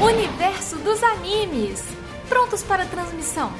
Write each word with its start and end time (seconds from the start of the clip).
Universo 0.00 0.76
dos 0.78 1.02
animes. 1.02 1.84
Prontos 2.26 2.62
para 2.62 2.86
transmissão. 2.86 3.52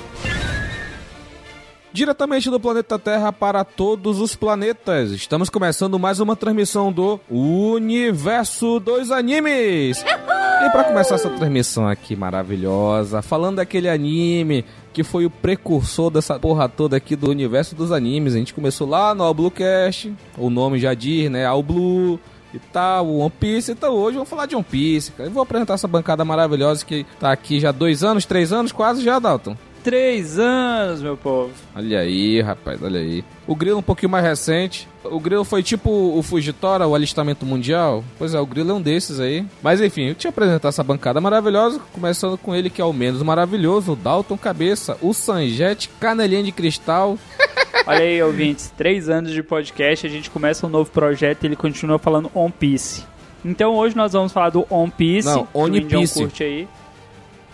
Diretamente 1.97 2.51
do 2.51 2.61
planeta 2.61 2.99
Terra 2.99 3.33
para 3.33 3.65
todos 3.65 4.21
os 4.21 4.37
planetas. 4.37 5.13
Estamos 5.13 5.49
começando 5.49 5.99
mais 5.99 6.21
uma 6.21 6.37
transmissão 6.37 6.93
do 6.93 7.19
Universo 7.31 8.79
dos 8.79 9.11
Animes. 9.11 10.03
E 10.03 10.71
para 10.73 10.85
começar 10.85 11.15
essa 11.15 11.31
transmissão 11.31 11.89
aqui 11.89 12.15
maravilhosa, 12.15 13.23
falando 13.23 13.57
daquele 13.57 13.89
anime 13.89 14.63
que 14.93 15.03
foi 15.03 15.25
o 15.25 15.31
precursor 15.31 16.11
dessa 16.11 16.39
porra 16.39 16.69
toda 16.69 16.99
aqui 16.99 17.17
do 17.17 17.31
universo 17.31 17.75
dos 17.75 17.91
animes. 17.91 18.35
A 18.35 18.39
gente 18.39 18.53
começou 18.53 18.87
lá 18.87 19.15
no 19.15 19.25
All 19.25 19.33
Blue 19.33 19.51
Cast, 19.51 20.13
o 20.37 20.51
nome 20.51 20.79
já 20.79 20.93
diz, 20.93 21.31
né? 21.31 21.47
All 21.47 21.63
Blue 21.63 22.21
e 22.53 22.59
tal, 22.59 23.09
One 23.09 23.31
Piece. 23.31 23.73
Então 23.73 23.95
hoje 23.95 24.17
vamos 24.17 24.29
falar 24.29 24.45
de 24.45 24.55
One 24.55 24.67
Piece, 24.71 25.13
cara. 25.13 25.31
Eu 25.31 25.33
vou 25.33 25.43
apresentar 25.43 25.73
essa 25.73 25.89
bancada 25.89 26.27
maravilhosa 26.27 26.85
que 26.85 27.07
tá 27.19 27.33
aqui 27.33 27.59
já 27.59 27.73
dois 27.73 28.05
anos, 28.05 28.27
três 28.27 28.53
anos 28.53 28.71
quase 28.71 29.03
já, 29.03 29.19
Dalton. 29.19 29.57
Três 29.87 30.37
anos, 30.37 31.01
meu 31.01 31.16
povo. 31.16 31.52
Olha 31.73 32.01
aí, 32.01 32.40
rapaz, 32.40 32.82
olha 32.82 32.98
aí. 32.98 33.24
O 33.46 33.54
Grilo 33.54 33.79
um 33.79 33.82
pouquinho 33.82 34.10
mais 34.10 34.24
recente. 34.24 34.88
O 35.04 35.20
Grilo 35.20 35.45
foi 35.45 35.62
tipo 35.62 35.88
o 35.88 36.20
Fugitora, 36.24 36.88
o 36.88 36.95
alistamento 36.96 37.46
mundial. 37.46 38.02
Pois 38.18 38.34
é, 38.34 38.40
o 38.40 38.45
Grilo 38.45 38.73
é 38.73 38.74
um 38.74 38.82
desses 38.82 39.20
aí. 39.20 39.46
Mas 39.62 39.80
enfim, 39.80 40.09
eu 40.09 40.16
te 40.16 40.26
apresentar 40.26 40.70
essa 40.70 40.82
bancada 40.82 41.20
maravilhosa, 41.20 41.80
começando 41.92 42.37
com 42.37 42.52
ele 42.52 42.68
que 42.68 42.82
é 42.82 42.84
o 42.84 42.92
menos 42.92 43.23
maravilhoso, 43.23 43.92
o 43.92 43.96
Dalton 43.96 44.37
Cabeça, 44.37 44.98
o 45.01 45.14
Sanjete, 45.14 45.88
Canelinha 46.01 46.42
de 46.42 46.51
Cristal. 46.51 47.16
Olha 47.87 48.01
aí, 48.01 48.20
ouvintes, 48.20 48.73
três 48.76 49.09
anos 49.09 49.30
de 49.30 49.40
podcast, 49.40 50.04
a 50.04 50.10
gente 50.10 50.30
começa 50.30 50.66
um 50.66 50.68
novo 50.68 50.90
projeto 50.90 51.45
e 51.45 51.46
ele 51.46 51.54
continua 51.54 52.01
falando 52.01 52.29
One 52.34 52.52
Piece. 52.59 53.04
Então 53.45 53.76
hoje 53.76 53.96
nós 53.96 54.12
vamos 54.14 54.32
falar 54.32 54.51
do 54.51 54.66
One 54.68 54.90
Piece. 54.90 55.29
Não, 55.29 55.46
One 55.54 55.80
Piece. 55.80 56.14
curte 56.18 56.42
aí. 56.42 56.68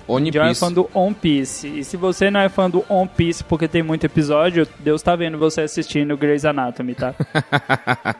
One 0.06 0.28
é 0.28 0.32
Piece. 0.32 0.60
fã 0.60 0.72
do 0.72 0.88
One 0.92 1.14
Piece. 1.14 1.66
E 1.78 1.84
se 1.84 1.96
você 1.96 2.30
não 2.30 2.40
é 2.40 2.48
fã 2.48 2.68
do 2.68 2.84
One 2.88 3.08
Piece 3.08 3.44
porque 3.44 3.68
tem 3.68 3.82
muito 3.82 4.04
episódio, 4.04 4.66
Deus 4.80 5.02
tá 5.02 5.14
vendo 5.16 5.38
você 5.38 5.62
assistindo 5.62 6.16
Grey's 6.16 6.44
Anatomy, 6.44 6.94
tá? 6.94 7.14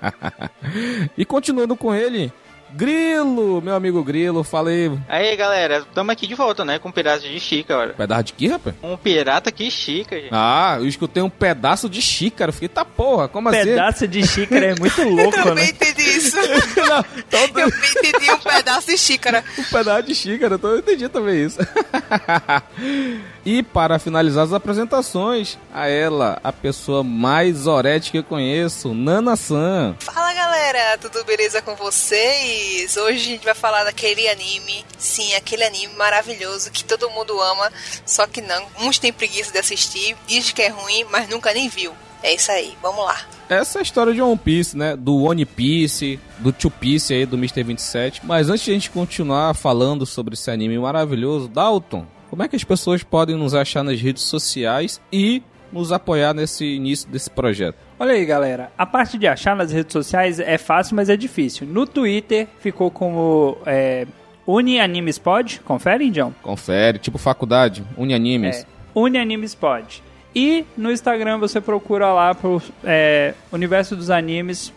e 1.17 1.25
continuando 1.25 1.77
com 1.77 1.95
ele, 1.95 2.33
Grilo, 2.75 3.61
meu 3.63 3.75
amigo 3.75 4.03
Grilo, 4.03 4.43
falei. 4.43 4.91
Aí, 5.09 5.37
galera, 5.37 5.85
tamo 5.95 6.11
aqui 6.11 6.27
de 6.27 6.35
volta, 6.35 6.65
né? 6.65 6.79
Com 6.79 6.89
um 6.89 6.93
pedaço 6.93 7.23
de 7.29 7.39
xícara. 7.39 7.95
Pedaço 7.95 8.25
de 8.25 8.33
quê, 8.33 8.49
rapaz? 8.49 8.75
Um 8.83 8.97
pirata 8.97 9.53
que 9.53 9.71
chica, 9.71 10.17
gente. 10.17 10.31
Ah, 10.33 10.77
eu 10.79 10.87
escutei 10.87 11.23
um 11.23 11.29
pedaço 11.31 11.89
de 11.89 12.01
xícara. 12.01 12.49
Eu 12.49 12.53
Fiquei, 12.53 12.69
tá 12.69 12.85
porra, 12.85 13.29
como 13.29 13.49
assim? 13.49 13.65
Pedaço 13.65 14.09
de 14.09 14.27
xícara 14.27 14.67
é 14.67 14.75
muito 14.79 15.03
louco, 15.05 15.37
Eu 15.39 15.45
né? 15.45 15.51
também 15.51 15.69
entendi 15.71 16.03
isso. 16.03 16.37
Não, 16.77 17.03
todo 17.31 17.61
Eu 17.61 17.69
entendi 17.69 18.31
um 18.31 18.39
pedaço 18.39 18.87
de 18.87 18.99
xícara. 18.99 19.45
um 19.59 19.65
pedaço 19.65 20.03
de 20.05 20.15
xícara, 20.15 20.55
então 20.55 20.71
eu 20.71 20.79
entendi 20.79 21.09
também 21.09 21.45
isso. 21.45 21.59
e 23.45 23.63
para 23.63 23.99
finalizar 23.99 24.45
as 24.45 24.53
apresentações, 24.53 25.59
a 25.73 25.89
ela, 25.89 26.39
a 26.43 26.53
pessoa 26.53 27.03
mais 27.05 27.67
orética 27.67 28.13
que 28.13 28.19
eu 28.19 28.25
conheço, 28.25 28.95
Nana 28.95 29.37
San. 29.37 29.95
Fala 30.01 30.32
galera, 30.53 30.99
tudo 30.99 31.25
beleza 31.25 31.63
com 31.63 31.75
vocês? 31.75 32.95
Hoje 32.99 33.17
a 33.17 33.33
gente 33.33 33.43
vai 33.43 33.55
falar 33.55 33.85
daquele 33.85 34.29
anime, 34.29 34.85
sim, 34.99 35.33
aquele 35.33 35.65
anime 35.65 35.95
maravilhoso 35.95 36.71
que 36.71 36.85
todo 36.85 37.09
mundo 37.09 37.41
ama, 37.41 37.73
só 38.05 38.27
que 38.27 38.43
não, 38.43 38.63
uns 38.83 38.99
têm 38.99 39.15
preguiça 39.15 39.51
de 39.51 39.57
assistir, 39.57 40.15
diz 40.27 40.53
que 40.53 40.61
é 40.61 40.69
ruim, 40.69 41.07
mas 41.11 41.27
nunca 41.27 41.55
nem 41.55 41.71
viu. 41.71 41.95
É 42.23 42.35
isso 42.35 42.53
aí, 42.53 42.77
vamos 42.83 43.03
lá. 43.03 43.19
Essa 43.49 43.79
é 43.79 43.81
a 43.81 43.83
história 43.83 44.13
de 44.13 44.21
One 44.21 44.37
Piece, 44.37 44.77
né? 44.77 44.95
Do 44.95 45.23
One 45.23 45.47
Piece, 45.47 46.21
do 46.39 46.53
Two 46.53 46.71
Piece 46.71 47.15
aí, 47.15 47.25
do 47.25 47.39
Mr. 47.39 47.63
27. 47.63 48.21
Mas 48.23 48.51
antes 48.51 48.67
de 48.67 48.73
a 48.73 48.75
gente 48.75 48.91
continuar 48.91 49.55
falando 49.55 50.05
sobre 50.05 50.35
esse 50.35 50.51
anime 50.51 50.79
maravilhoso, 50.79 51.49
Dalton, 51.49 52.07
como 52.29 52.43
é 52.43 52.49
que 52.49 52.57
as 52.57 52.63
pessoas 52.63 53.03
podem 53.03 53.37
nos 53.37 53.55
achar 53.55 53.83
nas 53.83 53.99
redes 53.99 54.25
sociais 54.25 55.01
e 55.11 55.43
nos 55.73 55.91
apoiar 55.91 56.35
nesse 56.35 56.67
início 56.67 57.09
desse 57.09 57.31
projeto? 57.31 57.77
Olha 58.03 58.15
aí, 58.15 58.27
galera. 58.27 58.73
A 58.77 58.85
parte 58.85 59.17
de 59.17 59.29
achar 59.29 59.55
nas 59.55 59.71
redes 59.71 59.93
sociais 59.93 60.41
é 60.41 60.59
fácil, 60.59 60.97
mas 60.97 61.09
é 61.09 61.17
difícil. 61.17 61.69
No 61.69 61.87
Twitter 61.87 62.49
ficou 62.59 62.91
como 62.91 63.59
é, 63.65 64.09
UniAnimesPod. 64.45 65.61
Confere, 65.61 66.07
Indião? 66.07 66.35
Confere, 66.43 66.99
tipo 66.99 67.17
faculdade, 67.17 67.85
Unianimes. 67.97 68.57
É, 68.57 68.67
UniAnimesPod. 68.93 70.03
E 70.35 70.65
no 70.77 70.91
Instagram 70.91 71.39
você 71.39 71.61
procura 71.61 72.13
lá 72.13 72.35
pro 72.35 72.61
é, 72.83 73.35
Universo 73.53 73.95
dos 73.95 74.11
Animes 74.11 74.73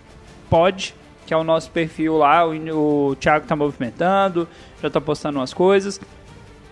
Pod, 0.48 0.94
que 1.26 1.34
é 1.34 1.38
o 1.38 1.44
nosso 1.44 1.72
perfil 1.72 2.18
lá. 2.18 2.46
O, 2.48 3.10
o 3.10 3.16
Thiago 3.16 3.48
tá 3.48 3.56
movimentando, 3.56 4.48
já 4.84 4.88
tá 4.88 5.02
postando 5.02 5.40
umas 5.40 5.52
coisas. 5.52 6.00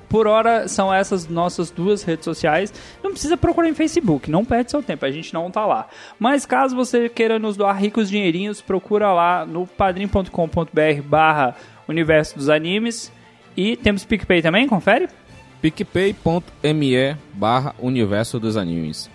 Por 0.09 0.27
hora 0.27 0.67
são 0.67 0.93
essas 0.93 1.27
nossas 1.27 1.71
duas 1.71 2.03
redes 2.03 2.25
sociais. 2.25 2.73
Não 3.03 3.11
precisa 3.11 3.35
procurar 3.35 3.69
em 3.69 3.73
Facebook, 3.73 4.29
não 4.29 4.45
perde 4.45 4.71
seu 4.71 4.83
tempo, 4.83 5.05
a 5.05 5.11
gente 5.11 5.33
não 5.33 5.49
tá 5.49 5.65
lá. 5.65 5.87
Mas 6.19 6.45
caso 6.45 6.75
você 6.75 7.09
queira 7.09 7.39
nos 7.39 7.57
doar 7.57 7.77
ricos 7.77 8.09
dinheirinhos, 8.09 8.61
procura 8.61 9.11
lá 9.11 9.45
no 9.45 9.65
padrim.com.br 9.65 11.01
barra 11.05 11.55
Universo 11.87 12.37
dos 12.37 12.49
Animes. 12.49 13.11
E 13.55 13.77
temos 13.77 14.03
PicPay 14.03 14.41
também, 14.41 14.67
confere? 14.67 15.07
picpay.me 15.63 17.17
barra 17.33 17.73
universo 17.79 18.37
dos 18.37 18.57
animes. 18.57 19.09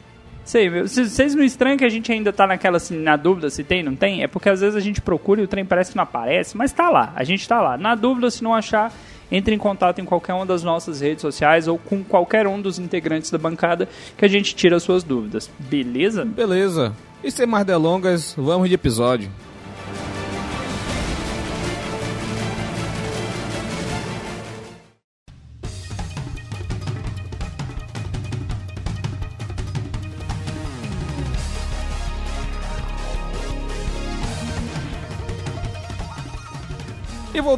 Sei, 0.47 0.71
vocês 0.71 1.35
não 1.35 1.45
estranham 1.45 1.77
que 1.77 1.85
a 1.85 1.91
gente 1.91 2.11
ainda 2.11 2.33
tá 2.33 2.47
naquela 2.47 2.79
assim, 2.79 2.97
na 2.97 3.17
dúvida 3.17 3.51
se 3.51 3.63
tem, 3.63 3.83
não 3.83 3.95
tem? 3.95 4.23
É 4.23 4.27
porque 4.27 4.49
às 4.49 4.63
vezes 4.63 4.75
a 4.75 4.81
gente 4.81 4.99
procura 4.99 5.43
e 5.43 5.45
o 5.45 5.47
trem 5.47 5.63
parece 5.63 5.91
que 5.91 5.97
não 5.99 6.05
aparece, 6.05 6.57
mas 6.57 6.73
tá 6.73 6.89
lá, 6.89 7.13
a 7.15 7.23
gente 7.23 7.47
tá 7.47 7.61
lá. 7.61 7.77
Na 7.77 7.95
dúvida, 7.95 8.31
se 8.31 8.43
não 8.43 8.55
achar, 8.55 8.91
entre 9.31 9.55
em 9.55 9.59
contato 9.59 10.01
em 10.01 10.05
qualquer 10.05 10.35
uma 10.35 10.47
das 10.47 10.63
nossas 10.63 11.01
redes 11.01 11.23
sociais 11.23 11.69
ou 11.69 11.79
com 11.79 12.03
qualquer 12.03 12.47
um 12.47 12.61
dos 12.61 12.79
integrantes 12.79 13.31
da 13.31 13.39
bancada 13.39 13.89
que 14.17 14.25
a 14.25 14.29
gente 14.29 14.55
tira 14.55 14.77
as 14.77 14.83
suas 14.83 15.03
dúvidas. 15.03 15.51
Beleza? 15.59 16.25
Beleza. 16.25 16.95
E 17.23 17.31
sem 17.31 17.47
mais 17.47 17.67
delongas, 17.67 18.35
vamos 18.37 18.69
de 18.69 18.75
episódio. 18.75 19.31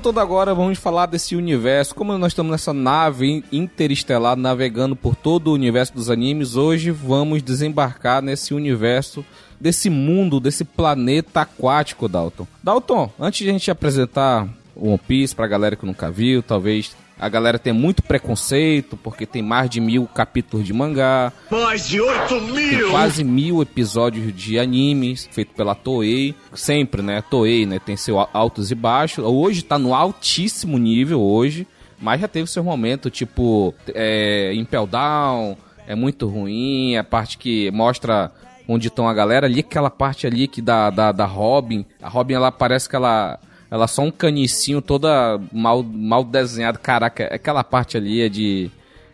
Voltando 0.00 0.20
agora, 0.20 0.54
vamos 0.54 0.78
falar 0.78 1.04
desse 1.04 1.36
universo. 1.36 1.94
Como 1.94 2.16
nós 2.16 2.32
estamos 2.32 2.50
nessa 2.50 2.72
nave 2.72 3.44
interestelar 3.52 4.34
navegando 4.34 4.96
por 4.96 5.14
todo 5.14 5.48
o 5.48 5.52
universo 5.52 5.92
dos 5.92 6.08
animes, 6.08 6.56
hoje 6.56 6.90
vamos 6.90 7.42
desembarcar 7.42 8.22
nesse 8.22 8.54
universo, 8.54 9.22
desse 9.60 9.90
mundo, 9.90 10.40
desse 10.40 10.64
planeta 10.64 11.42
aquático, 11.42 12.08
Dalton. 12.08 12.46
Dalton, 12.62 13.10
antes 13.20 13.40
de 13.40 13.50
a 13.50 13.52
gente 13.52 13.70
apresentar 13.70 14.48
o 14.74 14.88
One 14.88 15.00
Piece 15.06 15.36
pra 15.36 15.46
galera 15.46 15.76
que 15.76 15.84
nunca 15.84 16.10
viu, 16.10 16.42
talvez 16.42 16.96
a 17.20 17.28
galera 17.28 17.58
tenha 17.58 17.74
muito 17.74 18.02
preconceito, 18.02 18.96
porque 18.96 19.26
tem 19.26 19.42
mais 19.42 19.68
de 19.68 19.78
mil 19.80 20.06
capítulos 20.06 20.66
de 20.66 20.72
mangá. 20.72 21.30
Mais 21.50 21.86
de 21.86 22.00
8 22.00 22.28
Tem 22.28 22.40
mil! 22.50 22.90
quase 22.90 23.22
mil 23.22 23.60
episódios 23.60 24.34
de 24.34 24.58
animes 24.58 25.28
feito 25.30 25.52
pela 25.54 25.74
Toei. 25.74 26.34
Sempre, 26.54 27.02
né? 27.02 27.22
Toei, 27.30 27.66
né? 27.66 27.78
Tem 27.78 27.96
seus 27.96 28.26
altos 28.32 28.70
e 28.70 28.74
baixos. 28.74 29.22
Hoje 29.24 29.62
tá 29.62 29.78
no 29.78 29.94
altíssimo 29.94 30.78
nível 30.78 31.20
hoje. 31.20 31.66
Mas 32.00 32.22
já 32.22 32.26
teve 32.26 32.50
seu 32.50 32.64
momento, 32.64 33.10
tipo, 33.10 33.74
é, 33.94 34.54
Impel 34.54 34.86
Down, 34.86 35.54
é 35.86 35.94
muito 35.94 36.26
ruim, 36.26 36.96
a 36.96 37.04
parte 37.04 37.36
que 37.36 37.70
mostra 37.72 38.32
onde 38.66 38.88
estão 38.88 39.06
a 39.06 39.12
galera 39.12 39.46
ali, 39.46 39.60
aquela 39.60 39.90
parte 39.90 40.26
ali 40.26 40.48
que 40.48 40.62
da, 40.62 40.88
da, 40.88 41.12
da 41.12 41.26
Robin. 41.26 41.84
A 42.00 42.08
Robin, 42.08 42.34
ela 42.34 42.50
parece 42.50 42.88
que 42.88 42.96
ela. 42.96 43.38
Ela 43.70 43.84
é 43.84 43.88
só 43.88 44.02
um 44.02 44.10
canicinho 44.10 44.82
toda 44.82 45.40
mal, 45.52 45.82
mal 45.82 46.24
desenhada. 46.24 46.78
Caraca, 46.78 47.24
aquela 47.32 47.62
parte 47.62 47.96
ali 47.96 48.20
é 48.20 48.28
de. 48.28 48.70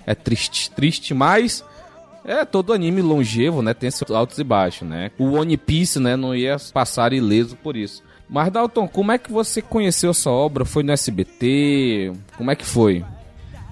É 0.06 0.14
triste, 0.14 0.70
triste, 0.70 1.12
mas. 1.12 1.64
É, 2.24 2.44
todo 2.44 2.72
anime 2.72 3.02
longevo, 3.02 3.62
né? 3.62 3.72
Tem 3.72 3.90
seus 3.90 4.10
altos 4.10 4.38
e 4.38 4.44
baixos, 4.44 4.88
né? 4.88 5.12
O 5.16 5.32
One 5.32 5.56
Piece, 5.56 6.00
né? 6.00 6.16
Não 6.16 6.34
ia 6.34 6.56
passar 6.72 7.12
ileso 7.12 7.56
por 7.56 7.76
isso. 7.76 8.02
Mas, 8.28 8.50
Dalton, 8.50 8.88
como 8.88 9.12
é 9.12 9.18
que 9.18 9.30
você 9.30 9.62
conheceu 9.62 10.10
essa 10.10 10.28
obra? 10.30 10.64
Foi 10.64 10.82
no 10.82 10.90
SBT? 10.90 12.12
Como 12.36 12.50
é 12.50 12.56
que 12.56 12.64
foi? 12.64 13.04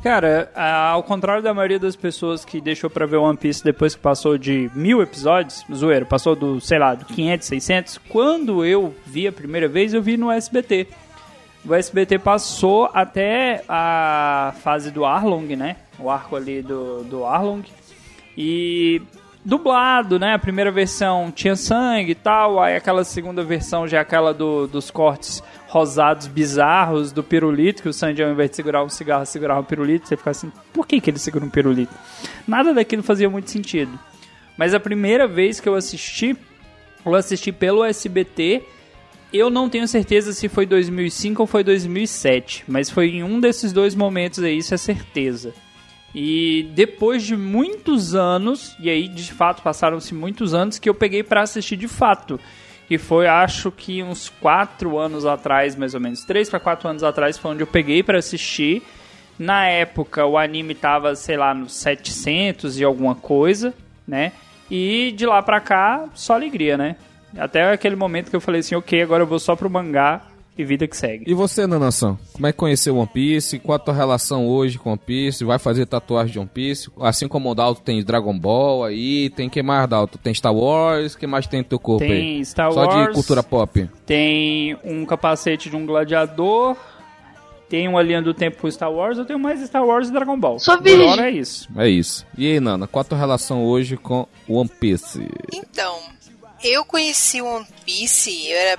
Cara, 0.04 0.50
ao 0.54 1.02
contrário 1.02 1.42
da 1.42 1.54
maioria 1.54 1.78
das 1.78 1.96
pessoas 1.96 2.44
que 2.44 2.60
deixou 2.60 2.90
pra 2.90 3.06
ver 3.06 3.16
One 3.16 3.38
Piece 3.38 3.64
depois 3.64 3.94
que 3.94 4.02
passou 4.02 4.36
de 4.36 4.70
mil 4.74 5.00
episódios, 5.00 5.64
zoeiro, 5.72 6.04
passou 6.04 6.36
do, 6.36 6.60
sei 6.60 6.78
lá, 6.78 6.94
do 6.94 7.06
500, 7.06 7.48
600, 7.48 7.98
quando 8.10 8.62
eu 8.66 8.94
vi 9.06 9.26
a 9.26 9.32
primeira 9.32 9.66
vez, 9.66 9.94
eu 9.94 10.02
vi 10.02 10.18
no 10.18 10.30
SBT. 10.30 10.88
O 11.64 11.74
SBT 11.74 12.18
passou 12.18 12.90
até 12.92 13.64
a 13.66 14.52
fase 14.62 14.90
do 14.90 15.06
Arlong, 15.06 15.56
né? 15.56 15.76
O 15.98 16.10
arco 16.10 16.36
ali 16.36 16.60
do, 16.60 17.02
do 17.04 17.24
Arlong. 17.24 17.62
E 18.36 19.00
dublado, 19.42 20.18
né? 20.18 20.34
A 20.34 20.38
primeira 20.38 20.70
versão 20.70 21.32
tinha 21.34 21.56
sangue 21.56 22.10
e 22.10 22.14
tal, 22.14 22.60
aí 22.60 22.76
aquela 22.76 23.04
segunda 23.04 23.42
versão 23.42 23.88
já 23.88 23.96
é 23.96 24.00
aquela 24.00 24.34
do, 24.34 24.66
dos 24.66 24.90
cortes 24.90 25.42
rosados 25.74 26.28
bizarros 26.28 27.10
do 27.10 27.20
pirulito, 27.20 27.82
que 27.82 27.88
o 27.88 27.92
Sanji 27.92 28.22
ao 28.22 28.30
invés 28.30 28.48
de 28.48 28.54
segurar 28.54 28.84
um 28.84 28.88
cigarro, 28.88 29.26
segurava 29.26 29.60
um 29.60 29.64
pirulito, 29.64 30.06
você 30.06 30.16
fica 30.16 30.30
assim, 30.30 30.52
por 30.72 30.86
que, 30.86 31.00
que 31.00 31.10
ele 31.10 31.18
segura 31.18 31.44
um 31.44 31.50
pirulito? 31.50 31.92
Nada 32.46 32.72
daquilo 32.72 33.02
fazia 33.02 33.28
muito 33.28 33.50
sentido. 33.50 33.90
Mas 34.56 34.72
a 34.72 34.78
primeira 34.78 35.26
vez 35.26 35.58
que 35.58 35.68
eu 35.68 35.74
assisti, 35.74 36.36
eu 37.04 37.12
assisti 37.12 37.50
pelo 37.50 37.82
SBT, 37.82 38.62
eu 39.32 39.50
não 39.50 39.68
tenho 39.68 39.88
certeza 39.88 40.32
se 40.32 40.48
foi 40.48 40.64
2005 40.64 41.42
ou 41.42 41.46
foi 41.48 41.64
2007, 41.64 42.62
mas 42.68 42.88
foi 42.88 43.08
em 43.08 43.24
um 43.24 43.40
desses 43.40 43.72
dois 43.72 43.96
momentos 43.96 44.44
aí, 44.44 44.58
isso 44.58 44.74
é 44.74 44.76
certeza. 44.76 45.52
E 46.14 46.70
depois 46.72 47.24
de 47.24 47.36
muitos 47.36 48.14
anos, 48.14 48.76
e 48.78 48.88
aí 48.88 49.08
de 49.08 49.32
fato 49.32 49.60
passaram-se 49.60 50.14
muitos 50.14 50.54
anos, 50.54 50.78
que 50.78 50.88
eu 50.88 50.94
peguei 50.94 51.24
pra 51.24 51.42
assistir 51.42 51.76
de 51.76 51.88
fato. 51.88 52.38
Que 52.86 52.98
foi, 52.98 53.26
acho 53.26 53.70
que 53.70 54.02
uns 54.02 54.28
4 54.28 54.98
anos 54.98 55.24
atrás, 55.24 55.74
mais 55.74 55.94
ou 55.94 56.00
menos. 56.00 56.24
3 56.24 56.50
para 56.50 56.60
4 56.60 56.88
anos 56.88 57.02
atrás 57.02 57.38
foi 57.38 57.52
onde 57.52 57.62
eu 57.62 57.66
peguei 57.66 58.02
pra 58.02 58.18
assistir. 58.18 58.82
Na 59.38 59.66
época 59.66 60.24
o 60.26 60.38
anime 60.38 60.74
tava, 60.74 61.14
sei 61.16 61.36
lá, 61.36 61.54
nos 61.54 61.74
700 61.74 62.78
e 62.78 62.84
alguma 62.84 63.14
coisa, 63.14 63.74
né? 64.06 64.32
E 64.70 65.12
de 65.16 65.26
lá 65.26 65.42
pra 65.42 65.60
cá, 65.60 66.04
só 66.14 66.34
alegria, 66.34 66.76
né? 66.76 66.96
Até 67.36 67.72
aquele 67.72 67.96
momento 67.96 68.30
que 68.30 68.36
eu 68.36 68.40
falei 68.40 68.60
assim, 68.60 68.74
ok, 68.74 69.02
agora 69.02 69.22
eu 69.22 69.26
vou 69.26 69.38
só 69.38 69.56
pro 69.56 69.68
mangá 69.68 70.22
e 70.56 70.64
vida 70.64 70.86
que 70.86 70.96
segue. 70.96 71.24
E 71.26 71.34
você, 71.34 71.66
Nanação? 71.66 72.18
Como 72.32 72.46
é 72.46 72.52
que 72.52 72.58
conheceu 72.58 72.96
One 72.96 73.08
Piece? 73.12 73.58
Qual 73.58 73.76
a 73.76 73.78
tua 73.78 73.94
relação 73.94 74.46
hoje 74.46 74.78
com 74.78 74.90
One 74.90 75.00
Piece? 75.04 75.44
Vai 75.44 75.58
fazer 75.58 75.86
tatuagem 75.86 76.32
de 76.32 76.38
One 76.38 76.50
Piece? 76.52 76.90
Assim 77.00 77.26
como 77.26 77.50
o 77.50 77.54
Dalton 77.54 77.82
tem 77.82 78.04
Dragon 78.04 78.38
Ball 78.38 78.84
aí, 78.84 79.30
tem 79.30 79.48
que 79.48 79.62
mais, 79.62 79.88
Dalton? 79.88 80.18
Tem 80.22 80.32
Star 80.32 80.54
Wars? 80.54 81.14
O 81.14 81.18
que 81.18 81.26
mais 81.26 81.46
tem 81.46 81.60
no 81.60 81.64
teu 81.64 81.78
corpo 81.78 82.04
aí? 82.04 82.10
Tem 82.10 82.44
Star 82.44 82.72
Só 82.72 82.84
Wars. 82.86 83.08
de 83.08 83.14
cultura 83.14 83.42
pop. 83.42 83.88
Tem 84.06 84.76
um 84.84 85.04
capacete 85.04 85.68
de 85.68 85.76
um 85.76 85.84
gladiador. 85.84 86.76
Tem 87.68 87.88
uma 87.88 88.02
linha 88.02 88.22
do 88.22 88.32
tempo 88.32 88.58
pro 88.58 88.70
Star 88.70 88.92
Wars. 88.92 89.18
Eu 89.18 89.24
tenho 89.24 89.38
mais 89.38 89.60
Star 89.66 89.84
Wars 89.84 90.08
e 90.08 90.12
Dragon 90.12 90.38
Ball. 90.38 90.58
Por 90.58 91.00
hora 91.00 91.28
é 91.28 91.32
isso. 91.32 91.68
É 91.76 91.88
isso. 91.88 92.24
E 92.38 92.46
aí, 92.46 92.60
Nana, 92.60 92.86
qual 92.86 93.00
a 93.00 93.04
tua 93.04 93.18
relação 93.18 93.64
hoje 93.64 93.96
com 93.96 94.28
One 94.48 94.68
Piece? 94.68 95.26
Então, 95.52 95.98
eu 96.62 96.84
conheci 96.84 97.42
o 97.42 97.46
One 97.46 97.66
Piece, 97.84 98.48
eu 98.48 98.56
era 98.56 98.78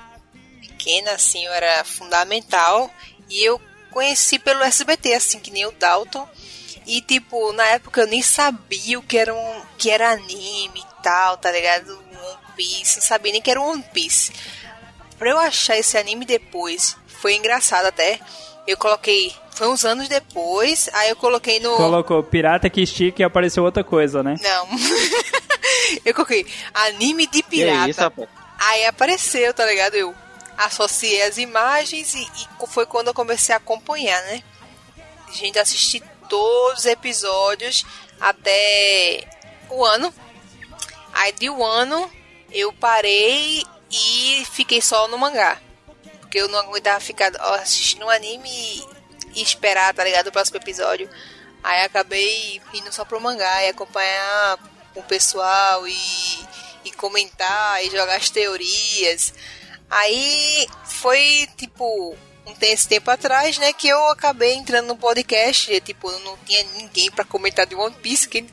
pequena, 0.86 1.14
assim, 1.14 1.44
eu 1.44 1.52
era 1.52 1.84
fundamental, 1.84 2.92
e 3.28 3.44
eu 3.44 3.60
conheci 3.90 4.38
pelo 4.38 4.64
SBT, 4.64 5.14
assim, 5.16 5.40
que 5.40 5.50
nem 5.50 5.66
o 5.66 5.72
Dalton. 5.72 6.28
E, 6.86 7.02
tipo, 7.02 7.52
na 7.54 7.66
época 7.66 8.02
eu 8.02 8.08
nem 8.08 8.22
sabia 8.22 9.00
o 9.00 9.02
que 9.02 9.18
era, 9.18 9.34
um, 9.34 9.62
que 9.78 9.90
era 9.90 10.12
anime 10.12 10.80
e 10.80 11.04
tal, 11.04 11.38
tá 11.38 11.52
ligado? 11.52 11.92
One 11.92 12.38
Piece, 12.56 12.98
não 12.98 13.06
sabia 13.06 13.32
nem 13.32 13.42
que 13.42 13.50
era 13.50 13.60
um 13.60 13.72
One 13.72 13.84
Piece. 13.92 14.32
Pra 15.18 15.32
eu 15.32 15.40
achar 15.40 15.76
esse 15.78 15.98
anime 15.98 16.26
depois, 16.26 16.96
foi 17.08 17.36
engraçado 17.36 17.88
até. 17.88 18.20
Eu 18.68 18.78
coloquei, 18.78 19.34
foi 19.52 19.68
uns 19.68 19.84
anos 19.84 20.08
depois, 20.08 20.90
aí 20.94 21.10
eu 21.10 21.16
coloquei 21.16 21.60
no. 21.60 21.76
Colocou 21.76 22.22
pirata 22.22 22.70
que 22.70 22.82
estica 22.82 23.24
e 23.24 23.26
apareceu 23.26 23.64
outra 23.64 23.84
coisa, 23.84 24.22
né? 24.22 24.36
Não. 24.42 24.68
eu 26.06 26.14
coloquei 26.14 26.46
anime 26.74 27.26
de 27.26 27.42
pirata. 27.42 27.88
é 27.88 27.90
isso, 27.90 28.00
rapaz. 28.00 28.30
Aí 28.60 28.86
apareceu, 28.86 29.54
tá 29.54 29.66
ligado? 29.66 29.96
Eu 29.96 30.16
associei 30.58 31.22
as 31.22 31.38
imagens 31.38 32.14
e, 32.14 32.22
e 32.22 32.68
foi 32.68 32.86
quando 32.86 33.08
eu 33.08 33.14
comecei 33.14 33.54
a 33.54 33.58
acompanhar, 33.58 34.22
né? 34.24 34.44
A 35.28 35.32
gente 35.32 35.60
assistiu 35.60 36.02
todos 36.30 36.80
os 36.80 36.86
episódios 36.86 37.86
até 38.20 39.28
o 39.70 39.86
ano. 39.86 40.14
Aí 41.14 41.32
de 41.32 41.50
um 41.50 41.64
ano 41.64 42.10
eu 42.52 42.72
parei 42.74 43.64
e 43.92 44.46
fiquei 44.52 44.82
só 44.82 45.08
no 45.08 45.18
mangá. 45.18 45.60
Porque 46.22 46.40
eu 46.40 46.48
não 46.48 46.60
aguentava 46.60 47.00
ficar 47.00 47.32
assistindo 47.62 48.06
um 48.06 48.10
anime 48.10 48.50
e, 49.34 49.42
esperar, 49.42 49.94
tá 49.94 50.04
ligado? 50.04 50.28
O 50.28 50.32
próximo 50.32 50.58
episódio. 50.58 51.10
Aí 51.64 51.84
acabei 51.84 52.62
indo 52.74 52.92
só 52.92 53.04
pro 53.06 53.20
mangá 53.20 53.64
e 53.64 53.70
acompanhar 53.70 54.58
com 54.94 55.00
o 55.00 55.04
pessoal 55.04 55.88
e, 55.88 55.96
e 56.86 56.92
comentar 56.92 57.84
e 57.84 57.90
jogar 57.90 58.16
as 58.16 58.30
teorias. 58.30 59.34
Aí 59.90 60.68
foi 60.84 61.48
tipo 61.58 62.16
um 62.46 62.54
tem 62.54 62.74
esse 62.74 62.88
tempo 62.88 63.10
atrás, 63.10 63.58
né, 63.58 63.74
que 63.74 63.88
eu 63.88 64.12
acabei 64.12 64.54
entrando 64.54 64.88
no 64.88 64.96
podcast, 64.96 65.74
e, 65.74 65.82
tipo, 65.82 66.12
não 66.20 66.38
tinha 66.46 66.64
ninguém 66.78 67.10
pra 67.10 67.26
comentar 67.26 67.66
de 67.66 67.74
One 67.74 67.96
Piece, 68.02 68.30
quem 68.30 68.46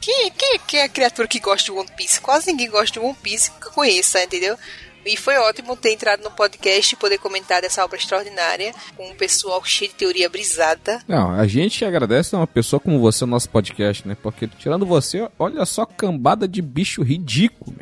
quem, 0.00 0.30
quem, 0.32 0.60
quem 0.66 0.80
é 0.80 0.84
a 0.84 0.88
criatura 0.88 1.26
que 1.26 1.40
gosta 1.40 1.64
de 1.64 1.78
One 1.78 1.88
Piece? 1.96 2.20
Quase 2.20 2.48
ninguém 2.48 2.68
gosta 2.68 2.92
de 2.92 2.98
One 2.98 3.16
Piece 3.22 3.50
que 3.52 3.68
eu 3.68 3.72
conheça, 3.72 4.22
entendeu? 4.22 4.58
E 5.06 5.16
foi 5.16 5.36
ótimo 5.36 5.76
ter 5.76 5.92
entrado 5.92 6.22
no 6.22 6.30
podcast 6.30 6.94
e 6.94 6.98
poder 6.98 7.18
comentar 7.18 7.60
dessa 7.60 7.84
obra 7.84 7.98
extraordinária 7.98 8.74
com 8.96 9.10
um 9.10 9.14
pessoal 9.14 9.62
cheio 9.64 9.90
de 9.90 9.96
teoria 9.96 10.28
brisada. 10.28 11.02
Não, 11.06 11.30
a 11.30 11.46
gente 11.46 11.84
agradece 11.84 12.34
uma 12.34 12.46
pessoa 12.46 12.80
como 12.80 12.98
você 12.98 13.24
no 13.24 13.32
nosso 13.32 13.48
podcast, 13.50 14.06
né? 14.06 14.16
Porque 14.22 14.46
tirando 14.46 14.86
você, 14.86 15.28
olha 15.38 15.64
só 15.66 15.84
cambada 15.84 16.48
de 16.48 16.62
bicho 16.62 17.02
ridículo. 17.02 17.74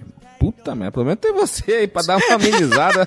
Puta 0.42 0.74
merda, 0.74 0.90
pelo 0.90 1.04
menos 1.04 1.20
tem 1.20 1.32
você 1.32 1.72
aí 1.72 1.86
pra 1.86 2.02
dar 2.02 2.16
uma 2.16 2.34
amenizada. 2.34 3.06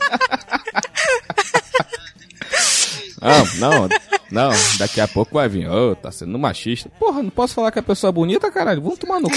Não, 3.21 3.45
não, 3.59 3.89
não, 4.31 4.51
daqui 4.79 5.01
a 5.01 5.07
pouco 5.07 5.33
vai 5.33 5.49
vir. 5.49 5.69
Ô, 5.69 5.97
tá 5.97 6.13
sendo 6.13 6.39
machista. 6.39 6.89
Porra, 6.97 7.21
não 7.21 7.29
posso 7.29 7.53
falar 7.53 7.73
que 7.73 7.79
a 7.79 7.83
pessoa 7.83 8.07
é 8.07 8.13
bonita, 8.13 8.49
caralho. 8.49 8.81
Vamos 8.81 8.97
tomar 8.97 9.19
no 9.19 9.29
cu. 9.29 9.35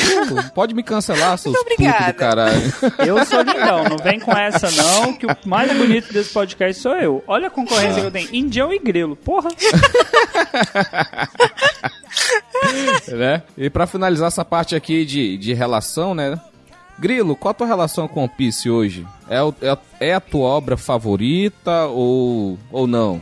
Pode 0.55 0.77
me 0.77 0.85
cancelar, 0.85 1.37
seus 1.39 1.57
putos 1.57 1.73
obrigada. 1.73 2.13
do 2.13 2.15
caralho. 2.17 2.73
Eu 3.05 3.27
sou 3.27 3.41
lindão, 3.41 3.83
não 3.83 3.99
vem 3.99 4.21
com 4.21 4.31
essa 4.31 4.71
não, 4.71 5.13
que 5.15 5.27
o 5.27 5.37
mais 5.45 5.77
bonito 5.77 6.13
desse 6.13 6.33
podcast 6.33 6.81
sou 6.81 6.95
eu. 6.95 7.25
Olha 7.27 7.49
a 7.49 7.51
concorrência 7.51 8.01
que 8.01 8.07
eu 8.07 8.13
tenho. 8.13 8.33
Indião 8.33 8.73
e 8.73 8.79
grilo, 8.79 9.17
porra. 9.17 9.51
né? 13.09 13.43
E 13.57 13.69
pra 13.69 13.89
finalizar 13.89 14.29
essa 14.29 14.45
parte 14.45 14.77
aqui 14.77 15.05
de, 15.05 15.37
de 15.37 15.53
relação, 15.53 16.15
né? 16.15 16.41
Grilo, 16.99 17.37
qual 17.37 17.51
a 17.51 17.55
tua 17.55 17.67
relação 17.67 18.09
com 18.09 18.21
One 18.21 18.29
Piece 18.37 18.69
hoje? 18.69 19.07
É, 19.29 19.37
é, 19.67 19.71
a- 19.71 19.79
é 20.01 20.15
a 20.15 20.21
tua 20.21 20.49
obra 20.49 20.77
favorita 20.77 21.87
ou, 21.87 22.59
ou 22.73 22.87
não? 22.87 23.21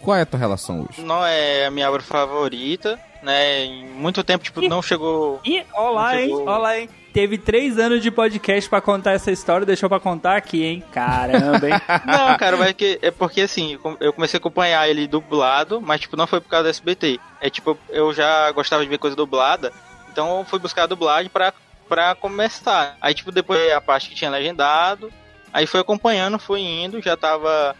Qual 0.00 0.16
é 0.16 0.20
a 0.22 0.26
tua 0.26 0.38
relação 0.38 0.80
hoje? 0.88 1.00
Não 1.02 1.24
é 1.24 1.64
a 1.66 1.70
minha 1.70 1.88
obra 1.88 2.02
favorita, 2.02 2.98
né? 3.22 3.64
Em 3.64 3.86
muito 3.88 4.22
tempo, 4.22 4.44
tipo, 4.44 4.60
não 4.68 4.82
chegou. 4.82 5.40
E, 5.44 5.62
ó 5.72 5.90
lá, 5.90 6.20
hein, 6.20 6.28
Chegou. 6.28 6.46
ó 6.46 6.58
lá, 6.58 6.78
hein. 6.78 6.88
Teve 7.14 7.38
três 7.38 7.78
anos 7.78 8.02
de 8.02 8.10
podcast 8.10 8.68
pra 8.68 8.80
contar 8.80 9.12
essa 9.12 9.30
história, 9.30 9.64
deixou 9.64 9.88
pra 9.88 10.00
contar 10.00 10.36
aqui, 10.36 10.64
hein. 10.64 10.82
Caramba, 10.92 11.66
hein. 11.70 11.80
Não, 12.04 12.36
cara, 12.36 12.56
vai 12.56 12.74
que 12.74 12.98
é 13.00 13.10
porque 13.12 13.42
assim, 13.42 13.78
eu 14.00 14.12
comecei 14.12 14.36
a 14.36 14.40
acompanhar 14.40 14.86
ele 14.88 15.06
dublado, 15.06 15.80
mas 15.80 16.00
tipo, 16.00 16.16
não 16.16 16.26
foi 16.26 16.40
por 16.40 16.48
causa 16.50 16.64
do 16.64 16.70
SBT. 16.70 17.18
É 17.40 17.48
tipo, 17.48 17.78
eu 17.88 18.12
já 18.12 18.50
gostava 18.52 18.82
de 18.82 18.88
ver 18.88 18.98
coisa 18.98 19.14
dublada, 19.16 19.72
então 20.12 20.40
eu 20.40 20.44
fui 20.44 20.58
buscar 20.58 20.82
a 20.82 20.86
dublagem 20.88 21.30
pra, 21.30 21.54
pra 21.88 22.14
começar. 22.14 22.96
Aí, 23.00 23.14
tipo, 23.14 23.30
depois 23.30 23.72
a 23.72 23.80
parte 23.80 24.08
que 24.08 24.14
tinha 24.14 24.30
legendado, 24.30 25.12
aí 25.52 25.66
foi 25.66 25.80
acompanhando, 25.80 26.38
fui 26.38 26.60
indo, 26.60 27.00
já 27.02 27.16
tava. 27.16 27.76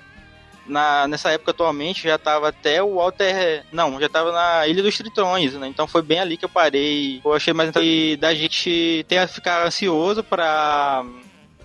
Na, 0.66 1.06
nessa 1.06 1.30
época 1.30 1.50
atualmente 1.50 2.04
já 2.04 2.16
tava 2.16 2.48
até 2.48 2.82
o 2.82 2.94
Walter. 2.94 3.64
Não, 3.70 4.00
já 4.00 4.08
tava 4.08 4.32
na 4.32 4.66
Ilha 4.66 4.82
dos 4.82 4.96
Tritões, 4.96 5.52
né? 5.54 5.68
Então 5.68 5.86
foi 5.86 6.00
bem 6.00 6.20
ali 6.20 6.38
que 6.38 6.44
eu 6.46 6.48
parei. 6.48 7.20
Eu 7.22 7.34
achei 7.34 7.52
mais 7.52 7.68
interessante 7.68 8.16
da 8.16 8.34
gente 8.34 9.04
ter 9.06 9.28
ficar 9.28 9.66
ansioso 9.66 10.24
pra, 10.24 11.04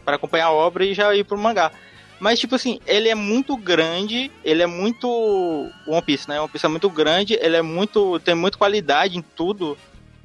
pra 0.03 0.15
acompanhar 0.15 0.47
a 0.47 0.51
obra 0.51 0.83
e 0.83 0.93
já 0.93 1.15
ir 1.15 1.23
pro 1.23 1.37
mangá. 1.37 1.71
Mas, 2.19 2.39
tipo 2.39 2.55
assim, 2.55 2.79
ele 2.85 3.07
é 3.07 3.15
muito 3.15 3.55
grande, 3.55 4.29
ele 4.43 4.61
é 4.61 4.67
muito. 4.67 5.07
One 5.87 6.01
Piece, 6.01 6.27
né? 6.27 6.39
One 6.39 6.49
Piece 6.49 6.65
é 6.65 6.69
muito 6.69 6.89
grande, 6.89 7.39
ele 7.41 7.55
é 7.55 7.61
muito. 7.61 8.19
tem 8.19 8.35
muita 8.35 8.57
qualidade 8.57 9.17
em 9.17 9.21
tudo. 9.21 9.77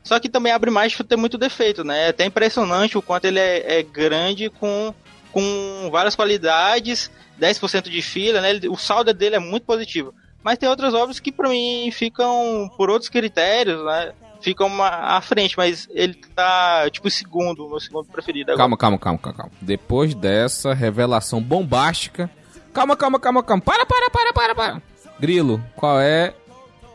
Só 0.05 0.21
que 0.21 0.29
também 0.29 0.53
abre 0.53 0.71
mais 0.71 0.95
por 0.95 1.03
ter 1.05 1.17
muito 1.17 1.37
defeito, 1.39 1.83
né? 1.83 2.05
É 2.05 2.09
até 2.11 2.25
impressionante 2.27 2.97
o 2.97 3.03
quanto 3.03 3.25
ele 3.25 3.41
é, 3.41 3.81
é 3.81 3.83
grande 3.83 4.51
com, 4.51 4.95
com 5.33 5.89
várias 5.91 6.15
qualidades, 6.15 7.11
10% 7.41 7.89
de 7.89 8.03
fila, 8.03 8.41
né? 8.41 8.51
O 8.71 8.77
saldo 8.77 9.13
dele 9.13 9.37
é 9.37 9.41
muito 9.41 9.65
positivo. 9.65 10.15
Mas 10.43 10.59
tem 10.59 10.69
outras 10.69 10.93
obras 10.93 11.19
que 11.19 11.33
pra 11.33 11.49
mim 11.49 11.91
ficam 11.91 12.71
por 12.77 12.91
outros 12.91 13.09
critérios, 13.09 13.83
né? 13.85 14.13
Ficam 14.43 14.67
uma- 14.67 14.89
à 15.17 15.21
frente, 15.23 15.57
mas 15.57 15.89
ele 15.91 16.13
tá 16.35 16.87
tipo 16.91 17.09
segundo, 17.09 17.67
meu 17.67 17.81
segundo 17.81 18.05
preferido 18.07 18.51
agora. 18.53 18.59
Calma, 18.59 18.77
calma, 18.77 18.99
calma, 18.99 19.19
calma. 19.19 19.51
Depois 19.59 20.15
dessa 20.15 20.75
revelação 20.75 21.41
bombástica. 21.41 22.31
Calma, 22.75 22.95
calma, 22.95 23.19
calma, 23.19 23.43
calma. 23.43 23.63
Para, 23.63 23.87
para, 23.87 24.11
para, 24.11 24.33
para, 24.35 24.55
para. 24.55 24.83
Grilo, 25.19 25.65
qual 25.75 25.99
é 25.99 26.35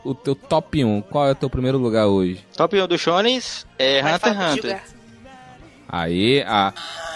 o 0.04 0.14
teu 0.14 0.34
top 0.34 0.84
1. 0.84 1.02
Qual 1.02 1.26
é 1.28 1.32
o 1.32 1.34
teu 1.34 1.50
primeiro 1.50 1.78
lugar 1.78 2.06
hoje? 2.06 2.44
Top 2.56 2.78
1 2.80 2.86
do 2.86 2.98
Shonens 2.98 3.66
é 3.78 4.02
Vai, 4.02 4.14
Hunter 4.14 4.40
x 4.40 4.52
Hunter. 4.58 4.82
Aí, 5.92 6.44
ah, 6.46 6.72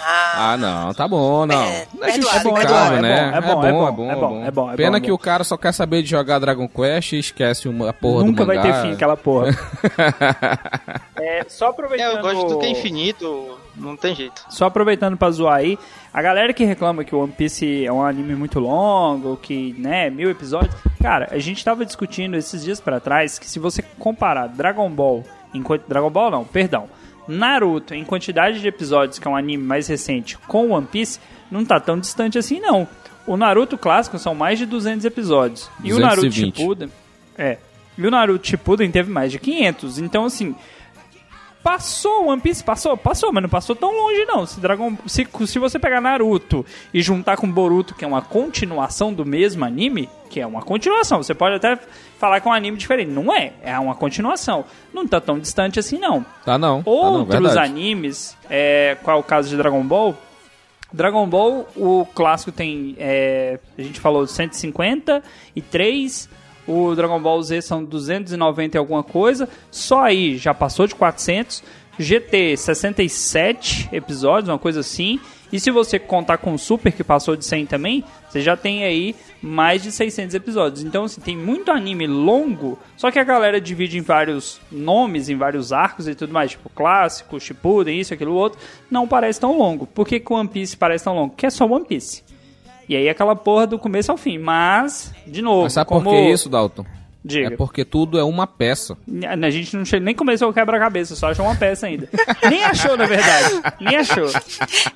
Ah, 0.07 0.51
ah, 0.51 0.57
não, 0.57 0.93
tá 0.93 1.07
bom, 1.07 1.45
não. 1.45 1.63
É, 1.63 1.87
Não 1.93 2.03
é 2.05 2.09
é 2.09 2.15
justificável, 2.15 2.51
bom, 2.51 2.57
é 2.59 2.65
bom, 2.65 2.95
é 2.97 3.01
né? 3.01 3.31
bom, 3.31 3.37
é 3.37 3.41
bom, 3.41 3.47
é 3.47 3.71
bom, 3.71 3.87
é 3.87 4.15
bom, 4.15 4.43
é 4.45 4.51
bom, 4.51 4.71
é 4.73 4.75
Pena 4.75 4.97
bom, 4.99 5.01
que 5.01 5.07
é 5.07 5.09
bom. 5.11 5.15
o 5.15 5.17
cara 5.17 5.43
só 5.45 5.55
quer 5.57 5.71
saber 5.71 6.03
de 6.03 6.09
jogar 6.09 6.39
Dragon 6.39 6.67
Quest 6.67 7.13
e 7.13 7.19
esquece 7.19 7.69
uma, 7.69 7.93
porra 7.93 8.25
Nunca 8.25 8.43
do 8.43 8.47
vai 8.47 8.57
mangá. 8.57 8.73
ter 8.73 8.81
fim 8.81 8.93
aquela 8.93 9.15
porra. 9.15 9.47
é, 11.15 11.45
só 11.47 11.67
É, 11.67 11.69
aproveitando... 11.69 12.17
eu 12.17 12.21
gosto 12.21 12.47
do 12.49 12.59
que 12.59 12.65
é 12.65 12.69
infinito, 12.69 13.57
não 13.75 13.95
tem 13.95 14.15
jeito. 14.15 14.45
Só 14.49 14.65
aproveitando 14.65 15.17
pra 15.17 15.29
zoar 15.31 15.57
aí, 15.57 15.77
a 16.13 16.21
galera 16.21 16.53
que 16.53 16.63
reclama 16.63 17.03
que 17.03 17.13
o 17.15 17.19
One 17.19 17.31
Piece 17.31 17.85
é 17.85 17.91
um 17.91 18.03
anime 18.03 18.35
muito 18.35 18.59
longo, 18.59 19.37
que, 19.37 19.73
né, 19.77 20.09
mil 20.09 20.29
episódios. 20.29 20.75
Cara, 21.01 21.27
a 21.31 21.37
gente 21.37 21.63
tava 21.63 21.85
discutindo 21.85 22.35
esses 22.35 22.63
dias 22.63 22.79
pra 22.79 22.99
trás 22.99 23.37
que 23.37 23.47
se 23.49 23.59
você 23.59 23.81
comparar 23.99 24.47
Dragon 24.47 24.89
Ball, 24.89 25.23
em, 25.53 25.63
Dragon 25.87 26.09
Ball 26.09 26.31
não, 26.31 26.43
perdão, 26.43 26.87
Naruto 27.27 27.93
em 27.93 28.05
quantidade 28.05 28.59
de 28.59 28.67
episódios, 28.67 29.19
que 29.19 29.27
é 29.27 29.31
um 29.31 29.35
anime 29.35 29.63
mais 29.63 29.87
recente, 29.87 30.37
com 30.37 30.71
One 30.71 30.87
Piece, 30.87 31.19
não 31.49 31.65
tá 31.65 31.79
tão 31.79 31.99
distante 31.99 32.37
assim 32.37 32.59
não. 32.59 32.87
O 33.27 33.35
Naruto 33.35 33.77
clássico 33.77 34.19
são 34.19 34.35
mais 34.35 34.59
de 34.59 34.65
200 34.65 35.03
episódios. 35.05 35.69
E 35.83 35.91
o 35.91 35.99
Naruto 35.99 36.27
220. 36.27 36.57
Shippuden, 36.57 36.91
é. 37.37 37.57
E 37.97 38.05
o 38.05 38.11
Naruto 38.11 38.47
Shippuden 38.47 38.91
teve 38.91 39.11
mais 39.11 39.31
de 39.31 39.39
500. 39.39 39.99
Então 39.99 40.25
assim, 40.25 40.55
Passou 41.65 42.25
o 42.25 42.27
One 42.27 42.39
Piece, 42.39 42.63
passou, 42.63 42.95
passou, 42.95 43.33
mas 43.33 43.41
não 43.41 43.49
passou 43.49 43.75
tão 43.75 43.91
longe 43.91 44.23
não. 44.25 44.45
Se, 44.45 44.59
Dragon, 44.59 44.95
se, 45.07 45.27
se 45.47 45.57
você 45.57 45.79
pegar 45.79 45.99
Naruto 45.99 46.63
e 46.93 47.01
juntar 47.01 47.37
com 47.37 47.51
Boruto, 47.51 47.95
que 47.95 48.05
é 48.05 48.07
uma 48.07 48.21
continuação 48.21 49.11
do 49.11 49.25
mesmo 49.25 49.65
anime, 49.65 50.07
que 50.29 50.39
é 50.39 50.45
uma 50.45 50.61
continuação, 50.61 51.23
você 51.23 51.33
pode 51.33 51.55
até 51.55 51.75
falar 52.19 52.39
que 52.39 52.47
é 52.47 52.51
um 52.51 52.53
anime 52.53 52.77
diferente. 52.77 53.09
Não 53.09 53.33
é, 53.33 53.53
é 53.63 53.79
uma 53.79 53.95
continuação. 53.95 54.63
Não 54.93 55.07
tá 55.07 55.19
tão 55.19 55.39
distante 55.39 55.79
assim 55.79 55.97
não. 55.97 56.23
Tá 56.45 56.55
não, 56.55 56.83
tá 56.83 56.91
não, 56.91 57.19
Outros 57.21 57.57
animes, 57.57 58.37
é, 58.47 58.95
qual 59.01 59.17
é 59.17 59.19
o 59.19 59.23
caso 59.23 59.49
de 59.49 59.57
Dragon 59.57 59.83
Ball? 59.83 60.15
Dragon 60.93 61.27
Ball, 61.27 61.67
o 61.75 62.05
clássico 62.13 62.51
tem, 62.51 62.95
é, 62.99 63.57
a 63.75 63.81
gente 63.81 63.99
falou 63.99 64.27
153, 64.27 66.29
o 66.67 66.95
Dragon 66.95 67.19
Ball 67.19 67.41
Z 67.41 67.61
são 67.61 67.83
290 67.83 68.77
e 68.77 68.79
alguma 68.79 69.03
coisa, 69.03 69.47
só 69.71 70.03
aí 70.03 70.37
já 70.37 70.53
passou 70.53 70.87
de 70.87 70.95
400, 70.95 71.63
GT 71.97 72.57
67 72.57 73.89
episódios, 73.91 74.49
uma 74.49 74.59
coisa 74.59 74.81
assim, 74.81 75.19
e 75.55 75.59
se 75.59 75.71
você 75.71 75.97
contar 75.97 76.37
com 76.39 76.53
o 76.53 76.59
Super, 76.59 76.91
que 76.91 77.03
passou 77.03 77.35
de 77.35 77.45
100 77.45 77.67
também, 77.67 78.03
você 78.27 78.41
já 78.41 78.57
tem 78.57 78.83
aí 78.83 79.15
mais 79.41 79.81
de 79.81 79.89
600 79.89 80.35
episódios. 80.35 80.83
Então, 80.83 81.05
assim, 81.05 81.21
tem 81.21 81.37
muito 81.37 81.71
anime 81.71 82.05
longo, 82.07 82.77
só 82.97 83.09
que 83.09 83.19
a 83.19 83.23
galera 83.23 83.61
divide 83.61 83.97
em 83.97 84.01
vários 84.01 84.59
nomes, 84.69 85.29
em 85.29 85.37
vários 85.37 85.71
arcos 85.71 86.09
e 86.09 86.15
tudo 86.15 86.33
mais, 86.33 86.51
tipo 86.51 86.69
clássico, 86.69 87.39
Shippuden, 87.39 87.97
isso, 87.97 88.13
aquilo, 88.13 88.33
outro. 88.33 88.59
Não 88.91 89.07
parece 89.07 89.39
tão 89.39 89.57
longo. 89.57 89.85
Por 89.87 90.05
que, 90.05 90.19
que 90.19 90.33
o 90.33 90.35
One 90.35 90.49
Piece 90.49 90.75
parece 90.75 91.05
tão 91.05 91.15
longo? 91.15 91.29
Porque 91.29 91.45
é 91.45 91.49
só 91.49 91.65
One 91.65 91.85
Piece. 91.85 92.24
E 92.87 92.95
aí 92.95 93.09
aquela 93.09 93.35
porra 93.35 93.67
do 93.67 93.79
começo 93.79 94.11
ao 94.11 94.17
fim. 94.17 94.37
Mas, 94.37 95.13
de 95.25 95.41
novo, 95.41 95.63
Mas 95.63 95.73
sabe 95.73 95.87
como... 95.87 96.03
por 96.03 96.11
que 96.11 96.29
isso, 96.31 96.49
Dalton? 96.49 96.85
Diga. 97.27 97.47
É 97.47 97.57
porque 97.57 97.83
tudo 97.83 98.19
é 98.19 98.23
uma 98.23 98.45
peça. 98.45 98.95
A 99.27 99.49
gente 99.49 99.75
não 99.75 99.83
chega, 99.83 100.05
nem 100.05 100.13
começou 100.13 100.47
o 100.47 100.53
quebra-cabeça, 100.53 101.15
só 101.15 101.31
achou 101.31 101.43
uma 101.43 101.55
peça 101.55 101.87
ainda. 101.87 102.07
nem 102.47 102.63
achou, 102.63 102.95
na 102.95 103.07
verdade. 103.07 103.49
Nem 103.81 103.95
achou. 103.97 104.29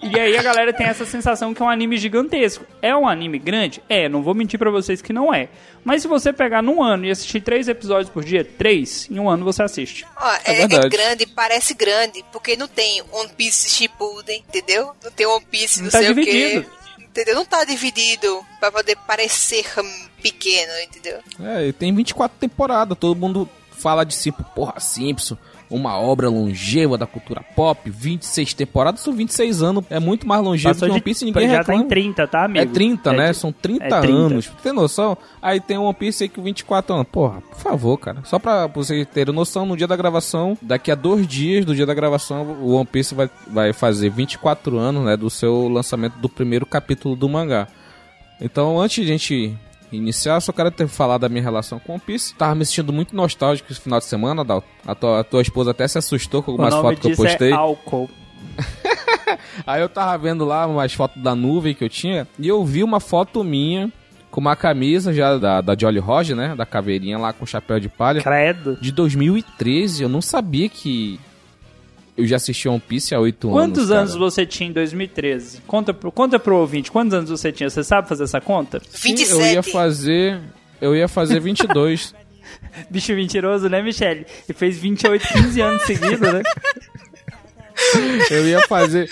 E 0.03 0.19
aí 0.19 0.37
a 0.37 0.43
galera 0.43 0.71
tem 0.71 0.85
essa 0.85 1.05
sensação 1.07 1.55
que 1.55 1.61
é 1.63 1.65
um 1.65 1.69
anime 1.69 1.97
gigantesco. 1.97 2.63
É 2.83 2.95
um 2.95 3.07
anime 3.07 3.39
grande? 3.39 3.81
É, 3.89 4.07
não 4.07 4.21
vou 4.21 4.35
mentir 4.35 4.59
pra 4.59 4.69
vocês 4.69 5.01
que 5.01 5.11
não 5.11 5.33
é. 5.33 5.49
Mas 5.83 6.03
se 6.03 6.07
você 6.07 6.31
pegar 6.31 6.61
num 6.61 6.83
ano 6.83 7.07
e 7.07 7.09
assistir 7.09 7.41
três 7.41 7.67
episódios 7.67 8.11
por 8.11 8.23
dia, 8.23 8.45
três, 8.45 9.07
em 9.09 9.17
um 9.19 9.27
ano 9.27 9.43
você 9.43 9.63
assiste. 9.63 10.05
Ó, 10.15 10.31
É 10.45 10.61
é, 10.61 10.61
é 10.65 10.67
grande, 10.87 11.25
parece 11.25 11.73
grande, 11.73 12.23
porque 12.31 12.55
não 12.55 12.67
tem 12.67 13.01
One 13.11 13.31
Piece 13.35 13.71
Shippuden, 13.71 14.43
entendeu? 14.47 14.91
Não 15.03 15.09
tem 15.11 15.25
One 15.25 15.45
Piece, 15.49 15.79
não, 15.79 15.85
Não 15.85 15.91
tá 15.91 15.97
sei 15.97 16.11
o 16.11 16.13
dividido. 16.13 16.61
quê. 16.61 16.78
Entendeu? 17.09 17.35
Não 17.35 17.45
tá 17.45 17.63
dividido 17.63 18.45
pra 18.59 18.71
poder 18.71 18.95
parecer 19.07 19.65
pequeno, 20.21 20.71
entendeu? 20.83 21.19
É, 21.39 21.67
e 21.67 21.73
tem 21.73 21.93
24 21.93 22.37
temporadas, 22.39 22.97
todo 22.97 23.17
mundo 23.17 23.49
fala 23.71 24.03
de 24.03 24.13
Simpson, 24.13 24.43
porra, 24.55 24.79
Simpson, 24.79 25.37
uma 25.69 25.97
obra 25.99 26.29
longeva 26.29 26.97
da 26.97 27.05
cultura 27.05 27.43
pop, 27.55 27.89
26 27.89 28.53
temporadas, 28.53 29.01
são 29.01 29.13
26 29.13 29.61
anos, 29.61 29.83
é 29.89 29.99
muito 29.99 30.27
mais 30.27 30.43
longevo 30.43 30.79
que 30.79 30.85
One 30.85 31.01
Piece, 31.01 31.25
ninguém 31.25 31.47
já 31.49 31.57
reclama. 31.59 31.79
tá 31.81 31.85
em 31.85 31.87
30, 31.89 32.27
tá, 32.27 32.45
amigo? 32.45 32.59
É 32.59 32.65
30, 32.65 33.13
né? 33.13 33.29
de- 33.31 33.37
São 33.37 33.51
30, 33.51 33.85
é 33.85 34.01
30. 34.01 34.17
anos. 34.17 34.51
Tem 34.63 34.73
noção? 34.73 35.17
Aí 35.41 35.59
tem 35.59 35.77
One 35.77 35.93
Piece 35.93 36.23
aí 36.23 36.29
que 36.29 36.41
24 36.41 36.93
anos. 36.95 37.07
Porra, 37.11 37.41
por 37.41 37.57
favor, 37.59 37.97
cara. 37.97 38.19
Só 38.23 38.39
pra 38.39 38.67
vocês 38.67 39.07
terem 39.13 39.33
noção, 39.33 39.65
no 39.65 39.77
dia 39.77 39.87
da 39.87 39.95
gravação, 39.95 40.57
daqui 40.61 40.91
a 40.91 40.95
dois 40.95 41.27
dias 41.27 41.63
do 41.65 41.75
dia 41.75 41.85
da 41.85 41.93
gravação, 41.93 42.43
o 42.61 42.73
One 42.73 42.85
Piece 42.85 43.13
vai, 43.13 43.29
vai 43.47 43.71
fazer 43.73 44.09
24 44.09 44.77
anos, 44.77 45.03
né? 45.05 45.15
Do 45.15 45.29
seu 45.29 45.67
lançamento 45.67 46.13
do 46.19 46.27
primeiro 46.27 46.65
capítulo 46.65 47.15
do 47.15 47.29
mangá. 47.29 47.67
Então, 48.41 48.79
antes 48.79 49.03
de 49.05 49.11
a 49.11 49.13
gente 49.13 49.57
iniciar, 49.91 50.39
só 50.41 50.51
quero 50.51 50.71
ter 50.71 50.87
falado 50.87 51.21
da 51.21 51.29
minha 51.29 51.41
relação 51.41 51.79
com 51.79 51.93
One 51.93 52.01
Piece. 52.05 52.33
Tava 52.35 52.55
me 52.55 52.65
sentindo 52.65 52.91
muito 52.93 53.15
nostálgico 53.15 53.71
esse 53.71 53.81
final 53.81 53.99
de 53.99 54.05
semana, 54.05 54.43
Dal. 54.45 54.63
A 54.85 54.93
tua, 54.95 55.19
a 55.19 55.23
tua 55.23 55.41
esposa 55.41 55.71
até 55.71 55.87
se 55.87 55.97
assustou 55.97 56.41
com 56.43 56.51
O 56.51 56.53
algumas 56.53 56.73
fotos 56.73 56.99
que 56.99 57.07
eu 57.07 57.11
disso 57.11 57.23
postei. 57.23 57.51
é 57.51 57.53
álcool. 57.53 58.09
Aí 59.65 59.81
eu 59.81 59.89
tava 59.89 60.17
vendo 60.17 60.45
lá 60.45 60.65
umas 60.65 60.93
fotos 60.93 61.21
da 61.21 61.35
nuvem 61.35 61.73
que 61.73 61.83
eu 61.83 61.89
tinha 61.89 62.27
e 62.39 62.47
eu 62.47 62.63
vi 62.65 62.83
uma 62.83 62.99
foto 62.99 63.43
minha 63.43 63.91
com 64.31 64.39
uma 64.39 64.55
camisa 64.55 65.13
já 65.13 65.37
da, 65.37 65.61
da 65.61 65.75
Jolly 65.77 65.99
Roger, 65.99 66.35
né? 66.35 66.55
Da 66.55 66.65
caveirinha 66.65 67.17
lá 67.17 67.33
com 67.33 67.45
chapéu 67.45 67.79
de 67.79 67.89
palha. 67.89 68.21
Credo. 68.21 68.77
De 68.79 68.91
2013, 68.91 70.03
eu 70.03 70.09
não 70.09 70.21
sabia 70.21 70.69
que 70.69 71.19
eu 72.19 72.27
já 72.27 72.35
assisti 72.35 72.67
One 72.67 72.81
Piece 72.85 73.15
há 73.15 73.19
8 73.19 73.47
anos. 73.47 73.59
Quantos 73.59 73.87
cara. 73.87 74.01
anos 74.01 74.15
você 74.15 74.45
tinha 74.45 74.69
em 74.69 74.73
2013? 74.73 75.61
Conta 75.65 75.93
pro, 75.93 76.11
conta 76.11 76.37
pro 76.37 76.57
ouvinte, 76.57 76.91
quantos 76.91 77.13
anos 77.13 77.29
você 77.29 77.51
tinha? 77.51 77.69
Você 77.69 77.83
sabe 77.83 78.09
fazer 78.09 78.25
essa 78.25 78.41
conta? 78.41 78.81
Sim, 78.89 79.15
27. 79.15 79.39
Eu 79.39 79.53
ia 79.53 79.63
fazer. 79.63 80.41
Eu 80.81 80.95
ia 80.95 81.07
fazer 81.07 81.39
22. 81.39 82.13
Bicho 82.91 83.13
mentiroso, 83.13 83.69
né, 83.69 83.81
Michele? 83.81 84.25
E 84.47 84.53
fez 84.53 84.77
28, 84.77 85.27
15 85.27 85.61
anos 85.61 85.83
seguidos, 85.83 86.19
né? 86.19 86.41
eu 88.29 88.47
ia 88.47 88.61
fazer. 88.67 89.09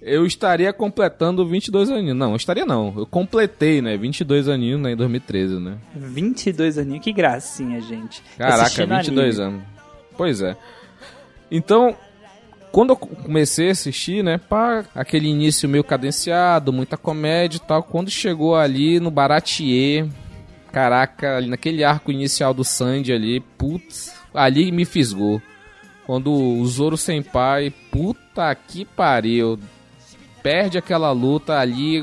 Eu 0.00 0.24
estaria 0.24 0.72
completando 0.72 1.46
22 1.46 1.90
aninhos. 1.90 2.16
Não, 2.16 2.30
eu 2.30 2.36
estaria 2.36 2.64
não. 2.64 2.94
Eu 2.96 3.04
completei, 3.06 3.82
né? 3.82 3.96
22 3.96 4.48
aninhos 4.48 4.80
né, 4.80 4.92
em 4.92 4.96
2013, 4.96 5.58
né? 5.58 5.76
22 5.94 6.78
aninhos, 6.78 7.04
que 7.04 7.12
gracinha, 7.12 7.80
gente. 7.82 8.22
Caraca, 8.38 8.62
Assistindo 8.62 8.96
22 8.96 9.40
anime. 9.40 9.56
anos. 9.56 9.68
Pois 10.16 10.40
é. 10.40 10.56
Então, 11.50 11.96
quando 12.78 12.90
eu 12.90 12.96
comecei 12.96 13.70
a 13.70 13.72
assistir, 13.72 14.22
né, 14.22 14.38
pá, 14.38 14.84
aquele 14.94 15.26
início 15.26 15.68
meio 15.68 15.82
cadenciado, 15.82 16.72
muita 16.72 16.96
comédia 16.96 17.56
e 17.56 17.60
tal, 17.60 17.82
quando 17.82 18.08
chegou 18.08 18.54
ali 18.54 19.00
no 19.00 19.10
Baratier, 19.10 20.06
caraca, 20.70 21.38
ali 21.38 21.48
naquele 21.48 21.82
arco 21.82 22.12
inicial 22.12 22.54
do 22.54 22.62
Sandy 22.62 23.12
ali, 23.12 23.40
putz, 23.40 24.14
ali 24.32 24.70
me 24.70 24.84
fisgou. 24.84 25.42
Quando 26.06 26.32
o 26.32 26.64
Zoro 26.68 26.96
Senpai, 26.96 27.74
puta 27.90 28.54
que 28.54 28.84
pariu, 28.84 29.58
perde 30.40 30.78
aquela 30.78 31.10
luta 31.10 31.58
ali, 31.58 32.00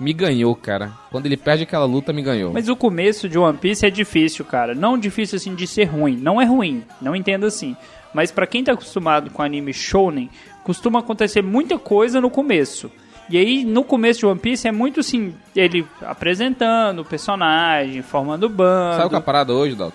me 0.00 0.12
ganhou, 0.12 0.56
cara. 0.56 0.90
Quando 1.08 1.26
ele 1.26 1.36
perde 1.36 1.62
aquela 1.62 1.84
luta, 1.84 2.12
me 2.12 2.22
ganhou. 2.22 2.52
Mas 2.52 2.68
o 2.68 2.74
começo 2.74 3.28
de 3.28 3.38
One 3.38 3.58
Piece 3.58 3.86
é 3.86 3.90
difícil, 3.90 4.44
cara. 4.44 4.74
Não 4.74 4.98
difícil 4.98 5.36
assim 5.36 5.54
de 5.54 5.68
ser 5.68 5.84
ruim. 5.84 6.16
Não 6.16 6.40
é 6.40 6.44
ruim, 6.44 6.82
não 7.00 7.14
entendo 7.14 7.46
assim. 7.46 7.76
Mas 8.16 8.30
pra 8.30 8.46
quem 8.46 8.64
tá 8.64 8.72
acostumado 8.72 9.30
com 9.30 9.42
anime 9.42 9.74
shounen, 9.74 10.30
costuma 10.64 11.00
acontecer 11.00 11.42
muita 11.42 11.78
coisa 11.78 12.18
no 12.18 12.30
começo. 12.30 12.90
E 13.28 13.36
aí, 13.36 13.62
no 13.62 13.84
começo 13.84 14.20
de 14.20 14.26
One 14.26 14.40
Piece, 14.40 14.66
é 14.66 14.72
muito 14.72 15.00
assim, 15.00 15.34
ele 15.54 15.86
apresentando 16.00 17.00
o 17.00 17.04
personagem, 17.04 18.00
formando 18.00 18.48
bando. 18.48 18.96
Sabe 18.96 19.10
qual 19.10 19.18
é 19.18 19.22
a 19.22 19.26
parada 19.26 19.52
hoje, 19.52 19.74
Dalton? 19.74 19.94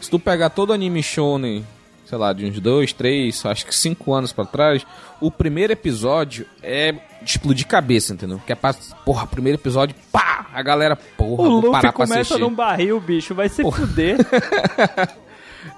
Se 0.00 0.08
tu 0.08 0.16
pegar 0.16 0.50
todo 0.50 0.72
anime 0.72 1.02
shonen, 1.02 1.66
sei 2.04 2.16
lá, 2.16 2.32
de 2.32 2.46
uns 2.46 2.60
dois, 2.60 2.92
três, 2.92 3.44
acho 3.44 3.66
que 3.66 3.74
cinco 3.74 4.14
anos 4.14 4.32
pra 4.32 4.44
trás, 4.44 4.86
o 5.20 5.28
primeiro 5.28 5.72
episódio 5.72 6.46
é 6.62 6.92
de 6.92 7.30
explodir 7.32 7.66
cabeça, 7.66 8.14
entendeu? 8.14 8.40
Que 8.46 8.52
é 8.52 8.54
pra, 8.54 8.76
porra, 9.04 9.26
primeiro 9.26 9.58
episódio, 9.58 9.96
pá, 10.12 10.46
a 10.54 10.62
galera, 10.62 10.94
porra, 10.94 11.42
O 11.42 11.46
vou 11.46 11.54
Luffy 11.56 11.70
parar 11.72 11.92
pra 11.92 12.06
começa 12.06 12.20
assistir. 12.20 12.40
num 12.40 12.54
barril, 12.54 13.00
bicho, 13.00 13.34
vai 13.34 13.48
se 13.48 13.64
fuder. 13.64 14.18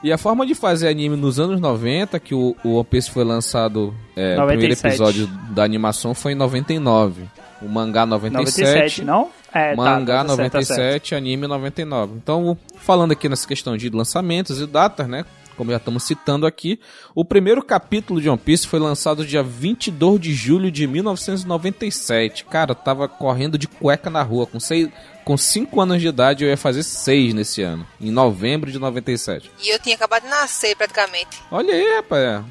E 0.02 0.12
a 0.12 0.18
forma 0.18 0.46
de 0.46 0.54
fazer 0.54 0.88
anime 0.88 1.16
nos 1.16 1.40
anos 1.40 1.60
90, 1.60 2.20
que 2.20 2.34
o, 2.34 2.54
o 2.62 2.74
One 2.74 2.84
Piece 2.84 3.10
foi 3.10 3.24
lançado, 3.24 3.92
é, 4.16 4.34
o 4.40 4.46
primeiro 4.46 4.74
97. 4.74 4.86
episódio 4.86 5.26
da 5.50 5.64
animação 5.64 6.14
foi 6.14 6.32
em 6.32 6.36
99. 6.36 7.24
O 7.60 7.68
mangá 7.68 8.06
97, 8.06 8.60
97, 8.60 9.04
não? 9.04 9.28
É, 9.52 9.74
mangá 9.74 10.22
tá, 10.22 10.24
tá 10.24 10.36
certo, 10.36 10.52
tá 10.52 10.62
certo. 10.62 10.76
97, 10.76 11.14
anime 11.16 11.46
99. 11.48 12.14
Então, 12.16 12.56
falando 12.76 13.12
aqui 13.12 13.28
nessa 13.28 13.48
questão 13.48 13.76
de 13.76 13.90
lançamentos 13.90 14.60
e 14.60 14.66
datas, 14.66 15.08
né? 15.08 15.24
Como 15.58 15.72
já 15.72 15.76
estamos 15.76 16.04
citando 16.04 16.46
aqui. 16.46 16.78
O 17.14 17.24
primeiro 17.24 17.62
capítulo 17.62 18.20
de 18.20 18.28
One 18.30 18.38
Piece 18.38 18.66
foi 18.66 18.78
lançado 18.78 19.26
dia 19.26 19.42
22 19.42 20.20
de 20.20 20.32
julho 20.32 20.70
de 20.70 20.86
1997. 20.86 22.44
Cara, 22.44 22.70
eu 22.70 22.76
tava 22.76 23.08
correndo 23.08 23.58
de 23.58 23.66
cueca 23.66 24.08
na 24.08 24.22
rua. 24.22 24.46
Com 24.46 24.60
5 24.60 24.90
com 25.28 25.36
cinco 25.36 25.78
anos 25.78 26.00
de 26.00 26.08
idade, 26.08 26.42
eu 26.42 26.48
ia 26.48 26.56
fazer 26.56 26.82
6 26.82 27.34
nesse 27.34 27.60
ano. 27.60 27.86
Em 28.00 28.10
novembro 28.10 28.72
de 28.72 28.78
97. 28.78 29.50
E 29.62 29.68
eu 29.68 29.78
tinha 29.78 29.94
acabado 29.94 30.22
de 30.22 30.30
nascer, 30.30 30.74
praticamente. 30.74 31.42
Olha 31.50 31.74
aí, 31.74 31.96
rapaz. 31.96 32.44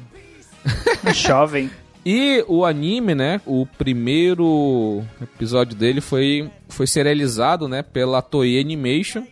Jovem. 1.12 1.68
E 2.06 2.42
o 2.48 2.64
anime, 2.64 3.14
né? 3.14 3.38
O 3.44 3.66
primeiro 3.66 5.04
episódio 5.20 5.76
dele 5.76 6.00
foi, 6.00 6.50
foi 6.66 6.86
serializado, 6.86 7.68
né? 7.68 7.82
Pela 7.82 8.22
Toei 8.22 8.58
Animation. 8.58 9.26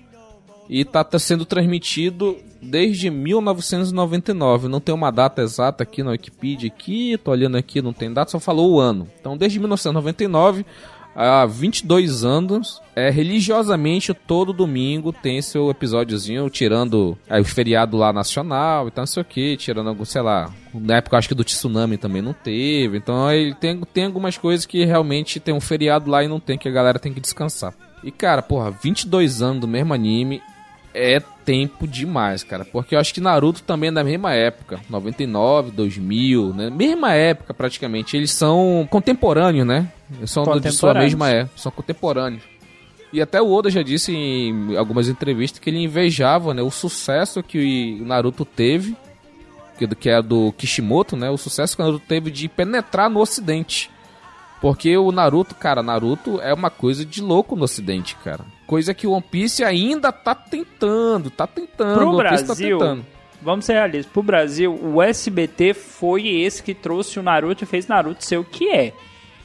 E 0.69 0.85
tá, 0.85 1.03
tá 1.03 1.19
sendo 1.19 1.47
transmitido 1.47 2.37
desde 2.67 3.11
1999. 3.11 4.69
Não 4.69 4.81
tem 4.81 4.95
uma 4.95 5.11
data 5.11 5.43
exata 5.43 5.83
aqui 5.83 6.03
na 6.03 6.11
Wikipedia. 6.11 6.69
Aqui, 6.69 7.19
tô 7.23 7.31
olhando 7.31 7.57
aqui, 7.57 7.81
não 7.81 7.93
tem 7.93 8.13
data, 8.13 8.31
só 8.31 8.41
falou 8.41 8.73
o 8.73 8.81
ano. 8.81 9.09
Então, 9.21 9.37
desde 9.37 9.59
1999 9.59 10.67
há 11.17 11.47
22 11.47 12.25
anos, 12.25 12.83
é, 12.95 13.09
religiosamente 13.09 14.13
todo 14.13 14.53
domingo 14.53 15.13
tem 15.13 15.41
seu 15.41 15.71
episódiozinho, 15.71 16.51
tirando 16.51 17.17
é, 17.27 17.41
o 17.41 17.45
feriado 17.45 17.97
lá 17.97 18.13
nacional 18.13 18.87
e 18.87 18.91
tal, 18.91 19.03
não 19.03 19.07
sei 19.07 19.23
o 19.23 19.25
que, 19.25 19.57
tirando, 19.57 20.05
sei 20.05 20.21
lá, 20.21 20.53
na 20.75 20.97
época 20.97 21.17
acho 21.17 21.29
que 21.29 21.35
do 21.35 21.43
tsunami 21.43 21.97
também 21.97 22.21
não 22.21 22.35
teve, 22.35 22.99
então 22.99 23.33
ele 23.33 23.55
tem, 23.55 23.81
tem 23.95 24.05
algumas 24.05 24.37
coisas 24.37 24.67
que 24.67 24.85
realmente 24.85 25.41
tem 25.41 25.55
um 25.55 25.61
feriado 25.61 26.11
lá 26.11 26.23
e 26.23 26.29
não 26.29 26.39
tem, 26.39 26.59
que 26.59 26.69
a 26.69 26.73
galera 26.73 26.99
tem 26.99 27.15
que 27.15 27.21
descansar. 27.21 27.73
E 28.05 28.11
cara, 28.11 28.43
porra, 28.43 28.71
22 28.71 29.41
anos 29.41 29.63
do 29.63 29.67
mesmo 29.67 29.95
anime, 29.95 30.43
é 30.93 31.23
tempo 31.47 31.87
demais, 31.87 32.43
cara. 32.43 32.65
Porque 32.65 32.97
eu 32.97 32.99
acho 32.99 33.15
que 33.15 33.21
Naruto 33.21 33.63
também 33.63 33.89
é 33.89 33.93
da 33.93 34.03
mesma 34.03 34.35
época. 34.35 34.81
99, 34.91 35.71
2000, 35.71 36.53
né? 36.53 36.69
Mesma 36.69 37.15
época, 37.15 37.55
praticamente. 37.55 38.17
Eles 38.17 38.33
são 38.33 38.87
contemporâneos, 38.91 39.67
né? 39.67 39.89
São 40.27 40.45
de 40.59 40.73
sua 40.73 40.93
mesma 40.93 41.31
época. 41.31 41.57
São 41.57 41.71
contemporâneos. 41.71 42.43
E 43.13 43.23
até 43.23 43.41
o 43.41 43.51
Oda 43.51 43.71
já 43.71 43.83
disse 43.83 44.13
em 44.13 44.77
algumas 44.77 45.09
entrevistas 45.09 45.61
que 45.61 45.71
ele 45.71 45.83
invejava 45.83 46.53
né, 46.53 46.61
o 46.61 46.71
sucesso 46.71 47.43
que 47.43 47.99
o 48.03 48.05
Naruto 48.05 48.45
teve, 48.45 48.97
que 50.01 50.11
é 50.11 50.21
do 50.21 50.53
Kishimoto, 50.53 51.17
né? 51.17 51.31
O 51.31 51.39
sucesso 51.39 51.77
que 51.77 51.83
o 51.83 51.85
Naruto 51.85 52.05
teve 52.07 52.31
de 52.31 52.49
penetrar 52.49 53.09
no 53.09 53.21
ocidente. 53.21 53.89
Porque 54.61 54.97
o 54.97 55.13
Naruto, 55.13 55.55
cara, 55.55 55.83
Naruto 55.83 56.41
é 56.41 56.53
uma 56.53 56.71
coisa 56.71 57.05
de 57.05 57.21
louco 57.21 57.55
no 57.55 57.65
ocidente, 57.65 58.17
cara. 58.17 58.45
Coisa 58.67 58.95
que 58.95 59.07
o 59.07 59.13
One 59.13 59.25
Piece 59.31 59.63
ainda 59.63 60.11
tá 60.11 60.35
tentando, 60.35 61.31
tá 61.31 61.47
tentando. 61.47 61.99
Pro 61.99 62.07
o 62.07 62.09
One 62.11 62.19
Brasil, 62.19 62.79
tá 62.79 62.85
tentando. 62.85 63.07
vamos 63.41 63.65
ser 63.65 63.75
realistas, 63.75 64.13
pro 64.13 64.23
Brasil, 64.23 64.75
o 64.75 65.03
SBT 65.03 65.75
foi 65.75 66.27
esse 66.27 66.63
que 66.63 66.75
trouxe 66.75 67.19
o 67.19 67.23
Naruto 67.23 67.65
e 67.65 67.67
fez 67.67 67.87
Naruto 67.87 68.25
ser 68.25 68.39
o 68.39 68.45
que 68.45 68.71
é. 68.71 68.93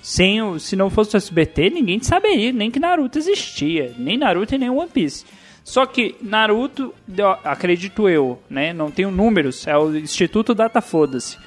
Sem 0.02 0.42
o, 0.42 0.60
se 0.60 0.76
não 0.76 0.90
fosse 0.90 1.16
o 1.16 1.18
SBT, 1.18 1.70
ninguém 1.70 2.02
saberia 2.02 2.52
nem 2.52 2.72
que 2.72 2.80
Naruto 2.80 3.20
existia. 3.20 3.94
Nem 3.98 4.18
Naruto 4.18 4.56
e 4.56 4.58
nem 4.58 4.70
One 4.70 4.90
Piece. 4.90 5.26
Só 5.64 5.86
que 5.86 6.16
Naruto, 6.22 6.92
acredito 7.44 8.10
eu, 8.10 8.40
né? 8.50 8.74
Não 8.74 8.90
tenho 8.90 9.12
números, 9.12 9.68
é 9.68 9.78
o 9.78 9.96
Instituto 9.96 10.56
Data 10.56 10.82
Foda-se 10.82 11.38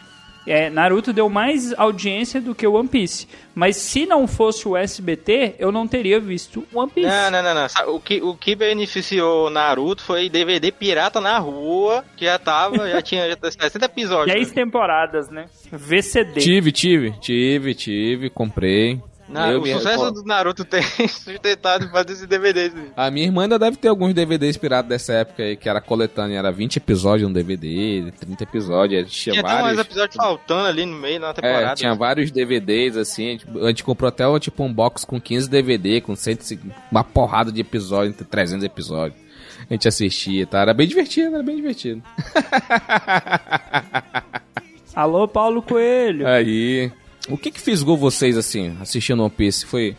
é, 0.46 0.68
Naruto 0.68 1.12
deu 1.12 1.28
mais 1.28 1.72
audiência 1.78 2.40
do 2.40 2.54
que 2.54 2.66
o 2.66 2.74
One 2.74 2.88
Piece. 2.88 3.26
Mas 3.54 3.76
se 3.76 4.04
não 4.04 4.26
fosse 4.26 4.66
o 4.68 4.76
SBT, 4.76 5.54
eu 5.58 5.70
não 5.70 5.86
teria 5.86 6.20
visto 6.20 6.66
One 6.72 6.90
Piece. 6.90 7.08
Não, 7.08 7.30
não, 7.30 7.42
não, 7.42 7.54
não. 7.54 7.94
O 7.94 8.00
que, 8.00 8.20
o 8.20 8.34
que 8.34 8.54
beneficiou 8.54 9.48
Naruto 9.48 10.02
foi 10.02 10.28
DVD 10.28 10.70
pirata 10.70 11.20
na 11.20 11.38
rua, 11.38 12.04
que 12.16 12.24
já 12.24 12.38
tava, 12.38 12.88
já 12.90 13.00
tinha 13.00 13.28
já 13.28 13.50
60 13.50 13.84
episódios. 13.86 14.34
10 14.34 14.52
temporadas, 14.52 15.30
né? 15.30 15.46
VCD. 15.70 16.40
Tive, 16.40 16.72
tive, 16.72 17.12
tive, 17.20 17.74
tive, 17.74 18.30
comprei. 18.30 19.00
Não, 19.28 19.50
eu 19.50 19.62
o 19.62 19.66
sucesso 19.66 20.10
do 20.10 20.22
Naruto 20.22 20.64
tem 20.64 20.82
sustentado 21.08 21.88
fazer 21.90 22.12
esse 22.12 22.26
DVD. 22.26 22.70
A 22.96 23.10
minha 23.10 23.26
irmã 23.26 23.44
ainda 23.44 23.58
deve 23.58 23.76
ter 23.76 23.88
alguns 23.88 24.12
DVDs 24.12 24.56
pirados 24.56 24.88
dessa 24.88 25.14
época 25.14 25.42
aí, 25.42 25.56
que 25.56 25.68
era 25.68 25.80
coletânea, 25.80 26.38
era 26.38 26.52
20 26.52 26.76
episódios 26.76 27.28
no 27.28 27.34
DVD, 27.34 28.12
30 28.20 28.42
episódios, 28.42 29.10
tinha, 29.10 29.32
tinha 29.32 29.42
vários... 29.42 29.70
Tinha 29.70 29.80
episódios 29.80 30.16
faltando 30.16 30.68
ali 30.68 30.84
no 30.84 30.96
meio, 30.96 31.20
na 31.20 31.32
temporada. 31.32 31.72
É, 31.72 31.74
tinha 31.74 31.94
vários 31.94 32.30
DVDs, 32.30 32.96
assim, 32.96 33.38
a 33.62 33.68
gente 33.68 33.82
comprou 33.82 34.08
até 34.08 34.24
tipo 34.38 34.62
um 34.62 34.72
box 34.72 35.04
com 35.04 35.20
15 35.20 35.48
DVD, 35.48 36.00
com 36.00 36.14
100, 36.14 36.60
uma 36.90 37.02
porrada 37.02 37.50
de 37.50 37.60
episódios, 37.60 38.14
entre 38.14 38.26
300 38.26 38.64
episódios. 38.64 39.24
A 39.68 39.72
gente 39.72 39.88
assistia, 39.88 40.46
tá? 40.46 40.60
Era 40.60 40.74
bem 40.74 40.86
divertido, 40.86 41.34
era 41.34 41.42
bem 41.42 41.56
divertido. 41.56 42.02
Alô, 44.94 45.26
Paulo 45.26 45.62
Coelho! 45.62 46.28
Aí... 46.28 46.92
O 47.28 47.38
que 47.38 47.50
que 47.50 47.60
fisgou 47.60 47.96
vocês, 47.96 48.36
assim, 48.36 48.76
assistindo 48.80 49.22
One 49.22 49.30
Piece? 49.30 49.64
Foi 49.64 49.96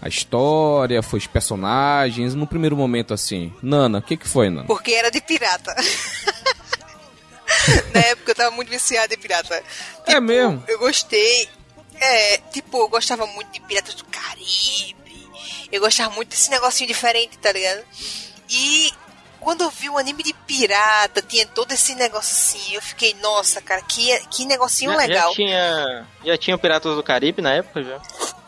a 0.00 0.08
história, 0.08 1.02
foi 1.02 1.18
os 1.18 1.26
personagens, 1.26 2.34
no 2.34 2.46
primeiro 2.46 2.76
momento, 2.76 3.14
assim? 3.14 3.52
Nana, 3.62 3.98
o 3.98 4.02
que 4.02 4.16
que 4.16 4.28
foi, 4.28 4.50
Nana? 4.50 4.66
Porque 4.66 4.92
era 4.92 5.10
de 5.10 5.20
pirata. 5.20 5.74
Na 7.94 8.00
época 8.00 8.32
eu 8.32 8.34
tava 8.34 8.50
muito 8.50 8.68
viciada 8.68 9.14
em 9.14 9.18
pirata. 9.18 9.54
É 9.54 9.60
tipo, 9.60 10.10
é 10.10 10.20
mesmo? 10.20 10.62
Eu 10.68 10.78
gostei. 10.78 11.48
É, 11.98 12.38
tipo, 12.52 12.78
eu 12.78 12.88
gostava 12.88 13.26
muito 13.26 13.50
de 13.52 13.60
Piratas 13.60 13.94
do 13.94 14.04
Caribe. 14.04 14.94
Eu 15.72 15.80
gostava 15.80 16.14
muito 16.14 16.28
desse 16.28 16.50
negocinho 16.50 16.88
diferente, 16.88 17.38
tá 17.38 17.50
ligado? 17.52 17.82
E 18.50 18.92
quando 19.46 19.62
eu 19.62 19.70
vi 19.70 19.88
o 19.88 19.96
anime 19.96 20.24
de 20.24 20.32
pirata, 20.32 21.22
tinha 21.22 21.46
todo 21.46 21.70
esse 21.70 21.94
negócio 21.94 22.34
assim, 22.34 22.74
eu 22.74 22.82
fiquei, 22.82 23.14
nossa, 23.22 23.62
cara, 23.62 23.80
que, 23.80 24.18
que 24.26 24.44
negocinho 24.44 24.90
já, 24.90 24.98
legal. 24.98 25.28
Já 25.28 25.34
tinha, 25.36 26.06
já 26.24 26.36
tinha 26.36 26.58
Piratas 26.58 26.96
do 26.96 27.02
Caribe 27.04 27.40
na 27.40 27.52
época 27.52 27.80
já? 27.84 28.02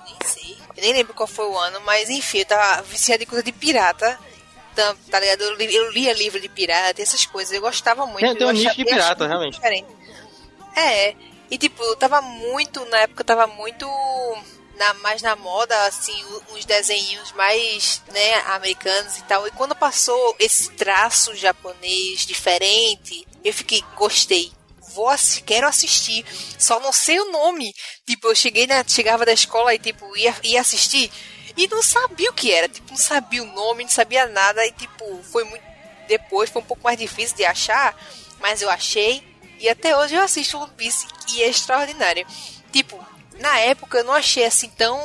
Nem 0.04 0.16
sei. 0.24 0.58
Eu 0.76 0.82
nem 0.82 0.92
lembro 0.94 1.14
qual 1.14 1.28
foi 1.28 1.46
o 1.46 1.56
ano, 1.56 1.80
mas 1.82 2.10
enfim, 2.10 2.38
eu 2.38 2.46
tava 2.46 2.82
viciado 2.82 3.22
em 3.22 3.26
coisa 3.26 3.44
de 3.44 3.52
pirata. 3.52 4.18
Tá, 4.74 4.96
tá 5.08 5.20
ligado? 5.20 5.42
Eu, 5.42 5.54
li, 5.54 5.72
eu 5.72 5.88
lia 5.92 6.12
livro 6.14 6.40
de 6.40 6.48
pirata, 6.48 7.00
essas 7.00 7.24
coisas. 7.24 7.54
Eu 7.54 7.60
gostava 7.60 8.04
muito. 8.04 8.18
Tem, 8.18 8.34
tem 8.34 8.46
um 8.48 8.50
nicho 8.50 8.74
de 8.74 8.84
pirata, 8.84 9.24
realmente. 9.24 9.54
Diferente. 9.54 9.86
É, 10.74 11.14
e 11.48 11.56
tipo, 11.56 11.80
eu 11.80 11.94
tava 11.94 12.20
muito, 12.20 12.84
na 12.86 12.98
época, 13.02 13.22
tava 13.22 13.46
muito 13.46 13.86
na, 14.78 14.94
mais 14.94 15.20
na 15.20 15.36
moda, 15.36 15.76
assim, 15.86 16.24
uns 16.50 16.64
desenhos 16.64 17.32
mais, 17.32 18.02
né, 18.12 18.34
americanos 18.46 19.18
e 19.18 19.22
tal. 19.24 19.46
E 19.46 19.50
quando 19.50 19.74
passou 19.74 20.36
esse 20.38 20.70
traço 20.70 21.34
japonês 21.34 22.24
diferente, 22.24 23.26
eu 23.44 23.52
fiquei, 23.52 23.82
gostei. 23.96 24.52
Vou 24.94 25.08
quero 25.44 25.68
assistir. 25.68 26.24
Só 26.58 26.80
não 26.80 26.92
sei 26.92 27.20
o 27.20 27.30
nome. 27.30 27.74
Tipo, 28.06 28.28
eu 28.28 28.34
cheguei 28.34 28.66
na, 28.66 28.82
chegava 28.86 29.26
da 29.26 29.32
escola 29.32 29.74
e, 29.74 29.78
tipo, 29.78 30.16
ia, 30.16 30.34
ia 30.42 30.60
assistir 30.60 31.10
e 31.56 31.66
não 31.68 31.82
sabia 31.82 32.30
o 32.30 32.32
que 32.32 32.52
era. 32.52 32.68
Tipo, 32.68 32.90
não 32.90 32.96
sabia 32.96 33.42
o 33.42 33.46
nome, 33.46 33.82
não 33.84 33.90
sabia 33.90 34.26
nada. 34.26 34.64
E, 34.64 34.72
tipo, 34.72 35.22
foi 35.24 35.44
muito. 35.44 35.62
Depois 36.06 36.48
foi 36.48 36.62
um 36.62 36.64
pouco 36.64 36.84
mais 36.84 36.96
difícil 36.96 37.36
de 37.36 37.44
achar, 37.44 37.94
mas 38.40 38.62
eu 38.62 38.70
achei. 38.70 39.22
E 39.60 39.68
até 39.68 39.96
hoje 39.96 40.14
eu 40.14 40.22
assisto 40.22 40.56
One 40.56 40.72
Piece 40.76 41.06
e 41.34 41.42
é 41.42 41.48
extraordinário. 41.48 42.26
Tipo, 42.72 43.04
na 43.38 43.58
época 43.60 43.98
eu 43.98 44.04
não 44.04 44.12
achei 44.12 44.44
assim 44.44 44.68
tão 44.70 44.98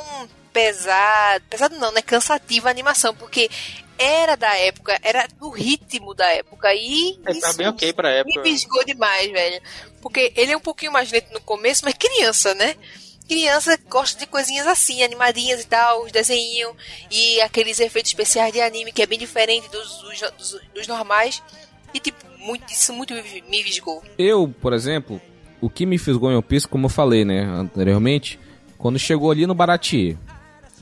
pesado, 0.51 1.43
pesado 1.49 1.75
não, 1.77 1.91
né? 1.91 2.01
Cansativa 2.01 2.69
a 2.69 2.71
animação, 2.71 3.15
porque 3.15 3.49
era 3.97 4.35
da 4.35 4.55
época, 4.57 4.99
era 5.01 5.27
do 5.39 5.49
ritmo 5.49 6.13
da 6.13 6.27
época 6.27 6.73
e 6.73 7.19
é, 7.25 7.33
tá 7.35 7.53
bem 7.53 7.67
ok 7.67 7.93
pra 7.93 8.11
época. 8.11 8.35
Me 8.35 8.43
piscou 8.43 8.83
demais, 8.83 9.31
velho. 9.31 9.61
Porque 10.01 10.33
ele 10.35 10.51
é 10.51 10.57
um 10.57 10.61
pouquinho 10.61 10.91
mais 10.91 11.11
lento 11.11 11.33
no 11.33 11.41
começo, 11.41 11.83
mas 11.85 11.93
criança, 11.93 12.53
né? 12.53 12.75
Criança 13.27 13.79
gosta 13.89 14.19
de 14.19 14.27
coisinhas 14.27 14.67
assim, 14.67 15.01
animadinhas 15.01 15.61
e 15.61 15.67
tal, 15.67 16.03
os 16.03 16.11
desenhos 16.11 16.75
e 17.09 17.39
aqueles 17.41 17.79
efeitos 17.79 18.11
especiais 18.11 18.51
de 18.51 18.61
anime 18.61 18.91
que 18.91 19.01
é 19.01 19.05
bem 19.05 19.17
diferente 19.17 19.69
dos, 19.69 20.01
dos, 20.37 20.61
dos 20.73 20.87
normais. 20.87 21.41
E 21.93 21.99
tipo, 21.99 22.25
muito, 22.39 22.71
isso 22.71 22.91
muito 22.91 23.13
me 23.47 23.63
visgou. 23.63 24.03
Eu, 24.17 24.53
por 24.61 24.73
exemplo, 24.73 25.21
o 25.63 25.69
que 25.69 25.85
me 25.85 25.97
fisgou 25.97 26.29
em 26.29 26.35
One 26.35 26.43
Piece, 26.43 26.67
como 26.67 26.87
eu 26.87 26.89
falei, 26.89 27.23
né, 27.23 27.45
anteriormente, 27.45 28.37
quando 28.77 28.99
chegou 28.99 29.31
ali 29.31 29.47
no 29.47 29.55
Baratie. 29.55 30.17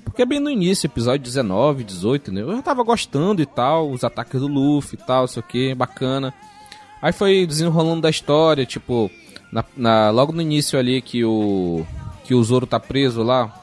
Porque 0.03 0.25
bem 0.25 0.39
no 0.39 0.49
início, 0.49 0.87
episódio 0.87 1.19
19, 1.19 1.83
18, 1.83 2.31
né? 2.31 2.41
Eu 2.41 2.55
já 2.55 2.63
tava 2.63 2.81
gostando 2.81 3.43
e 3.43 3.45
tal, 3.45 3.91
os 3.91 4.03
ataques 4.03 4.41
do 4.41 4.47
Luffy 4.47 4.97
e 4.99 5.05
tal, 5.05 5.27
sei 5.27 5.39
o 5.39 5.45
que, 5.45 5.75
bacana. 5.75 6.33
Aí 6.99 7.13
foi 7.13 7.45
desenrolando 7.45 8.01
da 8.01 8.09
história, 8.09 8.65
tipo, 8.65 9.11
na, 9.51 9.63
na, 9.77 10.09
logo 10.09 10.31
no 10.31 10.41
início 10.41 10.79
ali 10.79 10.99
que 10.99 11.23
o 11.23 11.85
que 12.23 12.33
o 12.33 12.43
Zoro 12.43 12.65
tá 12.65 12.79
preso 12.79 13.21
lá, 13.21 13.53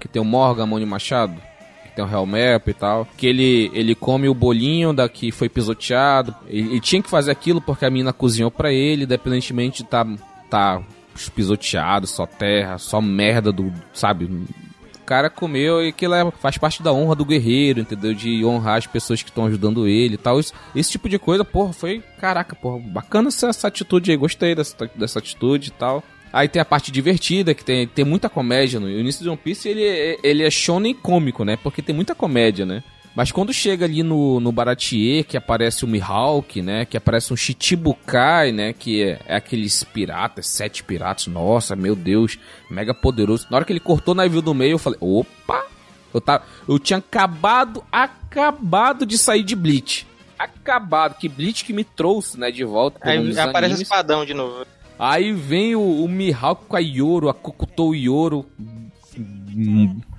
que 0.00 0.08
tem 0.08 0.22
o 0.22 0.24
Morgan, 0.24 0.64
Mone 0.64 0.86
Machado, 0.86 1.34
que 1.82 1.94
tem 1.94 2.02
o 2.02 2.10
Helmep 2.10 2.70
e 2.70 2.74
tal, 2.74 3.06
que 3.18 3.26
ele, 3.26 3.70
ele 3.74 3.94
come 3.94 4.26
o 4.26 4.34
bolinho 4.34 4.94
da 4.94 5.06
que 5.06 5.30
foi 5.30 5.50
pisoteado, 5.50 6.34
ele, 6.46 6.70
ele 6.70 6.80
tinha 6.80 7.02
que 7.02 7.10
fazer 7.10 7.30
aquilo 7.30 7.60
porque 7.60 7.84
a 7.84 7.90
mina 7.90 8.10
cozinhou 8.10 8.50
para 8.50 8.72
ele, 8.72 9.04
independentemente 9.04 9.78
de 9.78 9.82
estar 9.82 10.04
tá 10.04 10.31
tá 10.52 10.82
pisoteado, 11.34 12.06
só 12.06 12.26
terra, 12.26 12.78
só 12.78 13.00
merda 13.00 13.52
do, 13.52 13.72
sabe, 13.92 14.28
cara 15.04 15.28
comeu 15.28 15.86
e 15.86 15.92
que 15.92 16.06
faz 16.40 16.56
parte 16.56 16.82
da 16.82 16.92
honra 16.92 17.14
do 17.14 17.24
guerreiro, 17.24 17.80
entendeu? 17.80 18.14
De 18.14 18.44
honrar 18.44 18.78
as 18.78 18.86
pessoas 18.86 19.22
que 19.22 19.28
estão 19.28 19.44
ajudando 19.44 19.86
ele 19.86 20.14
e 20.14 20.18
tal. 20.18 20.40
Isso, 20.40 20.54
esse 20.74 20.90
tipo 20.90 21.08
de 21.08 21.18
coisa, 21.18 21.44
porra, 21.44 21.72
foi. 21.72 22.02
Caraca, 22.18 22.56
porra, 22.56 22.78
bacana 22.78 23.28
essa, 23.28 23.48
essa 23.48 23.68
atitude 23.68 24.10
aí, 24.10 24.16
gostei 24.16 24.54
dessa, 24.54 24.74
dessa 24.94 25.18
atitude 25.18 25.68
e 25.68 25.72
tal. 25.72 26.02
Aí 26.32 26.48
tem 26.48 26.62
a 26.62 26.64
parte 26.64 26.90
divertida, 26.90 27.52
que 27.52 27.62
tem, 27.62 27.86
tem 27.86 28.06
muita 28.06 28.30
comédia 28.30 28.80
no 28.80 28.88
início 28.88 29.22
de 29.22 29.28
One 29.28 29.36
Piece, 29.36 29.68
ele, 29.68 29.84
é, 29.84 30.18
ele 30.22 30.42
é 30.42 30.50
shonen 30.50 30.94
cômico, 30.94 31.44
né? 31.44 31.58
Porque 31.62 31.82
tem 31.82 31.94
muita 31.94 32.14
comédia, 32.14 32.64
né? 32.64 32.82
Mas 33.14 33.30
quando 33.30 33.52
chega 33.52 33.84
ali 33.84 34.02
no, 34.02 34.40
no 34.40 34.50
Baratier, 34.50 35.24
que 35.24 35.36
aparece 35.36 35.84
o 35.84 35.88
Mihawk, 35.88 36.62
né? 36.62 36.86
Que 36.86 36.96
aparece 36.96 37.32
um 37.32 37.36
Chichibukai, 37.36 38.52
né? 38.52 38.72
Que 38.72 39.02
é, 39.02 39.20
é, 39.26 39.36
aqueles 39.36 39.84
piratas, 39.84 40.46
sete 40.46 40.82
piratas. 40.82 41.26
Nossa, 41.26 41.76
meu 41.76 41.94
Deus, 41.94 42.38
mega 42.70 42.94
poderoso. 42.94 43.46
Na 43.50 43.56
hora 43.56 43.66
que 43.66 43.72
ele 43.72 43.80
cortou 43.80 44.12
o 44.12 44.16
navio 44.16 44.40
do 44.40 44.54
meio, 44.54 44.72
eu 44.72 44.78
falei, 44.78 44.98
opa! 45.00 45.66
Eu, 46.12 46.20
tava, 46.20 46.44
eu 46.68 46.78
tinha 46.78 46.98
acabado, 46.98 47.82
acabado 47.90 49.04
de 49.04 49.16
sair 49.18 49.42
de 49.42 49.56
Bleach. 49.56 50.06
Acabado, 50.38 51.16
que 51.16 51.28
Bleach 51.28 51.64
que 51.64 51.72
me 51.72 51.84
trouxe, 51.84 52.38
né, 52.38 52.50
de 52.50 52.64
volta. 52.64 52.98
Aí 53.02 53.38
aparece 53.38 53.76
o 53.76 53.82
espadão 53.82 54.24
de 54.24 54.34
novo. 54.34 54.66
Aí 54.98 55.32
vem 55.32 55.74
o, 55.74 56.04
o 56.04 56.08
Mihawk 56.08 56.64
com 56.66 56.76
a 56.76 56.80
Yoro, 56.80 57.28
a 57.28 57.34
Kokutou 57.34 57.94
Yoro 57.94 58.46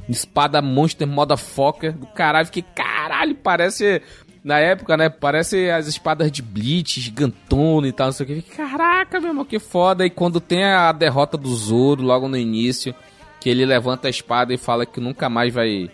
espada 0.10 0.62
monster 0.62 1.08
foca 1.38 1.92
do 1.92 2.08
caralho. 2.08 2.46
Fiquei, 2.48 2.66
caralho, 2.76 3.36
parece. 3.36 4.02
Na 4.44 4.60
época, 4.60 4.98
né? 4.98 5.10
Parece 5.10 5.70
as 5.70 5.88
espadas 5.88 6.30
de 6.30 6.42
Bleach, 6.42 7.00
gigantona 7.00 7.88
e 7.88 7.94
tal, 7.94 8.08
não 8.08 8.12
sei 8.12 8.26
o 8.26 8.42
que. 8.42 8.42
Caraca, 8.56 9.20
meu 9.20 9.30
irmão, 9.30 9.46
que 9.46 9.58
foda. 9.58 10.06
E 10.06 10.10
quando 10.10 10.42
tem 10.42 10.66
a 10.66 10.92
derrota 10.92 11.38
do 11.38 11.56
Zoro 11.56 12.04
logo 12.04 12.28
no 12.28 12.36
início, 12.36 12.94
que 13.40 13.50
ele 13.50 13.66
levanta 13.66 14.08
a 14.08 14.10
espada 14.10 14.54
e 14.54 14.58
fala 14.58 14.86
que 14.86 15.00
nunca 15.00 15.30
mais 15.30 15.54
vai 15.54 15.90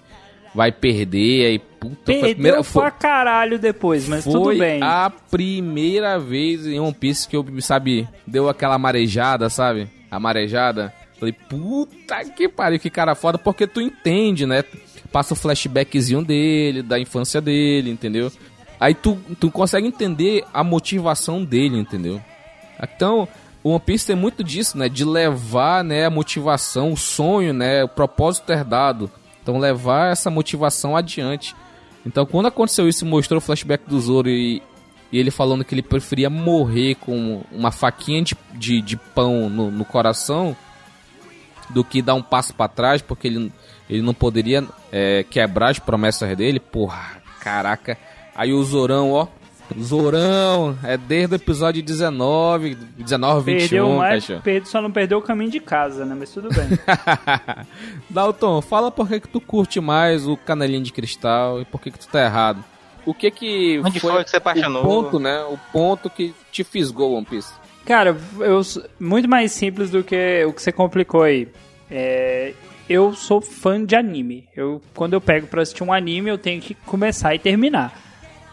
vai 0.53 0.71
perder, 0.71 1.45
aí 1.45 1.59
puta, 1.59 1.95
Perdeu 2.05 2.21
foi 2.21 2.31
a 2.31 2.33
primeira 2.33 2.63
foi, 2.63 2.81
pra 2.81 2.91
caralho 2.91 3.59
depois, 3.59 4.07
mas 4.07 4.23
tudo 4.23 4.57
bem. 4.57 4.81
a 4.81 5.11
primeira 5.29 6.17
vez 6.17 6.65
em 6.65 6.79
One 6.79 6.93
Piece 6.93 7.27
que 7.27 7.35
eu, 7.35 7.45
sabe, 7.61 8.07
deu 8.25 8.49
aquela 8.49 8.77
marejada, 8.77 9.49
sabe? 9.49 9.87
A 10.09 10.19
marejada. 10.19 10.93
Falei, 11.19 11.33
puta 11.33 12.23
que 12.23 12.47
pariu, 12.47 12.79
que 12.79 12.89
cara 12.89 13.13
foda, 13.13 13.37
porque 13.37 13.67
tu 13.67 13.81
entende, 13.81 14.45
né? 14.45 14.63
Passa 15.11 15.33
o 15.33 15.37
flashbackzinho 15.37 16.23
dele, 16.23 16.81
da 16.81 16.97
infância 16.97 17.41
dele, 17.41 17.91
entendeu? 17.91 18.31
Aí 18.79 18.95
tu, 18.95 19.17
tu 19.37 19.51
consegue 19.51 19.85
entender 19.85 20.45
a 20.53 20.63
motivação 20.63 21.43
dele, 21.43 21.77
entendeu? 21.77 22.21
Então, 22.81 23.27
o 23.61 23.71
One 23.71 23.81
Piece 23.81 24.07
tem 24.07 24.15
muito 24.15 24.41
disso, 24.41 24.77
né? 24.77 24.87
De 24.87 25.03
levar, 25.03 25.83
né, 25.83 26.05
a 26.05 26.09
motivação, 26.09 26.93
o 26.93 26.97
sonho, 26.97 27.53
né? 27.53 27.83
O 27.83 27.89
propósito 27.89 28.49
herdado. 28.51 29.11
Então, 29.43 29.57
levar 29.57 30.13
essa 30.13 30.29
motivação 30.29 30.95
adiante. 30.95 31.53
Então, 32.05 32.25
quando 32.25 32.45
aconteceu 32.45 32.87
isso, 32.87 33.05
mostrou 33.05 33.39
o 33.39 33.41
flashback 33.41 33.89
do 33.89 33.99
Zoro 33.99 34.29
e, 34.29 34.61
e 35.11 35.19
ele 35.19 35.31
falando 35.31 35.65
que 35.65 35.75
ele 35.75 35.81
preferia 35.81 36.29
morrer 36.29 36.95
com 36.95 37.43
uma 37.51 37.71
faquinha 37.71 38.23
de, 38.23 38.37
de, 38.53 38.81
de 38.81 38.95
pão 38.95 39.49
no, 39.49 39.69
no 39.69 39.83
coração 39.83 40.55
do 41.69 41.83
que 41.83 42.01
dar 42.01 42.15
um 42.15 42.21
passo 42.21 42.53
para 42.53 42.67
trás, 42.67 43.01
porque 43.01 43.27
ele, 43.27 43.51
ele 43.89 44.01
não 44.01 44.13
poderia 44.13 44.65
é, 44.91 45.23
quebrar 45.29 45.69
as 45.69 45.79
promessas 45.79 46.35
dele. 46.35 46.59
Porra, 46.59 47.21
caraca. 47.39 47.97
Aí 48.35 48.53
o 48.53 48.63
Zorão, 48.63 49.11
ó. 49.11 49.27
Zorão, 49.79 50.77
é 50.83 50.97
desde 50.97 51.35
o 51.35 51.37
episódio 51.37 51.83
19, 51.83 52.75
19, 52.97 53.45
perdeu 53.45 53.85
21, 53.85 53.97
mais, 53.97 54.25
perde, 54.43 54.67
só 54.67 54.81
não 54.81 54.89
perdeu 54.89 55.19
o 55.19 55.21
caminho 55.21 55.51
de 55.51 55.59
casa, 55.59 56.05
né? 56.05 56.15
Mas 56.17 56.31
tudo 56.31 56.49
bem. 56.49 56.67
Dalton, 58.09 58.61
fala 58.61 58.89
por 58.89 59.07
que, 59.07 59.19
que 59.19 59.27
tu 59.27 59.39
curte 59.39 59.79
mais 59.79 60.25
o 60.25 60.35
Canelinho 60.35 60.81
de 60.81 60.91
Cristal 60.91 61.61
e 61.61 61.65
por 61.65 61.79
que, 61.79 61.91
que 61.91 61.99
tu 61.99 62.07
tá 62.07 62.23
errado. 62.23 62.63
O 63.05 63.13
que 63.13 63.29
que 63.31 63.79
Onde 63.83 63.99
foi, 63.99 64.11
foi 64.11 64.23
que 64.23 64.29
você 64.31 64.37
apaixonou? 64.37 64.83
O 64.83 64.85
ponto, 64.85 65.19
né? 65.19 65.39
O 65.43 65.57
ponto 65.71 66.09
que 66.09 66.33
te 66.51 66.63
fisgou 66.63 67.13
One 67.13 67.25
Piece. 67.25 67.53
Cara, 67.89 68.15
eu 68.37 68.61
muito 68.99 69.27
mais 69.27 69.51
simples 69.51 69.89
do 69.89 70.03
que 70.03 70.45
o 70.45 70.53
que 70.53 70.61
você 70.61 70.71
complicou 70.71 71.23
aí. 71.23 71.47
É, 71.89 72.53
eu 72.87 73.15
sou 73.15 73.41
fã 73.41 73.83
de 73.83 73.95
anime. 73.95 74.47
Eu, 74.55 74.79
quando 74.93 75.13
eu 75.13 75.19
pego 75.19 75.47
para 75.47 75.63
assistir 75.63 75.83
um 75.83 75.91
anime, 75.91 76.29
eu 76.29 76.37
tenho 76.37 76.61
que 76.61 76.75
começar 76.75 77.33
e 77.33 77.39
terminar. 77.39 77.99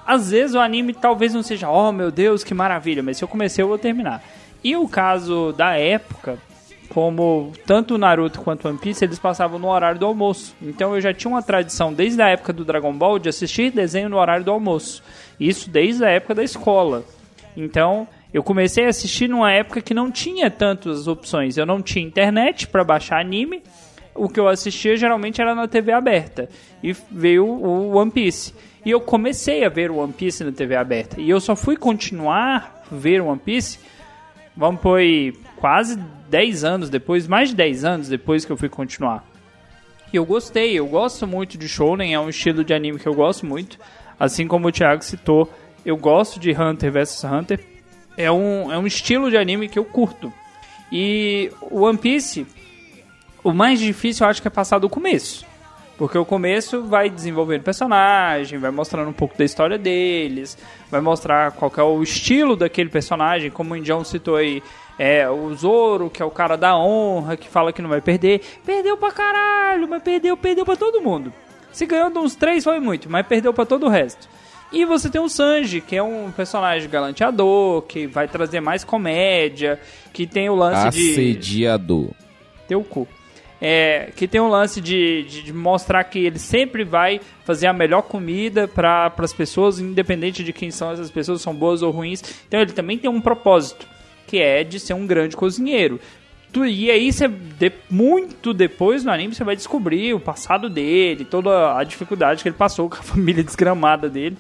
Às 0.07 0.31
vezes 0.31 0.57
o 0.57 0.59
anime 0.59 0.95
talvez 0.95 1.35
não 1.35 1.43
seja, 1.43 1.69
oh 1.69 1.93
meu 1.93 2.11
Deus, 2.11 2.43
que 2.43 2.55
maravilha, 2.55 3.03
mas 3.03 3.19
se 3.19 3.25
eu 3.25 3.29
comecei 3.29 3.63
eu 3.63 3.69
vou 3.69 3.77
terminar. 3.77 4.25
E 4.65 4.75
o 4.75 4.89
caso 4.89 5.53
da 5.53 5.77
época, 5.77 6.39
como 6.89 7.53
tanto 7.67 7.99
Naruto 7.99 8.41
quanto 8.41 8.69
One 8.69 8.79
Piece, 8.79 9.05
eles 9.05 9.19
passavam 9.19 9.59
no 9.59 9.69
horário 9.69 10.01
do 10.01 10.07
almoço. 10.07 10.57
Então 10.63 10.95
eu 10.95 11.01
já 11.03 11.13
tinha 11.13 11.31
uma 11.31 11.43
tradição 11.43 11.93
desde 11.93 12.23
a 12.23 12.29
época 12.31 12.55
do 12.55 12.65
Dragon 12.65 12.95
Ball 12.95 13.19
de 13.19 13.29
assistir 13.29 13.71
desenho 13.71 14.09
no 14.09 14.17
horário 14.17 14.47
do 14.47 14.51
almoço. 14.51 15.03
Isso 15.39 15.69
desde 15.69 16.07
a 16.07 16.09
época 16.09 16.35
da 16.35 16.43
escola. 16.43 17.05
Então 17.55 18.09
eu 18.37 18.43
comecei 18.43 18.85
a 18.85 18.91
assistir 18.91 19.31
numa 19.31 19.51
época 19.51 19.81
que 19.81 19.95
não 19.95 20.11
tinha 20.11 20.51
tantas 20.51 21.09
opções. 21.09 21.57
Eu 21.57 21.65
não 21.65 21.81
tinha 21.81 22.05
internet 22.05 22.69
para 22.69 22.85
baixar 22.85 23.19
anime. 23.19 23.63
O 24.15 24.29
que 24.29 24.39
eu 24.39 24.47
assistia 24.47 24.95
geralmente 24.95 25.41
era 25.41 25.55
na 25.55 25.67
TV 25.67 25.91
aberta. 25.91 26.47
E 26.83 26.95
veio 27.11 27.47
o 27.47 27.97
One 27.97 28.11
Piece. 28.11 28.53
E 28.85 28.91
eu 28.91 29.01
comecei 29.01 29.65
a 29.65 29.71
ver 29.71 29.91
o 29.91 29.97
One 29.97 30.13
Piece 30.13 30.45
na 30.45 30.53
TV 30.53 30.77
aberta. 30.77 31.19
E 31.19 31.31
eu 31.31 31.41
só 31.41 31.57
fui 31.57 31.79
continuar 31.79 32.85
ver 32.93 33.23
o 33.23 33.29
One 33.29 33.41
Piece, 33.43 33.79
vamos 34.55 34.83
pôr 34.83 34.99
aí, 34.99 35.33
quase 35.57 35.99
10 36.29 36.63
anos 36.63 36.91
depois, 36.91 37.27
mais 37.27 37.49
de 37.49 37.55
10 37.55 37.85
anos 37.87 38.09
depois 38.11 38.45
que 38.45 38.53
eu 38.53 38.57
fui 38.59 38.69
continuar. 38.69 39.25
E 40.13 40.17
eu 40.17 40.27
gostei, 40.27 40.79
eu 40.79 40.87
gosto 40.87 41.27
muito 41.27 41.57
de 41.57 41.67
Shonen, 41.67 42.13
é 42.13 42.21
um 42.21 42.29
estilo 42.29 42.63
de 42.63 42.75
anime 42.75 42.99
que 42.99 43.09
eu 43.09 43.15
gosto 43.15 43.47
muito. 43.47 43.79
Assim 44.21 44.47
como 44.47 44.69
o 44.69 44.73
Thiago 44.73 45.03
citou, 45.03 45.51
eu 45.87 45.97
gosto 45.97 46.39
de 46.39 46.51
Hunter 46.53 46.93
vs 46.93 47.25
Hunter 47.25 47.76
é 48.17 48.31
um, 48.31 48.73
é 48.73 48.79
um 48.79 48.87
estilo 48.87 49.31
de 49.31 49.37
anime 49.37 49.69
que 49.69 49.79
eu 49.79 49.85
curto. 49.85 50.33
E 50.91 51.51
o 51.61 51.83
One 51.83 51.99
Piece, 51.99 52.47
o 53.43 53.53
mais 53.53 53.79
difícil 53.79 54.25
eu 54.25 54.31
acho 54.31 54.41
que 54.41 54.49
é 54.49 54.51
passar 54.51 54.79
do 54.79 54.89
começo. 54.89 55.45
Porque 55.99 56.19
o 56.19 56.25
começo 56.27 56.83
vai 56.83 57.09
desenvolvendo 57.09 57.63
personagem, 57.63 58.59
vai 58.59 58.71
mostrando 58.71 59.09
um 59.09 59.15
pouco 59.15 59.37
da 59.37 59.45
história 59.45 59.79
deles, 59.79 60.59
vai 60.91 61.01
mostrar 61.01 61.53
qual 61.53 61.73
é 61.75 61.83
o 61.83 62.03
estilo 62.03 62.55
daquele 62.55 62.91
personagem, 62.91 63.51
como 63.51 63.73
o 63.73 63.77
Indião 63.77 64.05
citou 64.05 64.37
aí, 64.37 64.63
é 64.99 65.29
o 65.29 65.55
Zoro, 65.55 66.11
que 66.11 66.23
é 66.23 66.25
o 66.25 66.31
cara 66.31 66.57
da 66.57 66.77
honra, 66.77 67.37
que 67.37 67.49
fala 67.49 67.73
que 67.73 67.81
não 67.81 67.89
vai 67.89 68.03
perder. 68.03 68.43
Perdeu 68.65 68.97
pra 68.99 69.11
caralho, 69.11 69.89
mas 69.89 70.03
perdeu, 70.03 70.37
perdeu 70.37 70.67
pra 70.67 70.77
todo 70.77 71.01
mundo. 71.01 71.33
Se 71.73 71.87
ganhou 71.87 72.11
uns 72.19 72.35
três 72.35 72.63
foi 72.63 72.79
muito, 72.79 73.11
mas 73.11 73.27
perdeu 73.27 73.55
pra 73.55 73.65
todo 73.65 73.87
o 73.87 73.89
resto. 73.89 74.29
E 74.73 74.85
você 74.85 75.09
tem 75.09 75.21
o 75.21 75.29
Sanji, 75.29 75.81
que 75.81 75.97
é 75.97 76.03
um 76.03 76.31
personagem 76.31 76.89
galanteador, 76.89 77.83
que 77.83 78.07
vai 78.07 78.27
trazer 78.27 78.61
mais 78.61 78.85
comédia, 78.85 79.81
que 80.13 80.27
tem 80.27 80.49
o 80.49 80.55
lance 80.55 80.89
Assediador. 80.89 81.15
de... 81.15 81.21
Assediador. 81.21 82.11
Teu 82.67 82.83
cu. 82.83 83.07
É, 83.61 84.11
que 84.15 84.29
tem 84.29 84.41
o 84.41 84.49
lance 84.49 84.83
de, 84.83 85.23
de, 85.23 85.43
de, 85.45 85.53
mostrar 85.53 86.05
que 86.05 86.19
ele 86.19 86.39
sempre 86.39 86.85
vai 86.85 87.21
fazer 87.43 87.67
a 87.67 87.73
melhor 87.73 88.03
comida 88.03 88.69
para 88.69 89.11
as 89.17 89.33
pessoas, 89.33 89.81
independente 89.81 90.45
de 90.45 90.53
quem 90.53 90.71
são 90.71 90.91
essas 90.91 91.11
pessoas, 91.11 91.41
são 91.41 91.55
boas 91.55 91.83
ou 91.83 91.91
ruins. 91.91 92.23
Então 92.47 92.61
ele 92.61 92.73
também 92.73 92.99
tem 92.99 93.09
um 93.09 93.21
propósito, 93.21 93.87
que 94.27 94.39
é 94.39 94.63
de 94.63 94.79
ser 94.79 94.93
um 94.93 95.07
grande 95.07 95.37
cozinheiro. 95.37 95.99
E 96.55 96.91
aí, 96.91 97.13
você, 97.13 97.29
de, 97.29 97.73
muito 97.91 98.55
depois 98.55 99.05
no 99.05 99.11
anime, 99.11 99.35
você 99.35 99.45
vai 99.45 99.57
descobrir 99.57 100.15
o 100.15 100.21
passado 100.21 100.71
dele, 100.71 101.25
toda 101.25 101.77
a 101.77 101.85
dificuldade 101.85 102.43
que 102.43 102.49
ele 102.49 102.57
passou 102.57 102.89
com 102.89 102.97
a 102.97 103.03
família 103.03 103.43
desgramada 103.43 104.09
dele. 104.09 104.37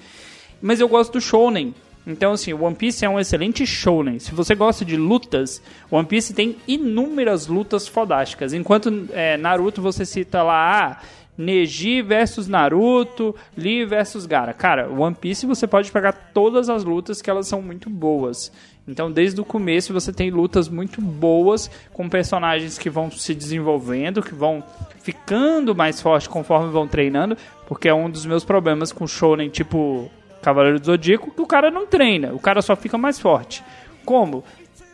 Mas 0.61 0.81
eu 0.81 0.88
gosto 0.88 1.12
do 1.12 1.21
shounen. 1.21 1.75
Então, 2.07 2.33
assim, 2.33 2.53
o 2.53 2.62
One 2.62 2.77
Piece 2.77 3.05
é 3.05 3.09
um 3.09 3.19
excelente 3.19 3.66
shounen. 3.66 4.21
Se 4.21 4.33
você 4.33 4.55
gosta 4.55 4.85
de 4.85 4.97
lutas, 4.97 5.61
One 5.90 6.07
Piece 6.07 6.33
tem 6.33 6.57
inúmeras 6.69 7.49
lutas 7.49 7.88
fodásticas. 7.88 8.53
Enquanto 8.53 9.09
é, 9.12 9.37
Naruto 9.37 9.83
você 9.83 10.07
cita 10.07 10.40
lá, 10.42 11.01
ah, 11.01 11.03
Neji 11.37 12.03
versus 12.03 12.47
Naruto, 12.47 13.35
Lee 13.57 13.85
versus 13.85 14.25
Gara. 14.25 14.53
Cara, 14.55 14.88
One 14.88 15.14
Piece 15.14 15.47
você 15.47 15.66
pode 15.66 15.90
pegar 15.90 16.12
todas 16.12 16.69
as 16.71 16.85
lutas 16.85 17.21
que 17.21 17.29
elas 17.29 17.49
são 17.49 17.61
muito 17.61 17.90
boas. 17.90 18.53
Então, 18.88 19.11
desde 19.11 19.40
o 19.40 19.45
começo 19.45 19.92
você 19.92 20.12
tem 20.12 20.31
lutas 20.31 20.69
muito 20.69 21.01
boas 21.01 21.69
com 21.92 22.09
personagens 22.09 22.79
que 22.79 22.88
vão 22.88 23.11
se 23.11 23.35
desenvolvendo, 23.35 24.23
que 24.23 24.35
vão 24.35 24.62
ficando 25.03 25.75
mais 25.75 26.01
fortes 26.01 26.29
conforme 26.29 26.71
vão 26.71 26.87
treinando, 26.87 27.37
porque 27.66 27.88
é 27.88 27.95
um 27.95 28.09
dos 28.09 28.25
meus 28.25 28.45
problemas 28.45 28.92
com 28.92 29.07
shonen 29.07 29.49
tipo 29.49 30.09
Cavaleiro 30.46 30.78
do 30.78 30.87
Zodíaco, 30.87 31.32
que 31.32 31.42
o 31.42 31.46
cara 31.46 31.72
não 31.72 31.88
treina, 31.88 32.32
o 32.32 32.38
cara 32.38 32.62
só 32.62 32.76
fica 32.76 32.96
mais 32.96 33.18
forte. 33.18 33.64
Como? 34.04 34.44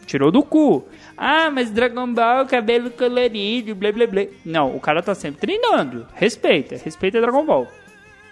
Tirou 0.06 0.32
do 0.32 0.42
cu. 0.42 0.82
Ah, 1.14 1.50
mas 1.50 1.70
Dragon 1.70 2.10
Ball, 2.10 2.46
cabelo 2.46 2.90
colorido, 2.90 3.74
blá 3.74 3.92
blá 3.92 4.06
blá. 4.06 4.22
Não, 4.46 4.74
o 4.74 4.80
cara 4.80 5.02
tá 5.02 5.14
sempre 5.14 5.42
treinando. 5.42 6.06
Respeita, 6.14 6.80
respeita 6.82 7.20
Dragon 7.20 7.44
Ball. 7.44 7.68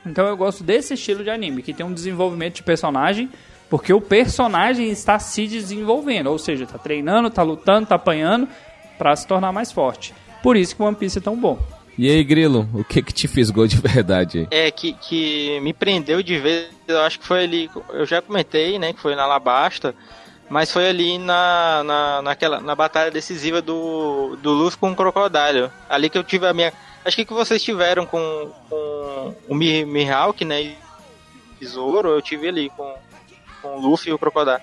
Então 0.07 0.27
eu 0.27 0.35
gosto 0.35 0.65
desse 0.65 0.95
estilo 0.95 1.23
de 1.23 1.29
anime, 1.29 1.63
que 1.63 1.75
tem 1.75 1.85
um 1.85 1.93
desenvolvimento 1.93 2.55
de 2.55 2.63
personagem, 2.63 3.29
porque 3.69 3.93
o 3.93 4.01
personagem 4.01 4.89
está 4.89 5.19
se 5.19 5.47
desenvolvendo, 5.47 6.29
ou 6.29 6.39
seja, 6.39 6.65
tá 6.65 6.79
treinando, 6.79 7.29
tá 7.29 7.43
lutando, 7.43 7.87
tá 7.87 7.97
apanhando 7.97 8.49
para 8.97 9.15
se 9.15 9.27
tornar 9.27 9.53
mais 9.53 9.71
forte. 9.71 10.15
Por 10.43 10.57
isso 10.57 10.75
que 10.75 10.81
o 10.81 10.87
One 10.87 10.97
Piece 10.97 11.19
é 11.19 11.21
tão 11.21 11.37
bom. 11.37 11.59
E 12.01 12.11
aí, 12.11 12.25
Grilo, 12.25 12.67
o 12.73 12.83
que 12.83 13.03
que 13.03 13.13
te 13.13 13.29
fisgou 13.29 13.67
de 13.67 13.77
verdade? 13.77 14.49
É, 14.51 14.71
que, 14.71 14.95
que 14.95 15.61
me 15.61 15.75
prendeu 15.75 16.23
de 16.23 16.39
vez, 16.39 16.71
eu 16.89 16.99
acho 17.03 17.21
que 17.21 17.27
foi 17.27 17.45
ali, 17.45 17.71
eu 17.91 18.07
já 18.07 18.23
comentei, 18.23 18.79
né, 18.79 18.95
que 18.95 19.01
foi 19.01 19.15
na 19.15 19.25
Alabasta, 19.25 19.95
mas 20.49 20.73
foi 20.73 20.89
ali 20.89 21.19
na, 21.19 21.85
na, 21.85 22.23
naquela, 22.23 22.59
na 22.59 22.75
batalha 22.75 23.11
decisiva 23.11 23.61
do, 23.61 24.35
do 24.37 24.51
Luz 24.51 24.75
com 24.75 24.91
o 24.91 24.97
Crocodile. 24.97 25.69
Ali 25.91 26.09
que 26.09 26.17
eu 26.17 26.25
tive 26.25 26.47
a 26.47 26.55
minha... 26.55 26.73
Acho 27.05 27.17
que 27.17 27.27
que 27.27 27.35
vocês 27.35 27.63
tiveram 27.63 28.07
com, 28.07 28.51
com 28.71 29.35
o 29.47 29.55
Mihawk, 29.55 30.43
né, 30.43 30.75
e 31.61 31.67
Zoro, 31.67 32.09
eu 32.09 32.23
tive 32.23 32.49
ali 32.49 32.71
com, 32.71 32.95
com 33.61 33.77
o 33.77 33.79
Luffy 33.79 34.09
e 34.09 34.15
o 34.15 34.19
Crocodile. 34.19 34.63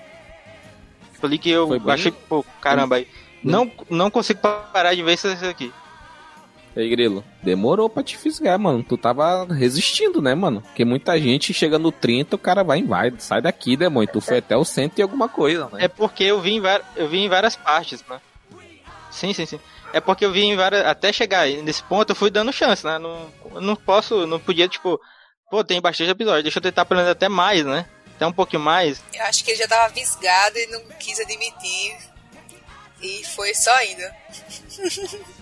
Ali 1.22 1.38
que 1.38 1.50
eu 1.50 1.80
achei, 1.86 2.10
pô, 2.10 2.44
caramba, 2.60 2.96
aí. 2.96 3.06
Não, 3.44 3.70
não 3.88 4.10
consigo 4.10 4.40
parar 4.40 4.92
de 4.92 5.04
ver 5.04 5.14
isso 5.14 5.28
aqui. 5.48 5.72
E 6.76 6.80
aí, 6.80 6.88
Grilo, 6.88 7.24
demorou 7.42 7.88
pra 7.88 8.02
te 8.02 8.16
fisgar, 8.16 8.58
mano. 8.58 8.82
Tu 8.82 8.96
tava 8.96 9.46
resistindo, 9.52 10.22
né, 10.22 10.34
mano? 10.34 10.60
Porque 10.62 10.84
muita 10.84 11.18
gente 11.18 11.52
chega 11.52 11.78
no 11.78 11.90
30, 11.90 12.36
o 12.36 12.38
cara 12.38 12.62
vai, 12.62 12.82
vai, 12.82 13.12
sai 13.18 13.42
daqui, 13.42 13.76
demônio. 13.76 14.08
Tu 14.12 14.20
foi 14.20 14.38
até 14.38 14.56
o 14.56 14.64
cento 14.64 14.98
e 14.98 15.02
alguma 15.02 15.28
coisa, 15.28 15.68
né? 15.72 15.84
É 15.84 15.88
porque 15.88 16.24
eu 16.24 16.40
vi 16.40 16.52
em, 16.52 16.62
eu 16.96 17.08
vi 17.08 17.18
em 17.18 17.28
várias 17.28 17.56
partes, 17.56 18.04
né? 18.08 18.20
Sim, 19.10 19.32
sim, 19.32 19.46
sim. 19.46 19.60
É 19.92 20.00
porque 20.00 20.24
eu 20.24 20.32
vi 20.32 20.42
em 20.42 20.56
várias. 20.56 20.84
Até 20.86 21.12
chegar 21.12 21.40
aí 21.40 21.62
nesse 21.62 21.82
ponto, 21.82 22.10
eu 22.10 22.16
fui 22.16 22.30
dando 22.30 22.52
chance, 22.52 22.84
né? 22.84 22.98
Não, 22.98 23.28
não 23.60 23.74
posso, 23.74 24.26
não 24.26 24.38
podia, 24.38 24.68
tipo, 24.68 25.00
pô, 25.50 25.64
tem 25.64 25.80
bastante 25.80 26.10
episódio, 26.10 26.42
deixa 26.42 26.58
eu 26.58 26.62
tentar 26.62 26.82
aprender 26.82 27.10
até 27.10 27.28
mais, 27.28 27.64
né? 27.64 27.86
Até 28.14 28.26
um 28.26 28.32
pouquinho 28.32 28.62
mais. 28.62 29.02
Eu 29.14 29.24
acho 29.24 29.44
que 29.44 29.52
ele 29.52 29.58
já 29.58 29.68
tava 29.68 29.92
visgado 29.92 30.58
e 30.58 30.66
não 30.66 30.80
quis 30.98 31.20
admitir. 31.20 31.96
E 33.02 33.24
foi 33.24 33.54
só 33.54 33.70
indo. 33.84 35.18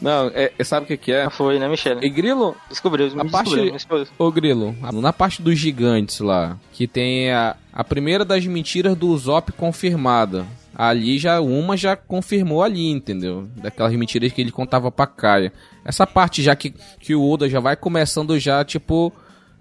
Não, 0.00 0.30
é, 0.34 0.52
é- 0.58 0.64
sabe 0.64 0.84
o 0.84 0.86
que 0.88 0.96
que 0.96 1.12
é? 1.12 1.30
Foi, 1.30 1.58
né, 1.58 1.68
Michele? 1.68 2.04
E 2.04 2.10
Grilo, 2.10 2.56
Descobriu, 2.68 3.06
A 3.18 3.24
parte- 3.24 3.70
descobriu. 3.70 4.06
Ô 4.18 4.30
Grilo, 4.30 4.74
na 4.92 5.12
parte 5.12 5.40
dos 5.40 5.58
gigantes 5.58 6.20
lá, 6.20 6.58
que 6.72 6.86
tem 6.86 7.30
a, 7.32 7.56
a 7.72 7.84
primeira 7.84 8.24
das 8.24 8.44
mentiras 8.44 8.96
do 8.96 9.08
Usopp 9.08 9.52
confirmada. 9.52 10.46
Ali 10.74 11.18
já, 11.18 11.40
uma 11.40 11.74
já 11.76 11.96
confirmou 11.96 12.62
ali, 12.62 12.90
entendeu? 12.90 13.48
Daquelas 13.56 13.94
mentiras 13.94 14.30
que 14.32 14.40
ele 14.42 14.52
contava 14.52 14.90
pra 14.92 15.06
Kaia. 15.06 15.50
Essa 15.84 16.06
parte 16.06 16.42
já 16.42 16.54
que, 16.54 16.74
que 17.00 17.14
o 17.14 17.26
Oda 17.26 17.48
já 17.48 17.60
vai 17.60 17.76
começando 17.76 18.38
já, 18.38 18.62
tipo, 18.62 19.10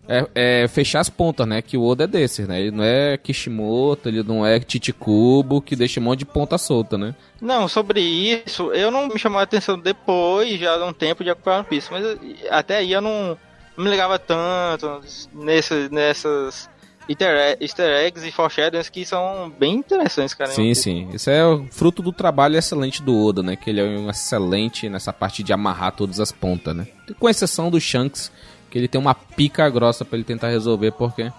é, 0.07 0.27
é, 0.63 0.67
fechar 0.67 0.99
as 0.99 1.09
pontas, 1.09 1.47
né? 1.47 1.61
Que 1.61 1.77
o 1.77 1.83
Oda 1.83 2.03
é 2.03 2.07
desses, 2.07 2.47
né? 2.47 2.59
Ele 2.61 2.71
não 2.71 2.83
é 2.83 3.17
Kishimoto, 3.17 4.07
ele 4.09 4.23
não 4.23 4.45
é 4.45 4.59
Titicubo, 4.59 5.61
que 5.61 5.75
deixa 5.75 5.99
um 5.99 6.03
monte 6.03 6.19
de 6.19 6.25
ponta 6.25 6.57
solta, 6.57 6.97
né? 6.97 7.15
Não, 7.41 7.67
sobre 7.67 7.99
isso, 8.01 8.71
eu 8.73 8.89
não 8.91 9.07
me 9.07 9.17
chamou 9.19 9.39
a 9.39 9.43
atenção 9.43 9.77
depois, 9.79 10.59
já 10.59 10.77
de 10.77 10.83
um 10.83 10.93
tempo 10.93 11.23
de 11.23 11.29
acompanhar 11.29 11.57
One 11.59 11.67
Piece, 11.67 11.87
mas 11.91 12.03
eu- 12.03 12.19
até 12.49 12.77
aí 12.77 12.91
eu 12.91 13.01
não, 13.01 13.37
não 13.77 13.83
me 13.85 13.89
ligava 13.89 14.17
tanto 14.17 15.01
nessas, 15.33 15.89
nessas 15.89 16.69
easter, 17.07 17.35
egg- 17.37 17.63
easter 17.63 17.89
eggs 18.05 18.27
e 18.27 18.31
foreshadowings 18.31 18.89
que 18.89 19.05
são 19.05 19.51
bem 19.59 19.75
interessantes, 19.75 20.33
cara. 20.33 20.49
Sim, 20.51 20.73
sim. 20.73 21.09
Isso 21.13 21.29
é 21.29 21.45
o 21.45 21.65
fruto 21.69 22.01
do 22.01 22.11
trabalho 22.11 22.57
excelente 22.57 23.01
do 23.03 23.15
Oda, 23.25 23.43
né? 23.43 23.55
Que 23.55 23.69
ele 23.69 23.79
é 23.81 23.83
um 23.83 24.09
excelente 24.09 24.89
nessa 24.89 25.13
parte 25.13 25.43
de 25.43 25.53
amarrar 25.53 25.91
todas 25.91 26.19
as 26.19 26.31
pontas, 26.31 26.75
né? 26.75 26.87
Com 27.19 27.29
exceção 27.29 27.69
do 27.69 27.79
Shanks, 27.79 28.31
que 28.75 28.79
ele 28.79 28.89
tem 28.89 28.99
uma 28.99 29.15
pica 29.15 29.69
grossa 29.69 30.03
pra 30.03 30.17
ele 30.17 30.25
tentar 30.25 30.49
resolver, 30.49 30.91
porque 30.91 31.31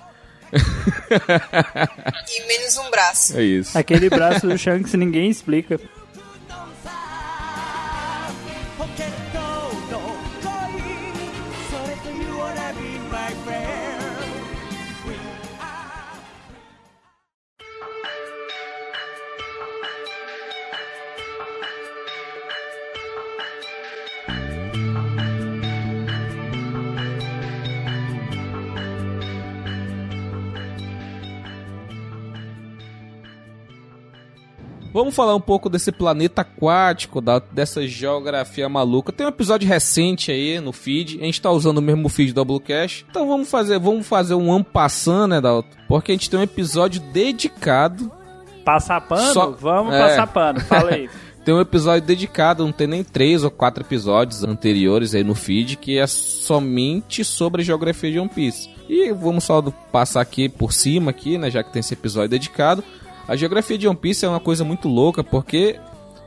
E 2.29 2.47
menos 2.47 2.79
um 2.79 2.91
braço. 2.91 3.37
é 3.37 3.43
isso. 3.43 3.77
Aquele 3.77 4.09
braço 4.09 4.47
do 4.47 4.57
Shanks 4.57 4.95
ninguém 4.95 5.29
explica. 5.29 5.79
Vamos 34.97 35.15
falar 35.15 35.35
um 35.35 35.41
pouco 35.41 35.69
desse 35.69 35.93
planeta 35.93 36.41
aquático, 36.41 37.21
da- 37.21 37.39
dessa 37.53 37.87
geografia 37.87 38.67
maluca. 38.67 39.13
Tem 39.13 39.27
um 39.27 39.29
episódio 39.29 39.69
recente 39.69 40.31
aí 40.33 40.59
no 40.59 40.73
feed. 40.73 41.19
A 41.21 41.25
gente 41.27 41.39
tá 41.43 41.51
usando 41.51 41.77
o 41.77 41.83
mesmo 41.83 42.09
feed 42.09 42.33
do 42.33 42.37
Doublecast. 42.37 43.05
Então 43.11 43.29
vamos 43.29 43.51
fazer, 43.51 43.79
vamos 43.79 44.07
fazer 44.07 44.35
um 44.35 44.51
ampassando, 44.51 45.35
né, 45.35 45.41
Dalton? 45.43 45.69
Porque 45.87 46.13
a 46.13 46.15
gente 46.15 46.31
tem 46.31 46.41
um 46.41 46.43
episódio 46.43 47.01
dedicado 47.13 48.11
Passar 48.65 49.03
pano? 49.03 49.33
Só- 49.35 49.51
Vamos 49.51 49.95
é. 49.95 50.01
passar 50.01 50.27
pano. 50.29 50.61
Fala 50.61 50.91
aí. 50.93 51.11
Tem 51.45 51.55
um 51.55 51.61
episódio 51.61 52.05
dedicado, 52.05 52.65
não 52.65 52.73
tem 52.73 52.89
nem 52.89 53.05
três 53.05 53.45
ou 53.45 53.51
quatro 53.53 53.85
episódios 53.85 54.43
anteriores 54.43 55.15
aí 55.15 55.23
no 55.23 55.37
feed, 55.37 55.77
que 55.77 55.97
é 55.97 56.05
somente 56.09 57.23
sobre 57.23 57.63
a 57.63 57.65
geografia 57.65 58.11
de 58.11 58.19
One 58.19 58.29
Piece. 58.29 58.69
E 58.89 59.13
vamos 59.13 59.45
só 59.45 59.63
passar 59.93 60.23
aqui 60.23 60.49
por 60.49 60.73
cima 60.73 61.13
aqui, 61.13 61.39
né, 61.39 61.49
já 61.49 61.63
que 61.63 61.73
tem 61.73 61.79
esse 61.79 61.95
episódio 61.95 62.31
dedicado. 62.31 62.83
A 63.29 63.35
geografia 63.35 63.77
de 63.77 63.89
One 63.89 63.97
Piece 63.97 64.25
é 64.25 64.29
uma 64.29 64.41
coisa 64.41 64.65
muito 64.65 64.89
louca, 64.89 65.25
porque 65.25 65.79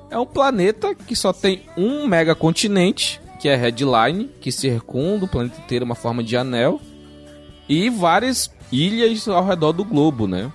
é 0.09 0.17
um 0.17 0.25
planeta 0.25 0.93
que 0.93 1.15
só 1.15 1.31
tem 1.31 1.63
um 1.77 2.07
mega 2.07 2.35
continente, 2.35 3.21
que 3.39 3.47
é 3.47 3.55
Headline, 3.55 4.29
que 4.41 4.51
circunda 4.51 5.25
o 5.25 5.27
planeta 5.27 5.61
inteiro 5.61 5.85
uma 5.85 5.95
forma 5.95 6.23
de 6.23 6.35
anel, 6.35 6.81
e 7.69 7.89
várias 7.89 8.51
ilhas 8.71 9.27
ao 9.27 9.45
redor 9.45 9.71
do 9.71 9.85
globo, 9.85 10.27
né? 10.27 10.51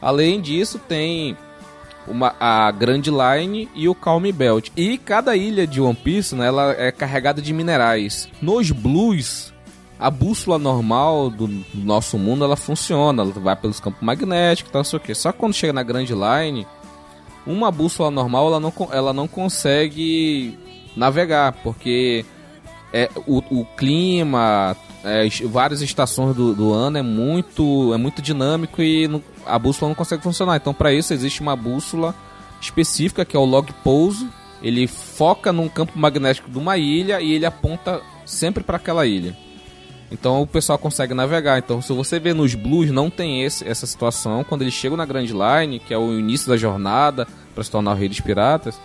Além 0.00 0.40
disso, 0.40 0.78
tem 0.78 1.36
uma, 2.06 2.34
a 2.38 2.70
Grand 2.70 3.02
Line 3.02 3.68
e 3.74 3.88
o 3.88 3.94
Calm 3.94 4.30
Belt. 4.32 4.70
E 4.76 4.98
cada 4.98 5.34
ilha 5.34 5.66
de 5.66 5.80
One 5.80 5.96
Piece, 5.96 6.34
né, 6.34 6.46
ela 6.46 6.72
é 6.72 6.92
carregada 6.92 7.40
de 7.40 7.52
minerais. 7.52 8.28
Nos 8.40 8.70
Blues, 8.70 9.52
a 9.98 10.10
bússola 10.10 10.58
normal 10.58 11.30
do, 11.30 11.48
nosso 11.74 12.18
mundo, 12.18 12.44
ela 12.44 12.56
funciona. 12.56 13.22
Ela 13.22 13.32
vai 13.32 13.56
pelos 13.56 13.80
campos 13.80 14.02
magnéticos, 14.02 14.70
tal, 14.72 14.84
sei 14.84 14.98
o 14.98 15.00
quê. 15.00 15.14
Só 15.14 15.32
que 15.32 15.38
quando 15.38 15.54
chega 15.54 15.72
na 15.72 15.82
Grand 15.82 16.04
Line, 16.06 16.66
uma 17.46 17.70
bússola 17.70 18.10
normal, 18.10 18.48
ela 18.48 18.60
não, 18.60 18.72
ela 18.92 19.12
não 19.12 19.26
consegue 19.26 20.58
navegar, 20.96 21.52
porque 21.62 22.24
é, 22.92 23.08
o, 23.26 23.38
o 23.60 23.64
clima, 23.76 24.76
é, 25.04 25.28
várias 25.46 25.80
estações 25.80 26.34
do, 26.36 26.54
do 26.54 26.72
ano 26.72 26.98
é 26.98 27.02
muito, 27.02 27.92
é 27.94 27.96
muito 27.96 28.20
dinâmico 28.20 28.82
e 28.82 29.08
não- 29.08 29.22
a 29.46 29.58
bússola 29.58 29.90
não 29.90 29.94
consegue 29.94 30.22
funcionar. 30.22 30.56
Então, 30.56 30.74
para 30.74 30.92
isso, 30.92 31.14
existe 31.14 31.40
uma 31.40 31.56
bússola 31.56 32.14
específica 32.60 33.24
que 33.24 33.36
é 33.36 33.40
o 33.40 33.44
log 33.44 33.72
pose. 33.84 34.28
Ele 34.62 34.86
foca 34.86 35.52
num 35.52 35.68
campo 35.68 35.98
magnético 35.98 36.50
de 36.50 36.58
uma 36.58 36.76
ilha 36.76 37.20
e 37.20 37.32
ele 37.32 37.46
aponta 37.46 38.00
sempre 38.24 38.64
para 38.64 38.76
aquela 38.76 39.06
ilha. 39.06 39.36
Então 40.10 40.42
o 40.42 40.46
pessoal 40.46 40.78
consegue 40.78 41.14
navegar. 41.14 41.58
Então, 41.58 41.82
se 41.82 41.92
você 41.92 42.18
vê 42.18 42.32
nos 42.32 42.54
Blues, 42.54 42.90
não 42.90 43.10
tem 43.10 43.42
esse, 43.42 43.66
essa 43.66 43.86
situação. 43.86 44.44
Quando 44.44 44.62
eles 44.62 44.74
chegam 44.74 44.96
na 44.96 45.04
Grand 45.04 45.24
Line, 45.24 45.80
que 45.80 45.92
é 45.92 45.98
o 45.98 46.18
início 46.18 46.48
da 46.48 46.56
jornada 46.56 47.26
para 47.54 47.64
se 47.64 47.70
tornar 47.70 47.92
o 47.92 47.94
Rei 47.94 48.08
dos 48.08 48.20
Piratas, 48.20 48.78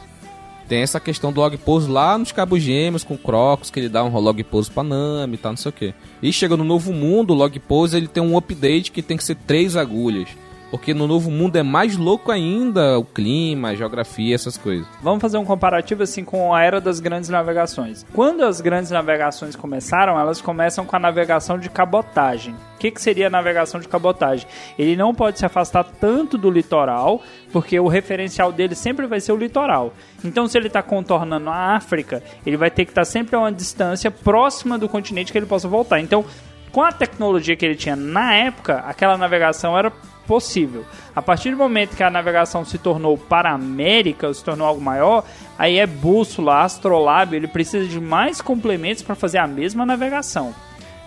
tem 0.68 0.82
essa 0.82 1.02
questão 1.02 1.34
do 1.34 1.42
log 1.42 1.58
pose 1.58 1.90
lá 1.90 2.18
nos 2.18 2.32
Cabos 2.32 2.64
Gêmeos 2.64 3.04
com 3.04 3.18
Crocus, 3.18 3.70
que 3.70 3.80
ele 3.80 3.90
dá 3.90 4.04
um 4.04 4.18
log 4.18 4.42
pose 4.46 4.72
pra 4.72 4.84
Nami 4.84 5.34
e 5.36 5.38
tal, 5.38 5.52
não 5.52 5.58
sei 5.58 5.70
o 5.70 5.74
que. 5.74 5.94
E 6.24 6.32
chega 6.32 6.56
no 6.56 6.64
Novo 6.64 6.94
Mundo, 6.94 7.32
o 7.32 7.36
log 7.36 7.60
pose 7.60 7.98
ele 7.98 8.08
tem 8.08 8.24
um 8.24 8.38
update 8.38 8.92
que 8.92 9.02
tem 9.02 9.18
que 9.18 9.24
ser 9.24 9.36
três 9.36 9.76
agulhas. 9.76 10.30
Porque 10.72 10.94
no 10.94 11.06
Novo 11.06 11.30
Mundo 11.30 11.58
é 11.58 11.64
mais 11.64 11.98
louco 11.98 12.32
ainda 12.32 12.98
o 12.98 13.04
clima, 13.04 13.70
a 13.70 13.76
geografia, 13.76 14.34
essas 14.34 14.58
coisas. 14.58 14.88
Vamos 15.04 15.22
fazer 15.22 15.38
um 15.38 15.44
comparativo 15.44 16.02
assim 16.02 16.24
com 16.24 16.56
a 16.56 16.64
era 16.64 16.80
das 16.80 17.02
grandes 17.02 17.30
navegações. 17.30 18.06
Quando 18.14 18.44
as 18.44 18.62
grandes 18.62 18.90
navegações 18.90 19.56
começaram, 19.56 20.18
elas 20.18 20.40
começam 20.40 20.86
com 20.86 20.96
a 20.96 21.00
navegação 21.00 21.60
de 21.60 21.70
cabotagem. 21.70 22.56
O 22.76 22.80
que, 22.80 22.90
que 22.90 23.02
seria 23.02 23.28
a 23.28 23.30
navegação 23.30 23.82
de 23.82 23.88
cabotagem? 23.88 24.48
Ele 24.80 24.96
não 24.96 25.14
pode 25.14 25.38
se 25.38 25.46
afastar 25.46 25.84
tanto 25.84 26.38
do 26.38 26.50
litoral, 26.50 27.22
porque 27.52 27.80
o 27.80 27.88
referencial 27.88 28.52
dele 28.52 28.74
sempre 28.74 29.06
vai 29.06 29.20
ser 29.20 29.34
o 29.34 29.38
litoral. 29.38 29.94
Então, 30.24 30.48
se 30.48 30.58
ele 30.58 30.68
está 30.68 30.82
contornando 30.82 31.50
a 31.50 31.76
África, 31.76 32.24
ele 32.46 32.58
vai 32.58 32.72
ter 32.72 32.86
que 32.86 32.92
estar 32.92 33.06
sempre 33.06 33.36
a 33.36 33.40
uma 33.40 33.52
distância 33.52 34.10
próxima 34.10 34.80
do 34.80 34.88
continente 34.88 35.32
que 35.32 35.38
ele 35.38 35.46
possa 35.46 35.68
voltar. 35.68 36.00
Então, 36.00 36.26
com 36.72 36.82
a 36.82 36.92
tecnologia 36.92 37.56
que 37.56 37.66
ele 37.66 37.76
tinha 37.76 37.96
na 37.96 38.34
época, 38.34 38.78
aquela 38.88 39.18
navegação 39.18 39.78
era 39.78 39.92
possível. 40.28 40.86
A 41.16 41.22
partir 41.22 41.52
do 41.52 41.58
momento 41.58 41.96
que 41.96 42.04
a 42.04 42.10
navegação 42.10 42.64
se 42.64 42.78
tornou 42.78 43.18
para 43.18 43.50
a 43.50 43.56
América, 43.56 44.34
se 44.34 44.44
tornou 44.44 44.68
algo 44.68 44.82
maior, 44.82 45.24
aí 45.58 45.78
é 45.78 45.88
bússola, 45.88 46.62
astrolábio, 46.62 47.38
ele 47.38 47.48
precisa 47.48 47.88
de 47.88 48.00
mais 48.00 48.42
complementos 48.42 49.04
para 49.04 49.16
fazer 49.16 49.38
a 49.38 49.48
mesma 49.48 49.86
navegação. 49.86 50.54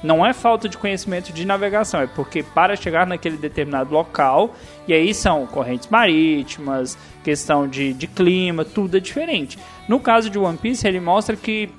Não 0.03 0.25
é 0.25 0.35
falta 0.35 0.69
de 0.69 0.77
conhecimento 0.77 1.33
de 1.33 1.47
navegação, 1.47 2.03
é 2.03 2.07
porque 2.07 2.43
para 2.43 2.77
chegar 2.77 3.07
naquele 3.07 3.39
determinado 3.39 3.95
local, 3.95 4.55
e 4.87 4.93
aí 4.93 5.15
são 5.15 5.47
correntes 5.47 5.89
marítimas, 5.89 6.99
questão 7.23 7.67
de, 7.67 7.95
de 7.95 8.07
clima, 8.07 8.67
tudo 8.67 8.99
é 8.99 9.01
diferente. 9.01 9.59
No 9.89 9.99
caso 9.99 10.29
de 10.29 10.39
One 10.39 10.59
Piece, 10.59 10.87
ele 10.87 11.01
mostra 11.01 11.35
que 11.37 11.71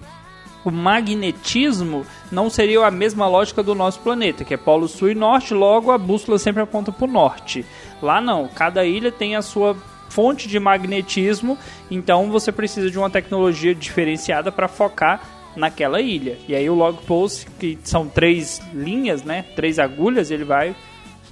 o 0.65 0.71
magnetismo 0.71 2.05
não 2.31 2.49
seria 2.49 2.85
a 2.85 2.91
mesma 2.91 3.27
lógica 3.27 3.61
do 3.61 3.75
nosso 3.75 3.99
planeta, 3.99 4.43
que 4.43 4.53
é 4.53 4.57
polo 4.57 4.87
sul 4.87 5.11
e 5.11 5.15
norte, 5.15 5.53
logo 5.53 5.91
a 5.91 5.97
bússola 5.97 6.39
sempre 6.39 6.63
aponta 6.63 6.91
para 6.91 7.05
o 7.05 7.11
norte. 7.11 7.63
Lá 8.01 8.19
não, 8.19 8.47
cada 8.47 8.83
ilha 8.83 9.11
tem 9.11 9.35
a 9.35 9.41
sua 9.43 9.77
fonte 10.09 10.47
de 10.47 10.59
magnetismo, 10.59 11.57
então 11.89 12.31
você 12.31 12.51
precisa 12.51 12.89
de 12.89 12.97
uma 12.97 13.09
tecnologia 13.09 13.75
diferenciada 13.75 14.51
para 14.51 14.67
focar 14.67 15.21
naquela 15.55 16.01
ilha. 16.01 16.37
E 16.47 16.55
aí 16.55 16.69
o 16.69 16.73
log 16.73 16.97
post, 17.05 17.45
que 17.59 17.77
são 17.83 18.07
três 18.07 18.61
linhas, 18.73 19.23
né, 19.23 19.45
três 19.55 19.77
agulhas, 19.77 20.31
ele 20.31 20.43
vai 20.43 20.75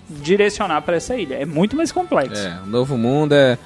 direcionar 0.10 0.82
para 0.82 0.98
essa 0.98 1.16
ilha. 1.16 1.36
É 1.36 1.46
muito 1.46 1.76
mais 1.76 1.92
complexo. 1.92 2.42
É, 2.42 2.60
o 2.64 2.68
Novo 2.68 2.98
Mundo 2.98 3.34
é. 3.34 3.58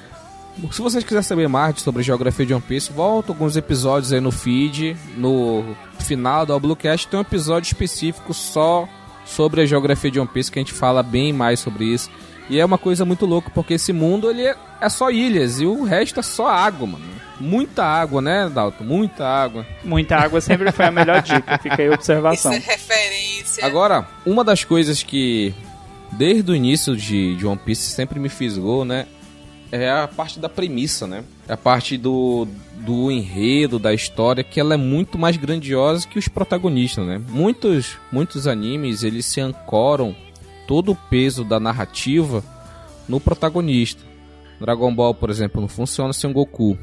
Se 0.72 0.82
vocês 0.82 1.04
quiserem 1.04 1.22
saber 1.22 1.48
mais 1.48 1.80
sobre 1.80 2.00
a 2.00 2.04
geografia 2.04 2.44
de 2.44 2.52
One 2.52 2.62
Piece, 2.62 2.92
volta 2.92 3.30
alguns 3.30 3.56
episódios 3.56 4.12
aí 4.12 4.20
no 4.20 4.32
feed. 4.32 4.96
No 5.16 5.76
final 6.00 6.44
do 6.44 6.58
Bluecast 6.58 7.06
tem 7.06 7.18
um 7.18 7.22
episódio 7.22 7.68
específico 7.68 8.34
só 8.34 8.88
sobre 9.24 9.62
a 9.62 9.66
geografia 9.66 10.10
de 10.10 10.18
One 10.18 10.28
Piece 10.28 10.50
que 10.50 10.58
a 10.58 10.62
gente 10.62 10.72
fala 10.72 11.02
bem 11.02 11.32
mais 11.32 11.60
sobre 11.60 11.84
isso. 11.84 12.10
E 12.50 12.58
é 12.58 12.64
uma 12.64 12.78
coisa 12.78 13.04
muito 13.04 13.24
louca, 13.24 13.50
porque 13.50 13.74
esse 13.74 13.92
mundo 13.92 14.30
ele 14.30 14.46
é, 14.46 14.56
é 14.80 14.88
só 14.88 15.10
ilhas 15.10 15.60
e 15.60 15.66
o 15.66 15.84
resto 15.84 16.20
é 16.20 16.22
só 16.22 16.48
água, 16.48 16.86
mano. 16.86 17.04
Muita 17.38 17.84
água, 17.84 18.20
né, 18.20 18.50
Dalton? 18.52 18.84
Muita 18.84 19.26
água. 19.26 19.64
Muita 19.84 20.16
água 20.16 20.40
sempre 20.40 20.72
foi 20.72 20.86
a 20.86 20.90
melhor 20.90 21.22
dica. 21.22 21.58
Fica 21.58 21.80
aí 21.80 21.88
a 21.88 21.94
observação. 21.94 22.52
Isso 22.52 22.68
é 22.68 22.72
referência. 22.72 23.64
Agora, 23.64 24.08
uma 24.26 24.42
das 24.42 24.64
coisas 24.64 25.02
que 25.02 25.54
desde 26.12 26.50
o 26.50 26.54
início 26.54 26.96
de, 26.96 27.36
de 27.36 27.46
One 27.46 27.60
Piece 27.64 27.90
sempre 27.90 28.18
me 28.18 28.28
fisgou, 28.28 28.84
né? 28.84 29.06
É 29.70 29.90
a 29.90 30.08
parte 30.08 30.38
da 30.38 30.48
premissa, 30.48 31.06
né? 31.06 31.24
É 31.46 31.52
a 31.52 31.56
parte 31.56 31.98
do, 31.98 32.46
do 32.80 33.10
enredo, 33.10 33.78
da 33.78 33.92
história, 33.92 34.42
que 34.42 34.58
ela 34.58 34.74
é 34.74 34.76
muito 34.78 35.18
mais 35.18 35.36
grandiosa 35.36 36.08
que 36.08 36.18
os 36.18 36.26
protagonistas, 36.26 37.06
né? 37.06 37.20
Muitos, 37.28 37.98
muitos 38.10 38.46
animes, 38.46 39.02
eles 39.02 39.26
se 39.26 39.40
ancoram 39.40 40.16
todo 40.66 40.92
o 40.92 40.96
peso 40.96 41.44
da 41.44 41.60
narrativa 41.60 42.42
no 43.08 43.20
protagonista. 43.20 44.02
Dragon 44.60 44.94
Ball, 44.94 45.14
por 45.14 45.30
exemplo, 45.30 45.60
não 45.60 45.68
funciona 45.68 46.12
sem 46.12 46.30
o 46.30 46.32
Goku. 46.32 46.78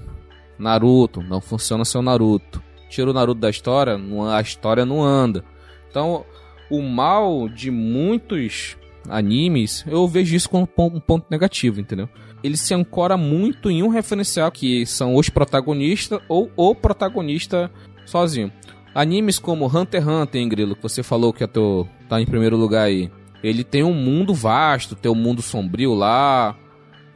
Naruto, 0.58 1.21
não 1.21 1.41
funciona 1.41 1.84
sem 1.84 2.00
o 2.00 2.04
Naruto. 2.04 2.62
Tira 2.89 3.10
o 3.10 3.13
Naruto 3.13 3.41
da 3.41 3.50
história, 3.50 4.00
a 4.32 4.41
história 4.41 4.86
não 4.86 5.04
anda. 5.04 5.43
Então, 5.89 6.26
o 6.69 6.82
mal 6.82 7.50
de 7.50 7.69
muitos 7.69 8.78
animes, 9.10 9.84
eu 9.88 10.08
vejo 10.08 10.36
isso 10.36 10.50
como 10.50 10.67
um 10.78 11.00
ponto 11.00 11.26
negativo, 11.30 11.80
entendeu? 11.80 12.10
Ele 12.46 12.58
se 12.58 12.74
ancora 12.74 13.18
muito 13.18 13.70
em 13.72 13.82
um 13.82 13.88
referencial 13.88 14.52
que 14.52 14.86
são 14.86 15.16
os 15.16 15.30
protagonistas 15.30 16.20
ou 16.28 16.52
o 16.56 16.76
protagonista 16.76 17.72
sozinho. 18.06 18.52
Animes 18.94 19.40
como 19.40 19.66
Hunter 19.66 20.02
x 20.02 20.08
Hunter, 20.08 20.42
hein, 20.42 20.48
Grilo, 20.50 20.76
que 20.76 20.84
você 20.84 21.02
falou 21.04 21.34
que 21.34 21.44
é 21.44 21.48
teu, 21.48 21.88
tá 22.08 22.22
em 22.22 22.26
primeiro 22.26 22.56
lugar 22.56 22.84
aí. 22.84 23.10
Ele 23.44 23.64
tem 23.64 23.84
um 23.84 23.94
mundo 23.94 24.34
vasto, 24.34 24.96
tem 24.96 25.12
um 25.12 25.16
mundo 25.16 25.42
sombrio 25.42 25.94
lá. 25.94 26.56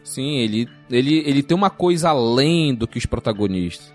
Sim, 0.03 0.37
ele, 0.37 0.67
ele, 0.89 1.23
ele 1.25 1.43
tem 1.43 1.55
uma 1.55 1.69
coisa 1.69 2.09
além 2.09 2.73
do 2.73 2.87
que 2.87 2.97
os 2.97 3.05
protagonistas. 3.05 3.93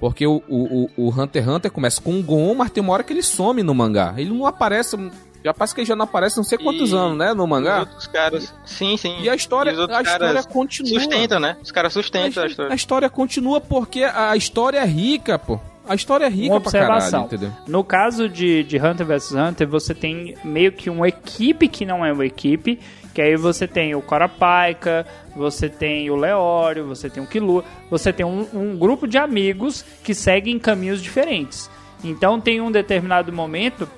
Porque 0.00 0.26
o, 0.26 0.42
o, 0.48 0.90
o- 0.96 1.10
Hunter 1.10 1.42
x 1.42 1.52
Hunter 1.52 1.70
começa 1.70 2.00
com 2.00 2.12
um 2.12 2.22
Gon, 2.22 2.54
mas 2.54 2.70
tem 2.70 2.82
uma 2.82 2.92
hora 2.94 3.02
que 3.02 3.12
ele 3.12 3.22
some 3.22 3.62
no 3.62 3.74
mangá. 3.74 4.14
Ele 4.16 4.30
não 4.30 4.46
aparece. 4.46 4.96
Já 5.44 5.54
parece 5.54 5.74
que 5.74 5.80
ele 5.80 5.86
já 5.88 5.96
não 5.96 6.04
aparece 6.04 6.36
não 6.36 6.44
sei 6.44 6.58
quantos 6.58 6.92
E 6.92 6.94
anos, 6.94 7.16
né? 7.16 7.32
No 7.32 7.44
Os 7.44 7.48
mangá. 7.48 7.80
outros 7.80 8.06
caras. 8.06 8.54
Sim, 8.64 8.96
sim. 8.96 9.20
E 9.22 9.28
a 9.28 9.34
história, 9.34 9.72
os 9.72 9.78
outros 9.78 9.98
a 9.98 10.02
história 10.02 10.26
caras 10.26 10.46
continua. 10.46 11.00
Sustentam, 11.00 11.40
né? 11.40 11.56
Os 11.62 11.70
caras 11.72 11.92
sustentam 11.92 12.42
a 12.42 12.46
a 12.46 12.48
história. 12.48 12.74
história 12.74 13.10
continua 13.10 13.60
porque 13.60 14.04
a 14.04 14.36
história 14.36 14.78
é 14.78 14.84
rica, 14.84 15.38
pô. 15.38 15.58
A 15.88 15.94
história 15.94 16.26
é 16.26 16.28
rica 16.28 16.52
Uma 16.54 16.60
pra 16.60 16.70
caralho, 16.70 16.94
observação. 16.94 17.52
No 17.66 17.82
caso 17.82 18.28
de, 18.28 18.62
de 18.64 18.76
Hunter 18.78 19.04
vs 19.06 19.32
Hunter, 19.32 19.66
você 19.66 19.94
tem 19.94 20.36
meio 20.44 20.70
que 20.72 20.88
uma 20.90 21.08
equipe 21.08 21.66
que 21.66 21.84
não 21.84 22.04
é 22.04 22.12
uma 22.12 22.24
equipe, 22.24 22.78
que 23.12 23.20
aí 23.20 23.34
você 23.34 23.66
tem 23.66 23.94
o 23.94 24.02
Corapaika, 24.02 25.04
você 25.34 25.68
tem 25.68 26.08
o 26.10 26.14
Leório, 26.16 26.86
você 26.86 27.10
tem 27.10 27.22
o 27.22 27.26
Killua, 27.26 27.64
você 27.90 28.12
tem 28.12 28.24
um, 28.24 28.46
um 28.52 28.76
grupo 28.78 29.08
de 29.08 29.18
amigos 29.18 29.84
que 30.04 30.14
seguem 30.14 30.58
caminhos 30.60 31.02
diferentes. 31.02 31.68
Então 32.04 32.40
tem 32.40 32.60
um 32.60 32.70
determinado 32.70 33.32
momento 33.32 33.88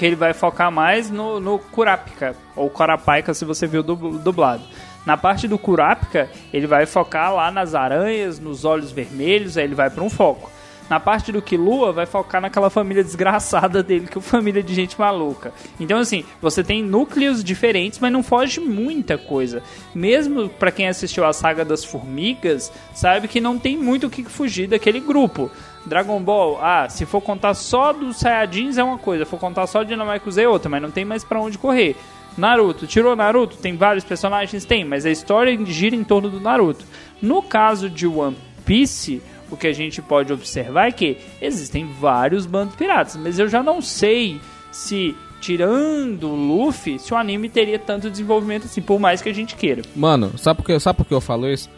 que 0.00 0.06
ele 0.06 0.16
vai 0.16 0.32
focar 0.32 0.72
mais 0.72 1.10
no, 1.10 1.38
no 1.38 1.58
Kurapika, 1.58 2.34
ou 2.56 2.70
Corapaika 2.70 3.34
se 3.34 3.44
você 3.44 3.66
viu 3.66 3.82
dub- 3.82 4.16
dublado. 4.16 4.62
Na 5.04 5.14
parte 5.14 5.46
do 5.46 5.58
Kurapika, 5.58 6.30
ele 6.54 6.66
vai 6.66 6.86
focar 6.86 7.34
lá 7.34 7.50
nas 7.50 7.74
aranhas, 7.74 8.40
nos 8.40 8.64
olhos 8.64 8.90
vermelhos, 8.90 9.58
aí 9.58 9.64
ele 9.64 9.74
vai 9.74 9.90
para 9.90 10.02
um 10.02 10.08
foco. 10.08 10.50
Na 10.88 10.98
parte 10.98 11.30
do 11.30 11.42
Killua, 11.42 11.92
vai 11.92 12.06
focar 12.06 12.40
naquela 12.40 12.70
família 12.70 13.04
desgraçada 13.04 13.82
dele, 13.82 14.06
que 14.06 14.16
é 14.16 14.20
uma 14.20 14.22
família 14.22 14.62
de 14.62 14.74
gente 14.74 14.98
maluca. 14.98 15.52
Então, 15.78 15.98
assim, 15.98 16.24
você 16.40 16.64
tem 16.64 16.82
núcleos 16.82 17.44
diferentes, 17.44 17.98
mas 17.98 18.10
não 18.10 18.22
foge 18.22 18.58
muita 18.58 19.18
coisa. 19.18 19.62
Mesmo 19.94 20.48
pra 20.48 20.72
quem 20.72 20.88
assistiu 20.88 21.26
a 21.26 21.32
saga 21.34 21.62
das 21.62 21.84
formigas, 21.84 22.72
sabe 22.94 23.28
que 23.28 23.38
não 23.38 23.58
tem 23.58 23.76
muito 23.76 24.06
o 24.06 24.10
que 24.10 24.24
fugir 24.24 24.66
daquele 24.66 24.98
grupo. 24.98 25.50
Dragon 25.86 26.20
Ball, 26.20 26.58
ah, 26.62 26.88
se 26.88 27.06
for 27.06 27.20
contar 27.20 27.54
só 27.54 27.92
dos 27.92 28.18
Saiyajins 28.18 28.76
é 28.76 28.84
uma 28.84 28.98
coisa, 28.98 29.24
se 29.24 29.30
for 29.30 29.40
contar 29.40 29.66
só 29.66 29.82
de 29.82 29.90
Dynamite 29.90 30.40
é 30.40 30.48
outra, 30.48 30.68
mas 30.68 30.82
não 30.82 30.90
tem 30.90 31.04
mais 31.04 31.24
pra 31.24 31.40
onde 31.40 31.58
correr. 31.58 31.96
Naruto, 32.36 32.86
tirou 32.86 33.16
Naruto, 33.16 33.56
tem 33.56 33.76
vários 33.76 34.04
personagens? 34.04 34.64
Tem, 34.64 34.84
mas 34.84 35.04
a 35.04 35.10
história 35.10 35.58
gira 35.66 35.96
em 35.96 36.04
torno 36.04 36.30
do 36.30 36.40
Naruto. 36.40 36.84
No 37.20 37.42
caso 37.42 37.90
de 37.90 38.06
One 38.06 38.36
Piece, 38.64 39.20
o 39.50 39.56
que 39.56 39.66
a 39.66 39.72
gente 39.72 40.00
pode 40.00 40.32
observar 40.32 40.88
é 40.88 40.92
que 40.92 41.18
existem 41.40 41.88
vários 42.00 42.46
bandos 42.46 42.76
piratas, 42.76 43.16
mas 43.16 43.38
eu 43.38 43.48
já 43.48 43.62
não 43.62 43.82
sei 43.82 44.40
se, 44.70 45.16
tirando 45.40 46.28
o 46.28 46.34
Luffy, 46.36 46.98
se 46.98 47.12
o 47.12 47.16
anime 47.16 47.48
teria 47.48 47.78
tanto 47.78 48.10
desenvolvimento 48.10 48.66
assim, 48.66 48.80
por 48.80 49.00
mais 49.00 49.20
que 49.20 49.28
a 49.28 49.34
gente 49.34 49.56
queira. 49.56 49.82
Mano, 49.96 50.38
sabe 50.38 50.58
por 50.58 50.66
que, 50.66 50.78
sabe 50.78 50.98
por 50.98 51.06
que 51.06 51.14
eu 51.14 51.20
falo 51.20 51.48
isso? 51.48 51.68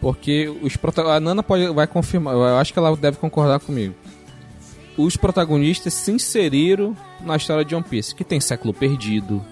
Porque 0.00 0.48
os 0.62 0.76
prota- 0.76 1.02
a 1.02 1.18
Nana 1.20 1.42
pode, 1.42 1.68
vai 1.68 1.86
confirmar, 1.86 2.34
eu 2.34 2.56
acho 2.56 2.72
que 2.72 2.78
ela 2.78 2.96
deve 2.96 3.16
concordar 3.18 3.58
comigo. 3.58 3.94
Os 4.96 5.16
protagonistas 5.16 5.94
se 5.94 6.10
inseriram 6.10 6.96
na 7.20 7.36
história 7.36 7.64
de 7.64 7.74
One 7.74 7.84
Piece, 7.84 8.14
que 8.14 8.24
tem 8.24 8.40
século 8.40 8.74
perdido, 8.74 9.44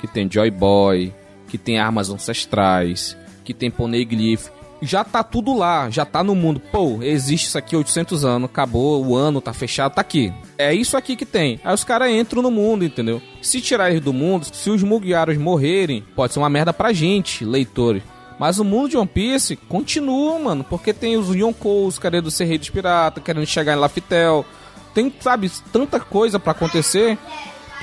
que 0.00 0.06
tem 0.06 0.30
Joy 0.30 0.50
Boy, 0.50 1.12
que 1.48 1.58
tem 1.58 1.78
armas 1.78 2.08
ancestrais, 2.10 3.16
que 3.44 3.52
tem 3.52 3.70
Poneglyph. 3.70 4.48
Já 4.80 5.04
tá 5.04 5.22
tudo 5.22 5.56
lá, 5.56 5.88
já 5.90 6.04
tá 6.04 6.24
no 6.24 6.34
mundo. 6.34 6.60
Pô, 6.72 6.98
existe 7.02 7.46
isso 7.46 7.58
aqui 7.58 7.74
há 7.76 7.78
800 7.78 8.24
anos, 8.24 8.48
acabou, 8.50 9.04
o 9.04 9.14
ano 9.16 9.40
tá 9.40 9.52
fechado, 9.52 9.94
tá 9.94 10.00
aqui. 10.00 10.32
É 10.58 10.74
isso 10.74 10.96
aqui 10.96 11.14
que 11.14 11.24
tem. 11.26 11.60
Aí 11.62 11.72
os 11.72 11.84
caras 11.84 12.10
entram 12.10 12.42
no 12.42 12.50
mundo, 12.50 12.84
entendeu? 12.84 13.22
Se 13.40 13.60
tirar 13.60 13.90
eles 13.90 14.02
do 14.02 14.12
mundo, 14.12 14.46
se 14.52 14.70
os 14.70 14.82
Mugiaros 14.82 15.36
morrerem, 15.38 16.02
pode 16.16 16.32
ser 16.32 16.40
uma 16.40 16.50
merda 16.50 16.72
pra 16.72 16.92
gente, 16.92 17.44
leitores. 17.44 18.02
Mas 18.42 18.58
o 18.58 18.64
mundo 18.64 18.88
de 18.88 18.96
One 18.96 19.06
Piece 19.06 19.54
continua, 19.54 20.36
mano, 20.36 20.64
porque 20.64 20.92
tem 20.92 21.16
os 21.16 21.28
Yonkous 21.32 21.96
querendo 21.96 22.28
ser 22.28 22.46
rei 22.46 22.58
dos 22.58 22.70
piratas, 22.70 23.22
querendo 23.22 23.46
chegar 23.46 23.72
em 23.74 23.76
Laftel. 23.76 24.44
Tem, 24.92 25.14
sabe, 25.20 25.48
tanta 25.72 26.00
coisa 26.00 26.40
pra 26.40 26.50
acontecer 26.50 27.16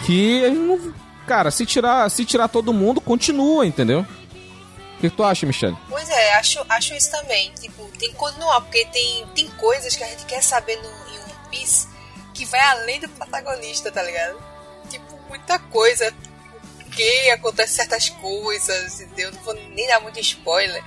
que, 0.06 0.50
não- 0.50 0.94
cara, 1.26 1.50
se 1.50 1.66
tirar, 1.66 2.12
se 2.12 2.26
tirar 2.26 2.50
todo 2.50 2.74
mundo, 2.74 3.00
continua, 3.00 3.66
entendeu? 3.66 4.02
O 4.02 5.00
que, 5.00 5.10
que 5.10 5.16
tu 5.16 5.24
acha, 5.24 5.46
Michelle? 5.46 5.78
Pois 5.88 6.10
é, 6.10 6.34
acho, 6.36 6.60
acho 6.68 6.94
isso 6.94 7.10
também. 7.10 7.54
Tipo, 7.58 7.86
tem 7.98 8.10
que 8.10 8.16
continuar, 8.18 8.60
porque 8.60 8.84
tem, 8.88 9.26
tem 9.34 9.48
coisas 9.52 9.96
que 9.96 10.04
a 10.04 10.08
gente 10.08 10.26
quer 10.26 10.44
saber 10.44 10.76
no, 10.76 10.90
em 10.90 11.20
One 11.24 11.34
Piece 11.52 11.88
que 12.34 12.44
vai 12.44 12.60
além 12.60 13.00
do 13.00 13.08
protagonista, 13.08 13.90
tá 13.94 14.04
ligado? 14.04 14.38
Tipo, 14.90 15.18
muita 15.30 15.58
coisa. 15.58 16.14
Que 17.00 17.30
acontece 17.30 17.76
certas 17.76 18.10
coisas, 18.10 19.00
entendeu? 19.00 19.32
Não 19.32 19.42
vou 19.44 19.54
nem 19.54 19.88
dar 19.88 20.02
muito 20.02 20.20
spoiler. 20.20 20.84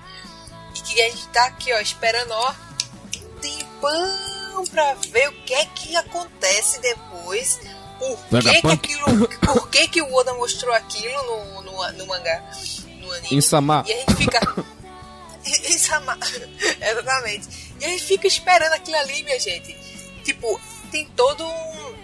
E 0.76 0.80
que 0.82 1.00
a 1.00 1.08
gente 1.08 1.26
tá 1.28 1.46
aqui, 1.46 1.72
ó, 1.72 1.80
esperando, 1.80 2.32
ó, 2.32 2.54
um 3.16 3.40
tempão 3.40 4.66
pra 4.70 4.92
ver 5.10 5.30
o 5.30 5.32
que 5.32 5.54
é 5.54 5.64
que 5.64 5.96
acontece 5.96 6.82
depois. 6.82 7.60
Por 8.28 8.42
que, 8.42 8.60
que 8.60 8.66
aquilo. 8.66 9.28
Por 9.38 9.68
que, 9.70 9.88
que 9.88 10.02
o 10.02 10.14
Oda 10.14 10.34
mostrou 10.34 10.74
aquilo 10.74 11.22
no, 11.22 11.62
no, 11.62 11.92
no 11.92 12.06
mangá? 12.06 12.42
No 13.00 13.10
anime. 13.10 13.36
Insama. 13.36 13.82
E 13.86 13.92
a 13.94 13.96
gente 13.96 14.14
fica. 14.16 14.40
Isso 15.46 15.94
é 15.94 15.98
ma- 16.00 16.18
Exatamente. 16.90 17.74
E 17.80 17.84
a 17.86 17.88
gente 17.88 18.04
fica 18.04 18.26
esperando 18.26 18.74
aquilo 18.74 18.98
ali, 18.98 19.22
minha 19.22 19.40
gente. 19.40 19.74
Tipo, 20.24 20.60
tem 20.90 21.06
todo 21.16 21.42
um... 21.46 21.94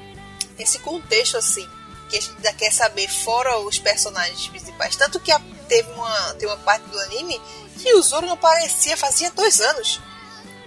esse 0.59 0.79
contexto 0.79 1.37
assim. 1.37 1.69
Que 2.09 2.17
a 2.17 2.21
gente 2.21 2.35
ainda 2.37 2.53
quer 2.55 2.73
saber, 2.73 3.09
fora 3.09 3.59
os 3.59 3.79
personagens 3.79 4.49
principais. 4.49 4.97
Tanto 4.97 5.21
que 5.21 5.31
a- 5.31 5.41
teve 5.69 5.91
uma, 5.93 6.35
tem 6.35 6.49
uma 6.49 6.57
parte 6.59 6.85
do 6.89 6.99
anime 7.01 7.41
que 7.79 7.93
o 7.95 8.03
Zoro 8.03 8.27
não 8.27 8.35
aparecia 8.35 8.97
fazia 8.97 9.31
dois 9.31 9.61
anos. 9.61 10.01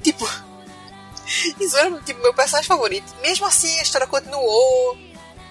Tipo. 0.04 0.28
E 1.60 1.66
Zoro, 1.68 2.02
tipo, 2.04 2.22
meu 2.22 2.34
personagem 2.34 2.68
favorito. 2.68 3.14
Mesmo 3.22 3.46
assim, 3.46 3.80
a 3.80 3.82
história 3.82 4.08
continuou. 4.08 4.98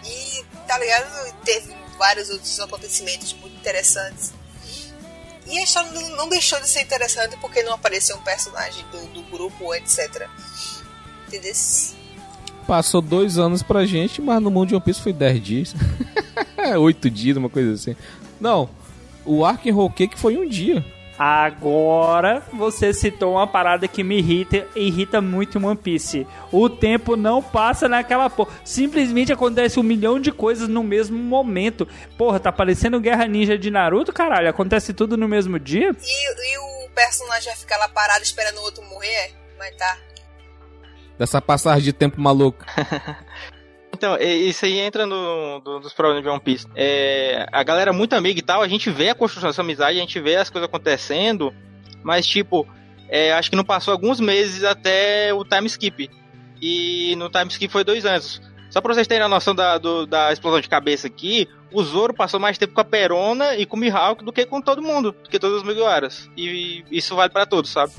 E, 0.05 0.45
tá 0.67 0.79
ligado? 0.79 1.35
Teve 1.45 1.75
vários 1.99 2.31
outros 2.31 2.59
acontecimentos 2.61 3.33
muito 3.35 3.57
interessantes. 3.57 4.33
E 5.47 5.59
a 5.59 5.63
história 5.65 5.91
não, 5.91 6.09
não 6.11 6.29
deixou 6.29 6.61
de 6.61 6.69
ser 6.69 6.83
interessante 6.83 7.37
porque 7.39 7.63
não 7.63 7.73
apareceu 7.75 8.17
um 8.17 8.23
personagem 8.23 8.87
do, 8.91 9.07
do 9.09 9.23
grupo, 9.25 9.75
etc. 9.75 10.29
Entendeu? 11.27 11.53
Passou 12.71 13.03
dois 13.03 13.37
anos 13.37 13.65
pra 13.65 13.85
gente, 13.85 14.23
mas 14.23 14.41
no 14.41 14.49
mundo 14.49 14.69
de 14.69 14.75
One 14.77 14.85
Piece 14.85 15.03
foi 15.03 15.13
10 15.13 15.43
dias. 15.43 15.75
Oito 16.79 17.11
dias, 17.11 17.37
uma 17.37 17.51
coisa 17.51 17.73
assim. 17.73 17.97
Não, 18.41 18.71
o 19.25 19.45
Ark 19.45 19.69
and 19.69 19.75
Roll 19.75 19.91
Cake 19.91 20.17
foi 20.17 20.37
um 20.37 20.49
dia. 20.49 20.85
Agora 21.19 22.45
você 22.53 22.95
citou 22.95 23.33
uma 23.33 23.47
parada 23.49 23.89
que 23.89 24.05
me 24.05 24.19
irrita, 24.19 24.69
irrita 24.77 25.21
muito 25.21 25.59
em 25.59 25.65
One 25.65 25.77
Piece. 25.77 26.25
O 26.53 26.69
tempo 26.69 27.17
não 27.17 27.43
passa 27.43 27.89
naquela 27.89 28.31
porra. 28.31 28.53
Simplesmente 28.65 29.33
acontece 29.33 29.81
um 29.81 29.83
milhão 29.83 30.21
de 30.21 30.31
coisas 30.31 30.69
no 30.69 30.85
mesmo 30.85 31.19
momento. 31.19 31.89
Porra, 32.17 32.39
tá 32.39 32.53
parecendo 32.53 33.01
Guerra 33.01 33.27
Ninja 33.27 33.59
de 33.59 33.69
Naruto, 33.69 34.13
caralho. 34.13 34.49
Acontece 34.49 34.95
tudo 34.95 35.17
no 35.17 35.27
mesmo 35.27 35.59
dia. 35.59 35.91
E, 36.01 36.53
e 36.55 36.87
o 36.87 36.91
personagem 36.91 37.47
vai 37.47 37.57
ficar 37.57 37.79
lá 37.79 37.89
parado 37.89 38.23
esperando 38.23 38.59
o 38.59 38.63
outro 38.63 38.85
morrer? 38.85 39.35
Mas 39.59 39.75
tá. 39.75 39.99
Dessa 41.21 41.39
passagem 41.43 41.83
de 41.85 41.93
tempo 41.93 42.19
maluca. 42.19 42.65
Então, 43.93 44.17
é- 44.17 44.33
isso 44.35 44.65
aí 44.65 44.79
entra 44.79 45.05
no, 45.05 45.61
do- 45.61 45.81
dos 45.81 45.93
problemas 45.93 46.23
de 46.23 46.29
One 46.31 46.41
Piece. 46.41 46.67
É, 46.75 47.45
a 47.53 47.63
galera 47.63 47.91
é 47.91 47.93
muito 47.93 48.15
amiga 48.15 48.39
e 48.39 48.43
tal, 48.43 48.63
a 48.63 48.69
gente 48.69 48.89
vê 48.89 49.11
a 49.11 49.15
construção 49.15 49.51
dessa 49.51 49.61
amizade, 49.61 49.99
a 49.99 50.01
gente 50.01 50.19
vê 50.21 50.37
as 50.37 50.49
coisas 50.49 50.67
acontecendo, 50.69 51.53
mas 52.03 52.25
tipo, 52.27 52.67
é, 53.11 53.33
acho 53.35 53.51
que 53.51 53.57
não 53.57 53.65
passou 53.65 53.93
alguns 53.93 54.19
meses 54.19 54.65
até 54.65 55.35
o 55.35 55.45
time 55.45 55.67
skip. 55.67 56.09
E 56.63 57.15
no 57.17 57.29
time 57.29 57.49
skip 57.49 57.71
foi 57.71 57.85
dois 57.85 58.07
anos. 58.07 58.41
Só 58.71 58.81
pra 58.81 58.95
vocês 58.95 59.07
terem 59.09 59.25
a 59.25 59.29
noção 59.29 59.55
da, 59.55 59.77
do- 59.77 60.07
da 60.07 60.33
explosão 60.33 60.61
de 60.61 60.69
cabeça 60.69 61.07
aqui, 61.09 61.47
o 61.71 61.83
Zoro 61.83 62.15
passou 62.15 62.41
mais 62.41 62.57
tempo 62.57 62.73
com 62.73 62.81
a 62.81 62.85
Perona 62.85 63.57
e 63.57 63.67
com 63.67 63.77
o 63.77 63.81
Mihawk 63.81 64.25
do 64.25 64.33
que 64.33 64.47
com 64.47 64.63
todo 64.63 64.81
mundo, 64.81 65.13
do 65.13 65.29
que 65.29 65.39
todos 65.39 65.59
os 65.59 65.63
Mugiwaras. 65.63 66.31
E 66.37 66.85
isso 66.91 67.15
vale 67.17 67.31
pra 67.33 67.45
todos, 67.45 67.71
sabe? 67.71 67.93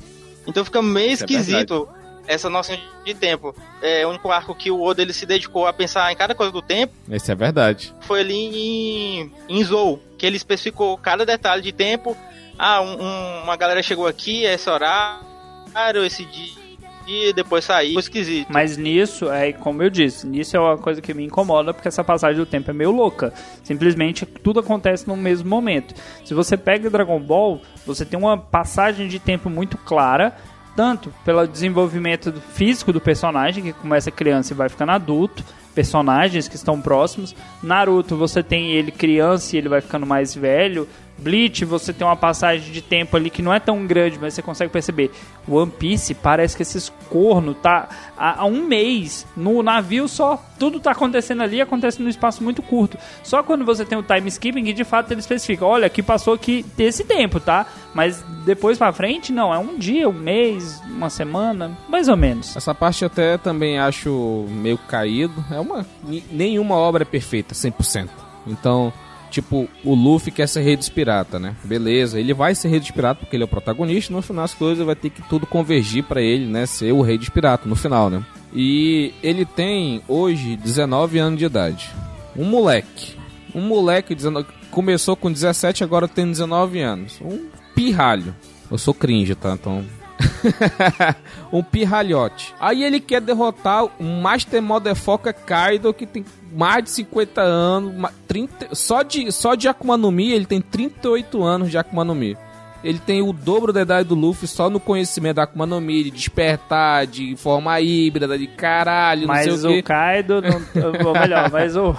Então 0.48 0.64
fica 0.64 0.82
meio 0.82 1.12
Isso 1.12 1.22
é 1.22 1.26
esquisito 1.26 1.88
essa 2.26 2.48
noção 2.48 2.76
de 3.04 3.14
tempo. 3.14 3.54
É, 3.82 4.06
o 4.06 4.10
único 4.10 4.30
arco 4.30 4.54
que 4.54 4.70
o 4.70 4.80
Oda 4.82 5.02
ele 5.02 5.12
se 5.12 5.26
dedicou 5.26 5.66
a 5.66 5.72
pensar 5.72 6.12
em 6.12 6.16
cada 6.16 6.34
coisa 6.34 6.52
do 6.52 6.62
tempo 6.62 6.92
Isso 7.10 7.30
é 7.30 7.34
verdade. 7.34 7.94
foi 8.00 8.20
ali 8.20 8.34
em, 8.34 9.32
em 9.48 9.64
Zou, 9.64 10.00
que 10.16 10.24
ele 10.26 10.36
especificou 10.36 10.96
cada 10.98 11.26
detalhe 11.26 11.62
de 11.62 11.72
tempo. 11.72 12.16
Ah, 12.58 12.80
um- 12.80 13.02
um- 13.02 13.42
uma 13.44 13.56
galera 13.56 13.82
chegou 13.82 14.06
aqui, 14.06 14.44
esse 14.44 14.68
horário, 14.70 16.04
esse 16.04 16.24
dia, 16.26 16.62
e 17.06 17.32
depois 17.32 17.64
saiu. 17.64 17.94
Foi 17.94 18.02
esquisito. 18.02 18.46
Mas 18.50 18.76
nisso, 18.76 19.28
é 19.32 19.52
como 19.52 19.82
eu 19.82 19.90
disse, 19.90 20.24
nisso 20.26 20.56
é 20.56 20.60
uma 20.60 20.78
coisa 20.78 21.00
que 21.02 21.12
me 21.12 21.24
incomoda 21.24 21.74
porque 21.74 21.88
essa 21.88 22.04
passagem 22.04 22.36
do 22.36 22.46
tempo 22.46 22.70
é 22.70 22.74
meio 22.74 22.92
louca. 22.92 23.32
Simplesmente 23.64 24.24
tudo 24.24 24.60
acontece 24.60 25.08
no 25.08 25.16
mesmo 25.16 25.48
momento. 25.48 25.94
Se 26.24 26.32
você 26.34 26.56
pega 26.56 26.88
Dragon 26.88 27.18
Ball, 27.18 27.60
você 27.84 28.04
tem 28.04 28.16
uma 28.18 28.38
passagem 28.38 29.08
de 29.08 29.18
tempo 29.18 29.50
muito 29.50 29.76
clara, 29.78 30.36
tanto 30.76 31.12
pelo 31.24 31.46
desenvolvimento 31.46 32.32
físico 32.54 32.92
do 32.92 33.00
personagem, 33.00 33.64
que 33.64 33.72
começa 33.72 34.10
criança 34.10 34.52
e 34.52 34.56
vai 34.56 34.68
ficando 34.68 34.92
adulto, 34.92 35.44
personagens 35.74 36.48
que 36.48 36.56
estão 36.56 36.80
próximos. 36.80 37.34
Naruto, 37.62 38.16
você 38.16 38.42
tem 38.42 38.72
ele 38.72 38.90
criança 38.90 39.54
e 39.54 39.58
ele 39.58 39.68
vai 39.68 39.80
ficando 39.80 40.06
mais 40.06 40.34
velho. 40.34 40.88
Bleach, 41.22 41.64
você 41.64 41.92
tem 41.92 42.06
uma 42.06 42.16
passagem 42.16 42.72
de 42.72 42.82
tempo 42.82 43.16
ali 43.16 43.30
que 43.30 43.42
não 43.42 43.52
é 43.52 43.60
tão 43.60 43.86
grande, 43.86 44.18
mas 44.20 44.34
você 44.34 44.42
consegue 44.42 44.72
perceber. 44.72 45.10
One 45.48 45.70
Piece 45.70 46.14
parece 46.14 46.56
que 46.56 46.62
esses 46.62 46.92
corno 47.08 47.54
tá 47.54 47.88
há, 48.16 48.44
um 48.44 48.66
mês 48.66 49.26
no 49.36 49.62
navio 49.62 50.08
só. 50.08 50.42
Tudo 50.58 50.80
tá 50.80 50.92
acontecendo 50.92 51.42
ali, 51.42 51.60
acontece 51.60 52.02
num 52.02 52.08
espaço 52.08 52.42
muito 52.42 52.62
curto. 52.62 52.98
Só 53.22 53.42
quando 53.42 53.64
você 53.64 53.84
tem 53.84 53.98
o 53.98 54.02
time 54.02 54.28
skipping 54.28 54.62
de 54.72 54.84
fato 54.84 55.10
ele 55.12 55.20
especifica, 55.20 55.64
olha, 55.64 55.86
aqui 55.86 56.02
passou 56.02 56.34
aqui 56.34 56.64
desse 56.76 57.04
tempo, 57.04 57.40
tá? 57.40 57.66
Mas 57.94 58.24
depois 58.44 58.78
pra 58.78 58.92
frente, 58.92 59.32
não, 59.32 59.52
é 59.52 59.58
um 59.58 59.78
dia, 59.78 60.08
um 60.08 60.12
mês, 60.12 60.80
uma 60.86 61.10
semana, 61.10 61.76
mais 61.88 62.08
ou 62.08 62.16
menos. 62.16 62.56
Essa 62.56 62.74
parte 62.74 63.04
até 63.04 63.36
também 63.36 63.78
acho 63.78 64.46
meio 64.48 64.78
caído. 64.78 65.44
É 65.50 65.60
uma. 65.60 65.86
Nenhuma 66.30 66.76
obra 66.76 67.02
é 67.02 67.06
perfeita, 67.06 67.54
100%. 67.54 68.08
Então, 68.46 68.92
tipo, 69.32 69.68
o 69.82 69.94
Luffy 69.94 70.30
quer 70.30 70.46
ser 70.46 70.60
rei 70.60 70.76
dos 70.76 70.88
piratas, 70.88 71.40
né? 71.40 71.56
Beleza, 71.64 72.20
ele 72.20 72.34
vai 72.34 72.54
ser 72.54 72.68
rei 72.68 72.78
dos 72.78 72.90
piratas 72.90 73.20
porque 73.20 73.34
ele 73.34 73.42
é 73.42 73.46
o 73.46 73.48
protagonista. 73.48 74.12
No 74.12 74.22
final 74.22 74.44
das 74.44 74.54
coisas 74.54 74.84
vai 74.84 74.94
ter 74.94 75.10
que 75.10 75.22
tudo 75.22 75.46
convergir 75.46 76.04
pra 76.04 76.20
ele, 76.20 76.46
né? 76.46 76.66
Ser 76.66 76.92
o 76.92 77.00
rei 77.00 77.16
dos 77.16 77.30
piratas 77.30 77.66
no 77.66 77.74
final, 77.74 78.10
né? 78.10 78.24
E 78.54 79.14
ele 79.22 79.46
tem 79.46 80.02
hoje 80.06 80.56
19 80.56 81.18
anos 81.18 81.38
de 81.38 81.46
idade. 81.46 81.90
Um 82.36 82.44
moleque. 82.44 83.16
Um 83.54 83.62
moleque 83.62 84.14
19, 84.14 84.46
começou 84.70 85.16
com 85.16 85.32
17, 85.32 85.82
agora 85.82 86.06
tem 86.06 86.26
19 86.26 86.80
anos. 86.80 87.18
Um 87.20 87.48
pirralho. 87.74 88.34
Eu 88.70 88.78
sou 88.78 88.94
cringe, 88.94 89.34
tá? 89.34 89.52
Então 89.52 89.84
um 91.52 91.62
pirralhote. 91.62 92.54
Aí 92.60 92.82
ele 92.84 93.00
quer 93.00 93.20
derrotar 93.20 93.84
o 93.84 94.02
Master 94.02 94.62
Motherfucker 94.62 95.34
Kaido, 95.34 95.92
que 95.92 96.06
tem 96.06 96.24
mais 96.52 96.84
de 96.84 96.90
50 96.90 97.40
anos, 97.40 97.94
ma- 97.94 98.12
30, 98.28 98.74
só, 98.74 99.02
de, 99.02 99.30
só 99.32 99.54
de 99.54 99.68
Akuma 99.68 99.96
no 99.96 100.10
Mi, 100.10 100.32
ele 100.32 100.46
tem 100.46 100.60
38 100.60 101.42
anos 101.42 101.70
de 101.70 101.78
Akuma 101.78 102.04
no 102.04 102.14
Mi. 102.14 102.36
Ele 102.84 102.98
tem 102.98 103.22
o 103.22 103.32
dobro 103.32 103.72
da 103.72 103.82
idade 103.82 104.08
do 104.08 104.16
Luffy 104.16 104.48
só 104.48 104.68
no 104.68 104.80
conhecimento 104.80 105.36
da 105.36 105.44
Akuma 105.44 105.64
no 105.64 105.80
Mi, 105.80 106.02
de 106.04 106.10
despertar, 106.10 107.06
de 107.06 107.36
forma 107.36 107.80
híbrida, 107.80 108.36
de 108.36 108.48
caralho, 108.48 109.26
Mas 109.28 109.46
não 109.46 109.56
sei 109.56 109.68
o 109.68 109.72
o 109.72 109.76
quê. 109.76 109.82
Kaido, 109.82 110.42
não, 110.42 111.06
ou 111.08 111.12
melhor, 111.14 111.48
mas 111.52 111.76
o, 111.76 111.94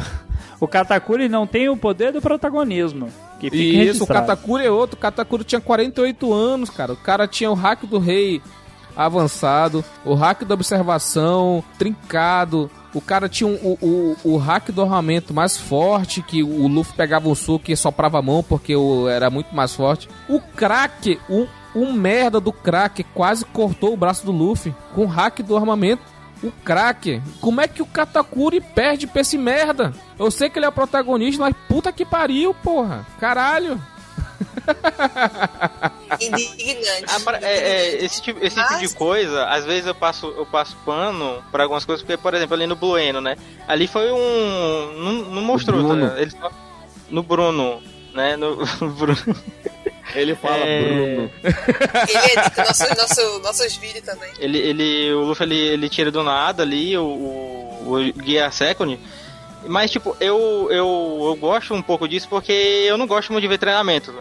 o 0.59 0.67
Katakuri 0.67 1.27
não 1.29 1.45
tem 1.47 1.69
o 1.69 1.77
poder 1.77 2.11
do 2.13 2.21
protagonismo. 2.21 3.07
Que 3.39 3.49
fica 3.49 3.63
isso, 3.63 3.75
o 3.75 3.77
registrado. 4.07 4.27
Katakuri 4.27 4.65
é 4.65 4.71
outro. 4.71 4.95
O 4.97 4.99
Katakuri 4.99 5.43
tinha 5.43 5.59
48 5.61 6.33
anos, 6.33 6.69
cara. 6.69 6.93
O 6.93 6.97
cara 6.97 7.27
tinha 7.27 7.51
o 7.51 7.53
hack 7.55 7.83
do 7.85 7.99
rei 7.99 8.41
avançado, 8.95 9.83
o 10.05 10.13
hack 10.13 10.43
da 10.45 10.53
observação 10.53 11.63
trincado. 11.77 12.69
O 12.93 13.01
cara 13.01 13.27
tinha 13.27 13.47
um- 13.49 13.55
o, 13.55 13.77
o, 14.23 14.33
o 14.33 14.37
hack 14.37 14.69
do 14.69 14.81
armamento 14.83 15.33
mais 15.33 15.57
forte, 15.57 16.21
que 16.21 16.43
o 16.43 16.67
Luffy 16.67 16.93
pegava 16.95 17.27
um 17.27 17.33
soco 17.33 17.71
e 17.71 17.75
soprava 17.75 18.19
a 18.19 18.21
mão 18.21 18.43
porque 18.43 18.75
o, 18.75 19.07
era 19.09 19.29
muito 19.31 19.53
mais 19.55 19.73
forte. 19.75 20.07
O 20.29 20.39
crack, 20.39 21.19
o, 21.27 21.47
o 21.73 21.91
merda 21.91 22.39
do 22.39 22.53
crack 22.53 23.03
quase 23.15 23.45
cortou 23.45 23.93
o 23.93 23.97
braço 23.97 24.23
do 24.25 24.31
Luffy 24.31 24.75
com 24.93 25.05
o 25.05 25.07
hack 25.07 25.39
do 25.41 25.57
armamento. 25.57 26.03
O 26.43 26.51
crack, 26.63 27.21
como 27.39 27.61
é 27.61 27.67
que 27.67 27.81
o 27.81 27.85
Katakuri 27.85 28.59
perde 28.59 29.07
pra 29.07 29.21
esse 29.21 29.37
merda? 29.37 29.93
Eu 30.19 30.29
sei 30.29 30.49
que 30.49 30.59
ele 30.59 30.65
é 30.65 30.69
o 30.69 30.73
protagonista, 30.73 31.41
mas 31.41 31.55
puta 31.69 31.91
que 31.91 32.03
pariu, 32.05 32.53
porra. 32.53 33.05
Caralho. 33.19 33.81
Indignante. 36.19 37.05
Ah, 37.07 37.39
é, 37.41 37.57
é, 37.57 38.05
esse 38.05 38.21
tipo, 38.21 38.43
esse 38.43 38.55
tipo 38.55 38.71
Mas- 38.71 38.89
de 38.89 38.95
coisa, 38.95 39.45
às 39.45 39.65
vezes 39.65 39.85
eu 39.87 39.95
passo, 39.95 40.27
eu 40.37 40.45
passo 40.45 40.75
pano 40.85 41.43
pra 41.51 41.63
algumas 41.63 41.85
coisas, 41.85 42.03
porque, 42.03 42.17
por 42.21 42.33
exemplo, 42.33 42.55
ali 42.55 42.67
no 42.67 42.75
Blueno, 42.75 43.21
né? 43.21 43.35
Ali 43.67 43.87
foi 43.87 44.11
um. 44.11 44.93
Não, 45.01 45.11
não 45.31 45.41
mostrou, 45.41 45.97
tá? 45.97 46.19
Ele 46.19 46.31
só- 46.31 46.51
no 47.09 47.23
Bruno, 47.23 47.81
né? 48.13 48.35
No, 48.35 48.55
no 48.81 48.89
Bruno. 48.89 49.35
Ele 50.15 50.35
fala 50.35 50.57
É. 50.65 50.81
Bruno. 50.83 51.31
Ele 51.43 52.17
edita 52.39 52.63
nosso, 52.65 52.95
nosso, 52.95 53.39
nossos 53.39 53.75
vídeos 53.77 54.03
também. 54.05 54.29
Ele, 54.39 54.57
ele, 54.57 55.13
o 55.13 55.21
Luffy 55.21 55.45
ele, 55.45 55.57
ele 55.57 55.89
tira 55.89 56.11
do 56.11 56.21
nada 56.23 56.63
ali 56.63 56.97
o, 56.97 57.03
o, 57.03 57.93
o 57.95 58.13
Guia 58.13 58.51
Second. 58.51 58.99
Mas, 59.65 59.91
tipo, 59.91 60.15
eu, 60.19 60.67
eu, 60.69 61.21
eu 61.23 61.35
gosto 61.39 61.73
um 61.73 61.81
pouco 61.81 62.07
disso 62.07 62.27
porque 62.29 62.51
eu 62.51 62.97
não 62.97 63.07
gosto 63.07 63.31
muito 63.31 63.43
de 63.43 63.47
ver 63.47 63.57
treinamento. 63.57 64.13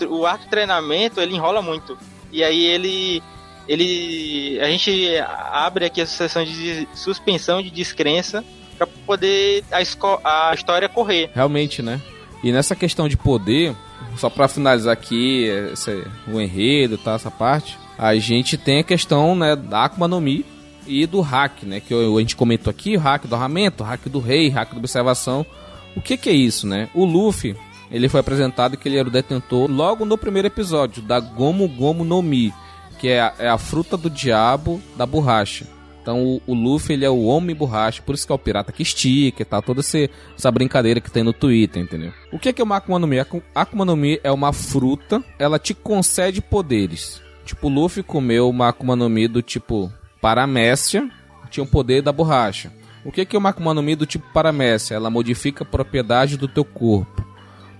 O, 0.00 0.18
o 0.18 0.26
arco 0.26 0.44
de 0.44 0.50
treinamento 0.50 1.20
ele 1.20 1.34
enrola 1.36 1.62
muito. 1.62 1.96
E 2.32 2.42
aí 2.42 2.66
ele. 2.66 3.22
ele 3.68 4.58
a 4.60 4.66
gente 4.66 5.16
abre 5.52 5.84
aqui 5.86 6.00
essa 6.00 6.12
sessão 6.14 6.44
de 6.44 6.86
suspensão 6.94 7.62
de 7.62 7.70
descrença 7.70 8.44
pra 8.76 8.86
poder 9.06 9.64
a, 9.70 10.50
a 10.50 10.54
história 10.54 10.88
correr. 10.88 11.30
Realmente, 11.32 11.80
né? 11.80 12.00
E 12.42 12.52
nessa 12.52 12.76
questão 12.76 13.08
de 13.08 13.16
poder, 13.16 13.74
só 14.16 14.30
pra 14.30 14.48
finalizar 14.48 14.92
aqui 14.92 15.44
esse, 15.72 16.04
o 16.28 16.40
enredo, 16.40 16.96
tá, 16.96 17.12
essa 17.14 17.30
parte, 17.30 17.78
a 17.98 18.14
gente 18.16 18.56
tem 18.56 18.80
a 18.80 18.84
questão, 18.84 19.34
né, 19.34 19.56
da 19.56 19.84
Akuma 19.84 20.06
no 20.06 20.20
Mi 20.20 20.44
e 20.86 21.06
do 21.06 21.20
hack, 21.20 21.64
né, 21.64 21.80
que 21.80 21.92
a 21.92 22.20
gente 22.20 22.36
comentou 22.36 22.70
aqui, 22.70 22.96
o 22.96 23.00
hack 23.00 23.26
do 23.26 23.34
armamento, 23.34 23.82
o 23.82 23.86
hack 23.86 24.08
do 24.08 24.20
rei, 24.20 24.48
hack 24.48 24.72
da 24.72 24.78
observação. 24.78 25.44
O 25.96 26.00
que 26.00 26.16
que 26.16 26.30
é 26.30 26.32
isso, 26.32 26.66
né? 26.66 26.88
O 26.94 27.04
Luffy, 27.04 27.56
ele 27.90 28.08
foi 28.08 28.20
apresentado 28.20 28.76
que 28.76 28.88
ele 28.88 28.98
era 28.98 29.08
o 29.08 29.10
detentor 29.10 29.68
logo 29.68 30.04
no 30.04 30.16
primeiro 30.16 30.46
episódio 30.46 31.02
da 31.02 31.18
Gomu 31.18 31.66
Gomu 31.66 32.04
no 32.04 32.22
Mi, 32.22 32.52
que 32.98 33.08
é 33.08 33.20
a, 33.20 33.34
é 33.38 33.48
a 33.48 33.58
fruta 33.58 33.96
do 33.96 34.08
diabo 34.08 34.80
da 34.96 35.04
borracha. 35.04 35.66
Então 36.08 36.24
o, 36.24 36.40
o 36.46 36.54
Luffy 36.54 36.94
ele 36.94 37.04
é 37.04 37.10
o 37.10 37.24
homem 37.24 37.54
borracha, 37.54 38.00
por 38.00 38.14
isso 38.14 38.26
que 38.26 38.32
é 38.32 38.34
o 38.34 38.38
pirata 38.38 38.72
que 38.72 38.82
estica 38.82 39.42
e 39.42 39.44
tal, 39.44 39.60
toda 39.60 39.80
esse- 39.80 40.08
essa 40.34 40.50
brincadeira 40.50 41.02
que 41.02 41.10
tem 41.10 41.22
no 41.22 41.34
Twitter, 41.34 41.82
entendeu? 41.82 42.14
O 42.32 42.38
que 42.38 42.48
é, 42.48 42.52
que 42.54 42.62
é 42.62 42.64
uma 42.64 42.76
Akuma 42.76 42.98
no 42.98 43.06
Mi? 43.06 43.16
Akuma 43.54 43.84
no 43.84 43.94
Mi 43.94 44.18
é 44.24 44.32
uma 44.32 44.50
fruta, 44.54 45.22
ela 45.38 45.58
te 45.58 45.74
concede 45.74 46.40
poderes. 46.40 47.20
Tipo, 47.44 47.66
o 47.66 47.70
Luffy 47.70 48.02
comeu 48.02 48.48
uma 48.48 48.68
Akuma 48.70 48.96
no 48.96 49.06
Mi 49.10 49.28
do 49.28 49.42
tipo 49.42 49.92
Paramécia, 50.18 51.06
tinha 51.50 51.62
o 51.62 51.66
poder 51.66 52.00
da 52.00 52.10
borracha. 52.10 52.72
O 53.04 53.12
que 53.12 53.20
é, 53.20 53.24
que 53.26 53.36
é 53.36 53.38
uma 53.38 53.50
Akuma 53.50 53.74
no 53.74 53.82
Mi 53.82 53.94
do 53.94 54.06
tipo 54.06 54.32
Paramécia? 54.32 54.94
Ela 54.94 55.10
modifica 55.10 55.62
a 55.62 55.66
propriedade 55.66 56.38
do 56.38 56.48
teu 56.48 56.64
corpo. 56.64 57.22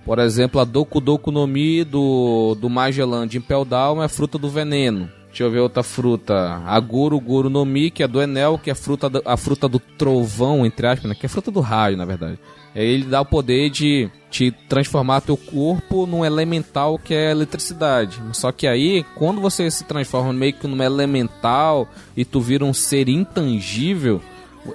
Por 0.05 0.19
exemplo, 0.19 0.61
a 0.61 0.63
Doku 0.65 1.01
Doku 1.01 1.31
no 1.31 1.47
Mi 1.47 1.83
do, 1.83 2.55
do 2.61 2.69
Magellan 2.69 3.27
de 3.27 3.39
Impel 3.39 3.65
Down 3.65 4.03
é 4.03 4.07
fruta 4.07 4.37
do 4.37 4.49
veneno. 4.49 5.09
Deixa 5.29 5.43
eu 5.43 5.51
ver 5.51 5.59
outra 5.59 5.83
fruta. 5.83 6.61
A 6.65 6.79
Goro 6.79 7.49
no 7.49 7.63
Mi, 7.63 7.91
que 7.91 8.03
é 8.03 8.07
do 8.07 8.21
Enel, 8.21 8.57
que 8.57 8.69
é 8.69 8.73
a 8.73 8.75
fruta 8.75 9.09
do, 9.09 9.21
a 9.23 9.37
fruta 9.37 9.69
do 9.69 9.79
trovão, 9.79 10.65
entre 10.65 10.87
aspas, 10.87 11.09
né? 11.09 11.15
Que 11.15 11.25
é 11.25 11.27
a 11.27 11.29
fruta 11.29 11.51
do 11.51 11.59
raio, 11.59 11.95
na 11.95 12.05
verdade. 12.05 12.39
Aí 12.75 12.85
ele 12.85 13.05
dá 13.05 13.21
o 13.21 13.25
poder 13.25 13.69
de 13.69 14.09
te 14.29 14.51
transformar 14.67 15.21
teu 15.21 15.37
corpo 15.37 16.05
num 16.05 16.25
elemental 16.25 16.99
que 16.99 17.13
é 17.13 17.31
eletricidade. 17.31 18.19
Só 18.33 18.51
que 18.51 18.67
aí, 18.67 19.05
quando 19.15 19.41
você 19.41 19.69
se 19.69 19.83
transforma 19.83 20.33
meio 20.33 20.53
que 20.53 20.67
num 20.67 20.83
elemental 20.83 21.87
e 22.15 22.25
tu 22.25 22.39
vira 22.41 22.65
um 22.65 22.73
ser 22.73 23.07
intangível, 23.07 24.21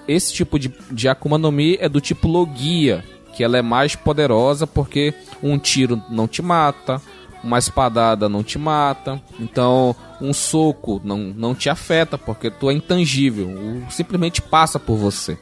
esse 0.08 0.32
tipo 0.32 0.58
de, 0.58 0.72
de 0.90 1.08
Akuma 1.08 1.38
no 1.38 1.52
Mi 1.52 1.76
é 1.80 1.88
do 1.88 2.00
tipo 2.00 2.28
Logia, 2.28 3.04
que 3.34 3.44
ela 3.44 3.58
é 3.58 3.62
mais 3.62 3.94
poderosa 3.94 4.66
porque 4.66 5.14
um 5.42 5.58
tiro 5.58 6.02
não 6.08 6.26
te 6.26 6.42
mata, 6.42 7.00
uma 7.44 7.58
espadada 7.58 8.28
não 8.28 8.42
te 8.42 8.58
mata, 8.58 9.20
então 9.38 9.94
um 10.20 10.32
soco 10.32 11.00
não, 11.04 11.18
não 11.18 11.54
te 11.54 11.68
afeta 11.68 12.16
porque 12.16 12.50
tu 12.50 12.70
é 12.70 12.72
intangível, 12.72 13.82
simplesmente 13.90 14.40
passa 14.40 14.80
por 14.80 14.96
você. 14.96 15.38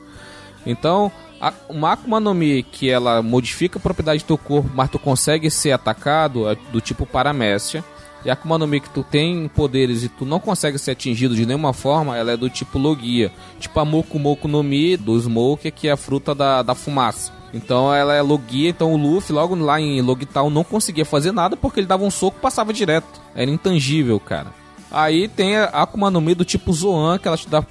Então, 0.66 1.10
a, 1.40 1.52
uma 1.68 1.92
Akuma 1.92 2.20
no 2.20 2.34
Mi 2.34 2.62
que 2.62 2.88
ela 2.88 3.22
modifica 3.22 3.78
a 3.78 3.82
propriedade 3.82 4.22
do 4.22 4.26
teu 4.26 4.38
corpo, 4.38 4.70
mas 4.74 4.90
tu 4.90 4.98
consegue 4.98 5.50
ser 5.50 5.72
atacado, 5.72 6.48
é 6.48 6.56
do 6.72 6.80
tipo 6.80 7.06
Paramécia. 7.06 7.84
E 8.24 8.30
a 8.30 8.34
Akuma 8.34 8.56
no 8.56 8.66
Mi 8.68 8.80
que 8.80 8.90
tu 8.90 9.02
tem 9.02 9.48
poderes 9.48 10.04
e 10.04 10.08
tu 10.08 10.24
não 10.24 10.38
consegue 10.38 10.78
ser 10.78 10.92
atingido 10.92 11.34
de 11.34 11.44
nenhuma 11.44 11.72
forma, 11.72 12.16
ela 12.16 12.32
é 12.32 12.36
do 12.36 12.48
tipo 12.48 12.78
Logia. 12.78 13.32
Tipo 13.58 13.80
a 13.80 13.84
Moku 13.84 14.20
Moku 14.20 14.46
no 14.46 14.62
Mi 14.62 14.96
do 14.96 15.18
Smoke, 15.18 15.70
que 15.72 15.88
é 15.88 15.92
a 15.92 15.96
fruta 15.96 16.32
da, 16.32 16.62
da 16.62 16.76
fumaça. 16.76 17.41
Então 17.52 17.92
ela 17.92 18.14
é 18.14 18.22
Logia, 18.22 18.70
então 18.70 18.92
o 18.92 18.96
Luffy 18.96 19.34
logo 19.34 19.54
lá 19.54 19.80
em 19.80 20.00
Logital 20.00 20.48
não 20.48 20.64
conseguia 20.64 21.04
fazer 21.04 21.32
nada 21.32 21.56
porque 21.56 21.80
ele 21.80 21.86
dava 21.86 22.04
um 22.04 22.10
soco 22.10 22.38
e 22.38 22.42
passava 22.42 22.72
direto. 22.72 23.20
Era 23.34 23.50
intangível, 23.50 24.18
cara. 24.18 24.48
Aí 24.90 25.28
tem 25.28 25.56
a 25.56 25.64
Akuma 25.64 26.10
no 26.10 26.20
Mi 26.20 26.34
do 26.34 26.44
tipo 26.44 26.72
Zoan, 26.72 27.18
que 27.18 27.28
ela 27.28 27.36
te 27.36 27.48
dá 27.48 27.64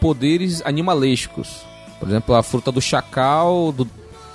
poderes 0.00 0.62
animalescos. 0.64 1.62
Por 1.98 2.08
exemplo, 2.08 2.34
a 2.34 2.42
fruta 2.42 2.72
do 2.72 2.80
chacal, 2.80 3.72
do, 3.72 3.88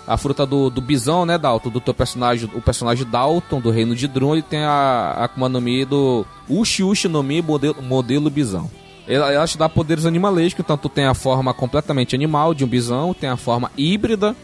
a 0.08 0.18
fruta 0.18 0.46
do, 0.46 0.70
do 0.70 0.82
bisão, 0.82 1.26
né, 1.26 1.38
Dalton? 1.38 1.70
Do 1.70 1.82
teu 1.82 1.94
personagem, 1.94 2.50
o 2.54 2.62
personagem 2.62 3.06
Dalton, 3.06 3.60
do 3.60 3.70
reino 3.70 3.96
de 3.96 4.08
Drum, 4.08 4.34
ele 4.34 4.42
tem 4.42 4.64
a, 4.64 4.72
a 5.18 5.26
Akuma 5.26 5.50
no 5.50 5.62
Mi 5.62 5.86
do 5.86 6.26
Ushi 6.48 6.84
Ushi 6.84 7.08
no 7.08 7.22
Mi 7.22 7.42
modelo, 7.42 7.82
modelo 7.82 8.30
bisão. 8.30 8.70
Ela, 9.08 9.32
ela 9.32 9.48
te 9.48 9.58
dá 9.58 9.68
poderes 9.68 10.06
animalescos, 10.06 10.64
então 10.64 10.78
tu 10.78 10.88
tem 10.88 11.06
a 11.06 11.16
forma 11.16 11.52
completamente 11.52 12.16
animal 12.16 12.54
de 12.54 12.64
um 12.64 12.68
bisão, 12.68 13.12
tem 13.12 13.28
a 13.28 13.38
forma 13.38 13.72
híbrida, 13.76 14.36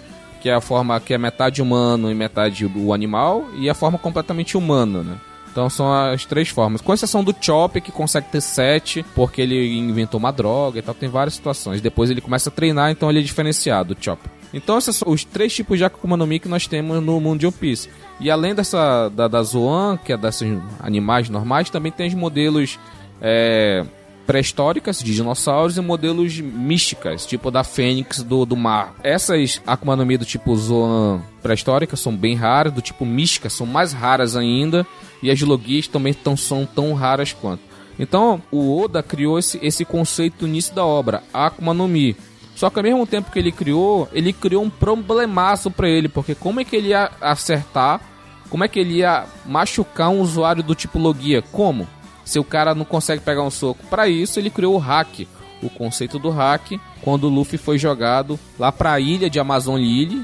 que 0.42 0.50
é 0.50 0.54
a 0.54 0.62
forma 0.62 1.00
que 1.00 1.14
é 1.14 1.18
metade 1.18 1.62
humano 1.62 2.12
e 2.12 2.14
metade 2.14 2.66
o 2.66 2.94
animal, 2.94 3.46
e 3.58 3.70
a 3.70 3.74
forma 3.74 3.98
completamente 3.98 4.58
humana, 4.58 5.04
né? 5.04 5.18
Então 5.56 5.70
são 5.70 5.94
as 5.94 6.26
três 6.26 6.50
formas. 6.50 6.82
Com 6.82 6.94
exceção 6.94 7.24
do 7.24 7.34
Chopper, 7.40 7.82
que 7.82 7.90
consegue 7.90 8.28
ter 8.28 8.42
sete, 8.42 9.06
porque 9.16 9.42
ele 9.42 9.78
inventou 9.78 10.20
uma 10.20 10.30
droga 10.30 10.80
e 10.80 10.82
tal. 10.82 10.94
Tem 10.94 11.08
várias 11.08 11.36
situações. 11.36 11.80
Depois 11.80 12.12
ele 12.12 12.20
começa 12.20 12.50
a 12.50 12.52
treinar, 12.52 12.92
então 12.92 13.10
ele 13.10 13.20
é 13.20 13.22
diferenciado, 13.22 13.94
o 13.94 14.04
Chopper. 14.04 14.30
Então 14.54 14.78
esses 14.78 14.98
são 14.98 15.14
os 15.14 15.24
três 15.24 15.56
tipos 15.56 15.78
de 15.78 15.86
Akuma 15.86 16.18
no 16.18 16.28
Mi 16.28 16.40
que 16.40 16.50
nós 16.50 16.68
temos 16.68 17.02
no 17.02 17.22
mundo 17.22 17.40
de 17.40 17.48
One 17.48 17.56
Piece. 17.58 17.90
E 18.20 18.30
além 18.30 18.54
dessa 18.54 19.08
da, 19.08 19.30
da 19.30 19.42
Zoan, 19.44 19.98
que 19.98 20.12
é 20.12 20.18
desses 20.18 20.62
animais 20.82 21.30
normais, 21.30 21.70
também 21.70 21.92
tem 21.92 22.08
os 22.08 22.14
modelos 22.14 22.78
é, 23.22 23.86
pré-históricas 24.26 25.00
de 25.00 25.14
dinossauros 25.14 25.78
e 25.78 25.82
modelos 25.82 26.40
místicas, 26.40 27.26
tipo 27.26 27.52
da 27.52 27.64
Fênix 27.64 28.24
do, 28.24 28.46
do 28.46 28.56
mar. 28.56 28.96
Essas 29.04 29.62
Akuma 29.66 29.96
no 29.96 30.06
Mi 30.06 30.18
do 30.18 30.26
tipo 30.26 30.56
Zoan 30.56 31.22
pré-históricas 31.42 32.00
são 32.00 32.16
bem 32.16 32.36
raras, 32.36 32.74
do 32.74 32.82
tipo 32.82 33.06
mística 33.06 33.50
são 33.50 33.68
mais 33.68 33.94
raras 33.94 34.36
ainda, 34.36 34.86
e 35.22 35.30
as 35.30 35.40
Logias 35.42 35.88
também 35.88 36.14
tão, 36.14 36.36
são 36.36 36.66
tão 36.66 36.94
raras 36.94 37.34
quanto. 37.34 37.62
Então, 37.98 38.42
o 38.52 38.82
Oda 38.82 39.02
criou 39.02 39.40
esse, 39.40 39.60
esse 39.62 39.86
conceito 39.86 40.42
no 40.42 40.48
início 40.48 40.76
da 40.76 40.86
obra, 40.86 41.24
Akuma 41.34 41.74
no 41.74 41.88
Mi. 41.88 42.16
Só 42.56 42.70
que 42.70 42.80
ao 42.80 42.84
mesmo 42.84 43.06
tempo 43.06 43.32
que 43.32 43.40
ele 43.40 43.52
criou, 43.52 44.10
ele 44.14 44.32
criou 44.32 44.64
um 44.64 44.70
problemaço 44.70 45.70
pra 45.70 45.90
ele, 45.90 46.08
porque 46.08 46.34
como 46.34 46.60
é 46.60 46.64
que 46.64 46.76
ele 46.76 46.90
ia 46.90 47.12
acertar, 47.22 48.02
como 48.50 48.64
é 48.64 48.68
que 48.68 48.80
ele 48.80 48.96
ia 48.96 49.26
machucar 49.46 50.10
um 50.10 50.22
usuário 50.22 50.64
do 50.64 50.74
tipo 50.74 50.98
Logia? 50.98 51.42
Como? 51.42 51.88
Se 52.26 52.40
o 52.40 52.44
cara 52.44 52.76
não 52.76 52.84
consegue 52.84 53.22
pegar 53.22 53.44
um 53.44 53.52
soco. 53.52 53.86
Para 53.88 54.08
isso, 54.10 54.40
ele 54.40 54.50
criou 54.50 54.76
o 54.76 54.80
hack. 54.80 55.28
O 55.64 55.70
conceito 55.70 56.20
do 56.20 56.30
hack, 56.32 56.72
quando 57.02 57.26
o 57.26 57.30
Luffy 57.30 57.58
foi 57.58 57.78
jogado 57.78 58.38
lá 58.60 58.72
pra 58.72 59.00
ilha 59.00 59.30
de 59.30 59.40
Amazon 59.40 59.78
Lily, 59.78 60.22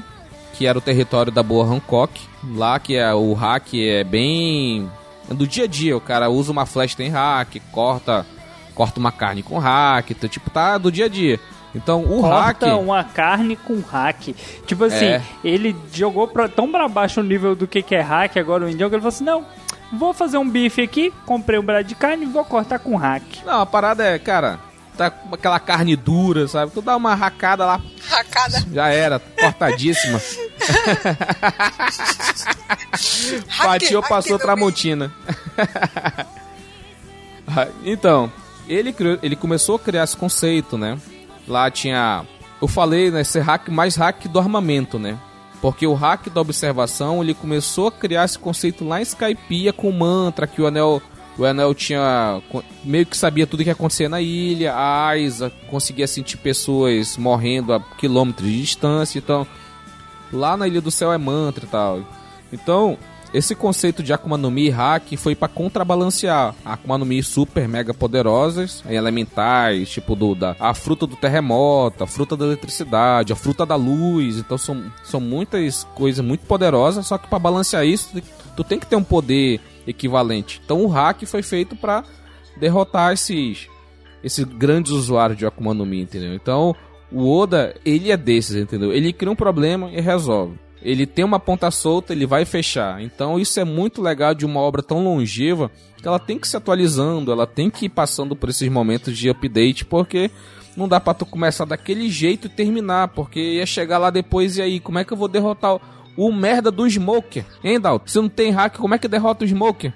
que 0.52 0.66
era 0.66 0.76
o 0.76 0.80
território 0.82 1.32
da 1.32 1.42
boa 1.42 1.64
Hancock. 1.64 2.20
Lá 2.54 2.78
que 2.78 2.96
é 2.96 3.14
o 3.14 3.32
hack 3.32 3.72
é 3.74 4.04
bem 4.04 4.90
é 5.30 5.34
do 5.34 5.46
dia 5.46 5.64
a 5.64 5.66
dia, 5.66 5.96
o 5.96 6.00
cara 6.00 6.28
usa 6.28 6.50
uma 6.52 6.66
flecha 6.66 6.96
tem 6.96 7.08
hack, 7.08 7.56
corta 7.70 8.26
corta 8.74 8.98
uma 8.98 9.12
carne 9.12 9.42
com 9.42 9.58
hack, 9.58 10.10
então, 10.10 10.28
tipo 10.28 10.50
tá 10.50 10.76
do 10.78 10.90
dia 10.90 11.04
a 11.06 11.08
dia. 11.08 11.38
Então 11.74 12.04
o 12.04 12.20
hack 12.20 12.58
Corta 12.60 12.76
uma 12.76 13.02
carne 13.02 13.56
com 13.56 13.80
hack. 13.80 14.34
Tipo 14.66 14.84
assim, 14.84 15.06
É. 15.06 15.22
ele 15.42 15.74
jogou 15.94 16.28
pra, 16.28 16.46
tão 16.48 16.70
pra 16.70 16.86
baixo 16.88 17.20
o 17.20 17.24
nível 17.24 17.54
do 17.56 17.66
que, 17.66 17.80
que 17.82 17.94
é 17.94 18.00
hack 18.00 18.36
agora 18.36 18.66
o 18.66 18.68
Indião 18.70 18.88
que 18.90 18.94
ele 18.94 19.00
falou 19.00 19.14
assim: 19.14 19.24
não, 19.24 19.44
vou 19.92 20.12
fazer 20.14 20.38
um 20.38 20.48
bife 20.48 20.80
aqui, 20.82 21.12
comprei 21.26 21.58
um 21.58 21.62
braço 21.62 21.84
de 21.84 21.94
carne 21.94 22.24
e 22.24 22.28
vou 22.28 22.44
cortar 22.44 22.78
com 22.78 22.96
hack. 22.96 23.22
Não, 23.44 23.60
a 23.60 23.66
parada 23.66 24.02
é, 24.04 24.18
cara, 24.18 24.58
tá 24.96 25.10
com 25.10 25.34
aquela 25.34 25.60
carne 25.60 25.94
dura, 25.96 26.48
sabe? 26.48 26.72
Tu 26.72 26.80
dá 26.80 26.96
uma 26.96 27.14
racada 27.14 27.66
lá, 27.66 27.80
Racada. 28.08 28.64
já 28.72 28.88
era, 28.88 29.18
cortadíssima. 29.18 30.20
Fatiou, 33.48 34.00
hack 34.02 34.08
passou 34.08 34.38
Tramontina. 34.38 35.12
Então, 37.84 38.32
ele, 38.66 38.92
criou, 38.94 39.18
ele 39.22 39.36
começou 39.36 39.76
a 39.76 39.78
criar 39.78 40.04
esse 40.04 40.16
conceito, 40.16 40.78
né? 40.78 40.96
Lá 41.46 41.70
tinha. 41.70 42.24
Eu 42.62 42.68
falei, 42.68 43.10
né? 43.10 43.22
Ser 43.24 43.40
hack 43.40 43.68
mais 43.68 43.96
hack 43.96 44.26
do 44.26 44.38
armamento, 44.38 44.98
né? 44.98 45.18
Porque 45.62 45.86
o 45.86 45.94
hack 45.94 46.28
da 46.28 46.40
observação 46.40 47.22
ele 47.22 47.32
começou 47.32 47.86
a 47.86 47.92
criar 47.92 48.24
esse 48.24 48.36
conceito 48.36 48.84
lá 48.84 48.98
em 48.98 49.04
Skypiea 49.04 49.72
com 49.72 49.88
o 49.88 49.92
mantra 49.92 50.46
que 50.46 50.60
o 50.60 50.66
anel. 50.66 51.00
O 51.38 51.46
Anel 51.46 51.74
tinha. 51.74 52.42
meio 52.84 53.06
que 53.06 53.16
sabia 53.16 53.46
tudo 53.46 53.62
que 53.62 53.70
ia 53.70 53.72
acontecer 53.72 54.06
na 54.06 54.20
ilha. 54.20 54.74
A 54.74 55.06
Aiza 55.06 55.50
conseguia 55.70 56.06
sentir 56.06 56.36
pessoas 56.36 57.16
morrendo 57.16 57.72
a 57.72 57.80
quilômetros 57.80 58.46
de 58.46 58.60
distância. 58.60 59.18
Então, 59.18 59.46
lá 60.30 60.58
na 60.58 60.68
Ilha 60.68 60.82
do 60.82 60.90
Céu 60.90 61.10
é 61.10 61.16
mantra 61.16 61.64
e 61.64 61.68
tal. 61.68 62.04
Então, 62.52 62.98
esse 63.32 63.54
conceito 63.54 64.02
de 64.02 64.12
Akuma 64.12 64.36
no 64.36 64.50
Mi 64.50 64.66
e 64.66 64.70
hack 64.70 65.16
foi 65.16 65.34
para 65.34 65.48
contrabalancear 65.48 66.54
Akuma 66.64 66.98
no 66.98 67.06
Mi 67.06 67.22
super 67.22 67.66
mega 67.66 67.94
poderosas, 67.94 68.84
em 68.88 68.94
elementais, 68.94 69.90
tipo 69.90 70.14
do 70.14 70.34
da 70.34 70.54
a 70.60 70.74
fruta 70.74 71.06
do 71.06 71.16
terremoto, 71.16 72.04
a 72.04 72.06
fruta 72.06 72.36
da 72.36 72.44
eletricidade, 72.44 73.32
a 73.32 73.36
fruta 73.36 73.64
da 73.64 73.74
luz. 73.74 74.36
Então 74.36 74.58
são, 74.58 74.84
são 75.02 75.20
muitas 75.20 75.84
coisas 75.94 76.24
muito 76.24 76.44
poderosas, 76.46 77.06
só 77.06 77.16
que 77.16 77.28
para 77.28 77.38
balancear 77.38 77.86
isso, 77.86 78.22
tu 78.56 78.62
tem 78.62 78.78
que 78.78 78.86
ter 78.86 78.96
um 78.96 79.04
poder 79.04 79.60
equivalente. 79.86 80.60
Então 80.64 80.84
o 80.84 80.88
hack 80.88 81.24
foi 81.24 81.42
feito 81.42 81.74
para 81.74 82.04
derrotar 82.58 83.12
esses 83.12 83.68
esses 84.22 84.44
grandes 84.44 84.92
usuários 84.92 85.38
de 85.38 85.44
Akuma 85.44 85.74
no 85.74 85.84
Mi, 85.84 86.02
entendeu? 86.02 86.32
Então, 86.34 86.76
o 87.10 87.28
Oda, 87.28 87.74
ele 87.84 88.10
é 88.10 88.16
desses, 88.16 88.56
entendeu? 88.56 88.92
Ele 88.92 89.12
cria 89.12 89.32
um 89.32 89.36
problema 89.36 89.90
e 89.90 90.00
resolve. 90.00 90.58
Ele 90.84 91.06
tem 91.06 91.24
uma 91.24 91.38
ponta 91.38 91.70
solta, 91.70 92.12
ele 92.12 92.26
vai 92.26 92.44
fechar. 92.44 93.02
Então, 93.02 93.38
isso 93.38 93.58
é 93.60 93.64
muito 93.64 94.02
legal 94.02 94.34
de 94.34 94.44
uma 94.44 94.60
obra 94.60 94.82
tão 94.82 95.02
longeva, 95.02 95.70
que 95.96 96.08
ela 96.08 96.18
tem 96.18 96.38
que 96.38 96.48
se 96.48 96.56
atualizando, 96.56 97.30
ela 97.30 97.46
tem 97.46 97.70
que 97.70 97.86
ir 97.86 97.88
passando 97.88 98.34
por 98.34 98.48
esses 98.48 98.68
momentos 98.68 99.16
de 99.16 99.30
update, 99.30 99.84
porque 99.84 100.30
não 100.76 100.88
dá 100.88 100.98
pra 100.98 101.14
tu 101.14 101.24
começar 101.24 101.64
daquele 101.64 102.08
jeito 102.10 102.46
e 102.46 102.50
terminar, 102.50 103.08
porque 103.08 103.40
ia 103.40 103.66
chegar 103.66 103.98
lá 103.98 104.10
depois 104.10 104.56
e 104.56 104.62
aí, 104.62 104.80
como 104.80 104.98
é 104.98 105.04
que 105.04 105.12
eu 105.12 105.16
vou 105.16 105.28
derrotar 105.28 105.76
o, 105.76 105.80
o 106.16 106.32
merda 106.32 106.70
do 106.70 106.88
Smoker? 106.88 107.44
Hein, 107.62 107.80
Dalton? 107.80 108.06
Se 108.06 108.20
não 108.20 108.28
tem 108.28 108.50
hack, 108.50 108.76
como 108.76 108.94
é 108.94 108.98
que 108.98 109.08
derrota 109.08 109.44
o 109.44 109.48
Smoker? 109.48 109.92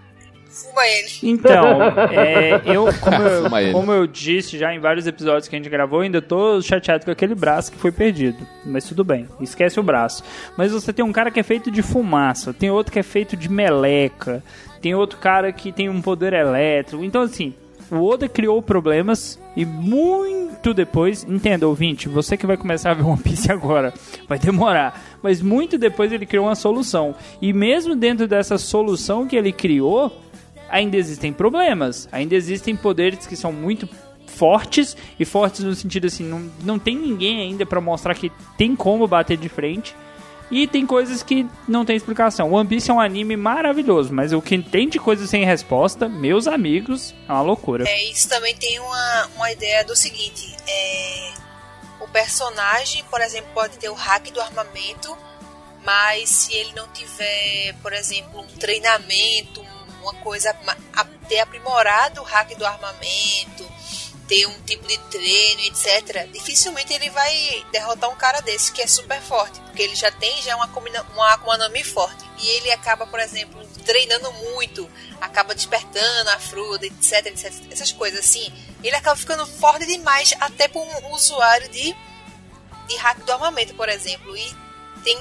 Fuma 0.57 0.86
ele. 0.86 1.09
Então, 1.22 1.82
é, 2.11 2.62
eu, 2.64 2.86
como 3.00 3.22
eu, 3.22 3.72
como 3.72 3.92
eu 3.92 4.07
disse 4.07 4.57
já 4.57 4.74
em 4.74 4.78
vários 4.78 5.07
episódios 5.07 5.48
que 5.48 5.54
a 5.54 5.59
gente 5.59 5.68
gravou, 5.68 6.00
ainda 6.00 6.22
tô 6.22 6.62
chateado 6.62 7.04
com 7.04 7.11
aquele 7.11 7.34
braço 7.34 7.70
que 7.70 7.76
foi 7.76 7.92
perdido. 7.92 8.38
Mas 8.64 8.84
tudo 8.84 9.04
bem, 9.04 9.28
esquece 9.38 9.78
o 9.78 9.82
braço. 9.82 10.24
Mas 10.57 10.72
você 10.72 10.94
tem 10.94 11.04
um 11.04 11.12
cara 11.12 11.30
que 11.30 11.38
é 11.38 11.42
feito 11.42 11.70
de 11.70 11.82
fumaça, 11.82 12.54
tem 12.54 12.70
outro 12.70 12.90
que 12.90 12.98
é 12.98 13.02
feito 13.02 13.36
de 13.36 13.50
meleca, 13.50 14.42
tem 14.80 14.94
outro 14.94 15.18
cara 15.18 15.52
que 15.52 15.70
tem 15.70 15.90
um 15.90 16.00
poder 16.00 16.32
elétrico. 16.32 17.04
Então, 17.04 17.20
assim, 17.20 17.52
o 17.90 18.02
Oda 18.02 18.28
criou 18.28 18.61
problemas 18.62 19.38
e 19.57 19.64
muito 19.64 20.74
depois, 20.74 21.24
entenda, 21.24 21.68
ouvinte, 21.68 22.09
você 22.09 22.36
que 22.36 22.46
vai 22.46 22.57
começar 22.57 22.90
a 22.90 22.94
ver 22.94 23.04
One 23.04 23.22
Piece 23.22 23.50
agora, 23.50 23.94
vai 24.28 24.38
demorar, 24.38 25.18
mas 25.22 25.40
muito 25.40 25.78
depois 25.78 26.12
ele 26.12 26.26
criou 26.26 26.46
uma 26.46 26.54
solução. 26.54 27.14
E 27.40 27.52
mesmo 27.52 27.94
dentro 27.94 28.26
dessa 28.26 28.59
solução 28.59 29.26
que 29.26 29.36
ele 29.36 29.52
criou, 29.52 30.12
ainda 30.69 30.97
existem 30.97 31.33
problemas, 31.33 32.09
ainda 32.12 32.35
existem 32.35 32.77
poderes 32.77 33.27
que 33.27 33.37
são 33.37 33.53
muito 33.53 33.89
fortes 34.27 34.97
e 35.19 35.25
fortes 35.25 35.64
no 35.64 35.75
sentido 35.75 36.07
assim, 36.07 36.25
não, 36.25 36.51
não 36.62 36.79
tem 36.79 36.97
ninguém 36.97 37.41
ainda 37.41 37.64
pra 37.64 37.81
mostrar 37.81 38.14
que 38.14 38.31
tem 38.59 38.77
como 38.77 39.07
bater 39.07 39.37
de 39.37 39.49
frente. 39.49 39.95
E 40.49 40.69
tem 40.69 40.87
coisas 40.87 41.25
que 41.25 41.45
não 41.67 41.85
tem 41.85 41.97
explicação. 41.97 42.53
One 42.53 42.69
Piece 42.69 42.89
é 42.89 42.95
um 42.95 43.01
anime 43.01 43.37
maravilhoso, 43.37 44.12
mas 44.12 44.33
o 44.33 44.41
que 44.41 44.57
tem 44.62 44.89
de 44.89 44.97
coisas 44.97 45.29
sem 45.29 45.45
resposta, 45.45 46.09
meus 46.09 46.47
amigos, 46.47 47.12
é 47.29 47.33
uma 47.33 47.43
loucura. 47.43 47.85
É, 47.89 48.05
isso 48.11 48.29
também 48.29 48.55
tem 48.55 48.79
uma, 48.79 49.27
uma 49.35 49.51
ideia 49.51 49.85
do 49.85 49.97
seguinte: 49.97 50.57
é, 50.69 51.33
o 52.01 52.07
personagem, 52.07 53.03
por 53.11 53.21
exemplo, 53.21 53.51
pode 53.53 53.77
ter 53.77 53.89
o 53.89 53.95
hack 53.95 54.31
do 54.31 54.41
armamento, 54.41 55.17
mas 55.85 56.29
se 56.29 56.55
ele 56.55 56.73
não 56.77 56.87
tiver, 56.89 57.75
por 57.83 57.93
exemplo, 57.93 58.41
um 58.41 58.47
treinamento, 58.59 59.64
uma 60.11 60.14
coisa, 60.22 60.57
ter 61.28 61.40
aprimorado 61.40 62.20
o 62.20 62.24
hack 62.24 62.57
do 62.57 62.64
armamento, 62.64 63.66
ter 64.28 64.46
um 64.46 64.61
tipo 64.62 64.86
de 64.86 64.98
treino, 64.98 65.61
etc., 65.62 66.28
dificilmente 66.32 66.92
ele 66.92 67.11
vai 67.11 67.64
derrotar 67.70 68.11
um 68.11 68.16
cara 68.16 68.40
desse 68.40 68.72
que 68.72 68.82
é 68.82 68.86
super 68.86 69.20
forte, 69.20 69.61
porque 69.61 69.82
ele 69.82 69.94
já 69.94 70.11
tem 70.11 70.42
já 70.42 70.57
uma, 70.57 70.66
uma 71.14 71.32
Akuma 71.32 71.57
no 71.57 71.84
forte. 71.84 72.24
E 72.38 72.48
ele 72.48 72.72
acaba, 72.72 73.07
por 73.07 73.20
exemplo, 73.20 73.64
treinando 73.84 74.30
muito, 74.32 74.88
acaba 75.20 75.54
despertando 75.54 76.30
a 76.30 76.38
fruta, 76.38 76.86
etc, 76.86 77.26
etc, 77.26 77.52
essas 77.70 77.92
coisas 77.92 78.20
assim. 78.20 78.52
Ele 78.82 78.94
acaba 78.94 79.16
ficando 79.16 79.46
forte 79.46 79.86
demais, 79.86 80.34
até 80.40 80.68
para 80.68 80.80
um 80.80 81.12
usuário 81.12 81.68
de, 81.70 81.96
de 82.88 82.96
hack 82.96 83.18
do 83.20 83.32
armamento, 83.32 83.74
por 83.74 83.88
exemplo. 83.88 84.36
E 84.36 84.54
tem 85.02 85.18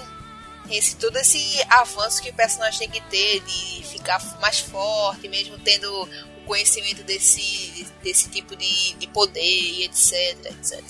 esse 0.70 0.96
todo 0.96 1.16
esse 1.18 1.64
avanço 1.70 2.22
que 2.22 2.30
o 2.30 2.34
personagem 2.34 2.80
tem 2.80 2.90
que 2.90 3.02
ter 3.10 3.40
de 3.42 3.84
ficar 3.84 4.22
mais 4.42 4.60
forte, 4.60 5.28
mesmo 5.28 5.58
tendo 5.60 5.90
o 6.04 6.46
conhecimento 6.46 7.04
desse, 7.04 7.88
desse 8.04 8.30
tipo 8.30 8.56
de, 8.56 8.94
de 8.96 9.08
poder 9.08 9.42
e 9.42 9.84
etc, 9.86 10.38
etc. 10.46 10.84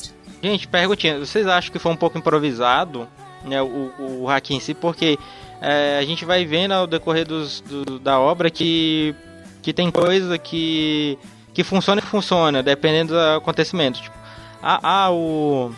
Gente, 0.44 0.68
perguntinha, 0.68 1.20
vocês 1.20 1.48
acham 1.48 1.72
que 1.72 1.80
foi 1.80 1.92
um 1.92 1.96
pouco 1.96 2.18
improvisado, 2.18 3.08
né, 3.44 3.62
o, 3.62 3.92
o 4.00 4.26
hack 4.26 4.52
em 4.52 4.60
si, 4.60 4.74
porque 4.74 5.18
é, 5.62 5.98
a 6.00 6.04
gente 6.06 6.26
vai 6.26 6.46
vendo 6.46 6.74
ao 6.74 6.86
decorrer 6.88 7.26
dos, 7.26 7.62
do- 7.62 8.00
da 8.00 8.20
obra 8.20 8.50
que, 8.52 9.16
que 9.62 9.74
tem 9.74 9.90
coisa 9.90 10.38
que, 10.38 11.18
que 11.54 11.64
funciona 11.64 12.02
e 12.02 12.04
funciona, 12.06 12.62
dependendo 12.62 13.14
do 13.14 13.20
acontecimento. 13.20 14.02
Tipo, 14.02 14.16
a, 14.62 15.06
a, 15.06 15.12
o, 15.12 15.74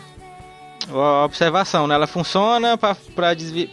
a 0.90 1.24
observação, 1.24 1.86
né, 1.86 1.94
ela 1.94 2.06
funciona 2.06 2.78
para 2.78 2.96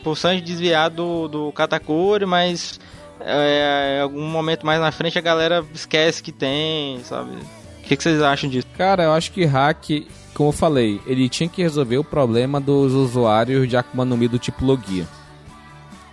o 0.03 0.15
Sanji 0.15 0.41
desviar 0.41 0.89
do, 0.89 1.27
do 1.27 1.51
Katakuri, 1.51 2.25
mas 2.25 2.79
é, 3.21 3.99
algum 4.01 4.27
momento 4.27 4.65
mais 4.65 4.79
na 4.79 4.91
frente 4.91 5.17
a 5.17 5.21
galera 5.21 5.65
esquece 5.73 6.21
que 6.21 6.31
tem, 6.31 6.99
sabe? 7.03 7.31
O 7.79 7.83
que, 7.83 7.95
que 7.95 8.03
vocês 8.03 8.21
acham 8.21 8.49
disso? 8.49 8.67
Cara, 8.77 9.03
eu 9.03 9.13
acho 9.13 9.31
que 9.31 9.45
hack, 9.45 10.07
como 10.33 10.49
eu 10.49 10.53
falei, 10.53 10.99
ele 11.05 11.29
tinha 11.29 11.47
que 11.47 11.61
resolver 11.61 11.97
o 11.97 12.03
problema 12.03 12.59
dos 12.59 12.93
usuários 12.93 13.67
de 13.69 13.77
Akuma 13.77 14.03
no 14.03 14.17
Mi 14.17 14.27
do 14.27 14.39
tipo 14.39 14.65
Logia. 14.65 15.07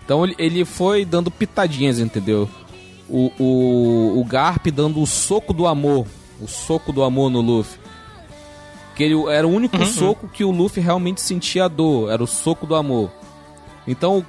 Então 0.05 0.25
ele, 0.25 0.35
ele 0.39 0.65
foi 0.65 1.05
dando 1.05 1.31
pitadinhas, 1.31 1.99
entendeu? 1.99 2.49
O, 3.09 3.33
o, 3.39 4.21
o 4.21 4.25
Garp 4.25 4.67
dando 4.67 5.01
o 5.01 5.07
soco 5.07 5.53
do 5.53 5.67
amor. 5.67 6.07
O 6.41 6.47
soco 6.47 6.93
do 6.93 7.03
amor 7.03 7.31
no 7.31 7.41
Luffy. 7.41 7.79
Que 8.95 9.05
ele 9.05 9.15
era 9.31 9.47
o 9.47 9.51
único 9.51 9.77
soco 9.87 10.29
que 10.29 10.45
o 10.45 10.51
Luffy 10.51 10.83
realmente 10.83 11.21
sentia 11.21 11.69
dor. 11.69 12.11
Era 12.11 12.23
o 12.23 12.27
soco 12.27 12.67
do 12.67 12.75
amor. 12.75 13.11
Então, 13.87 14.25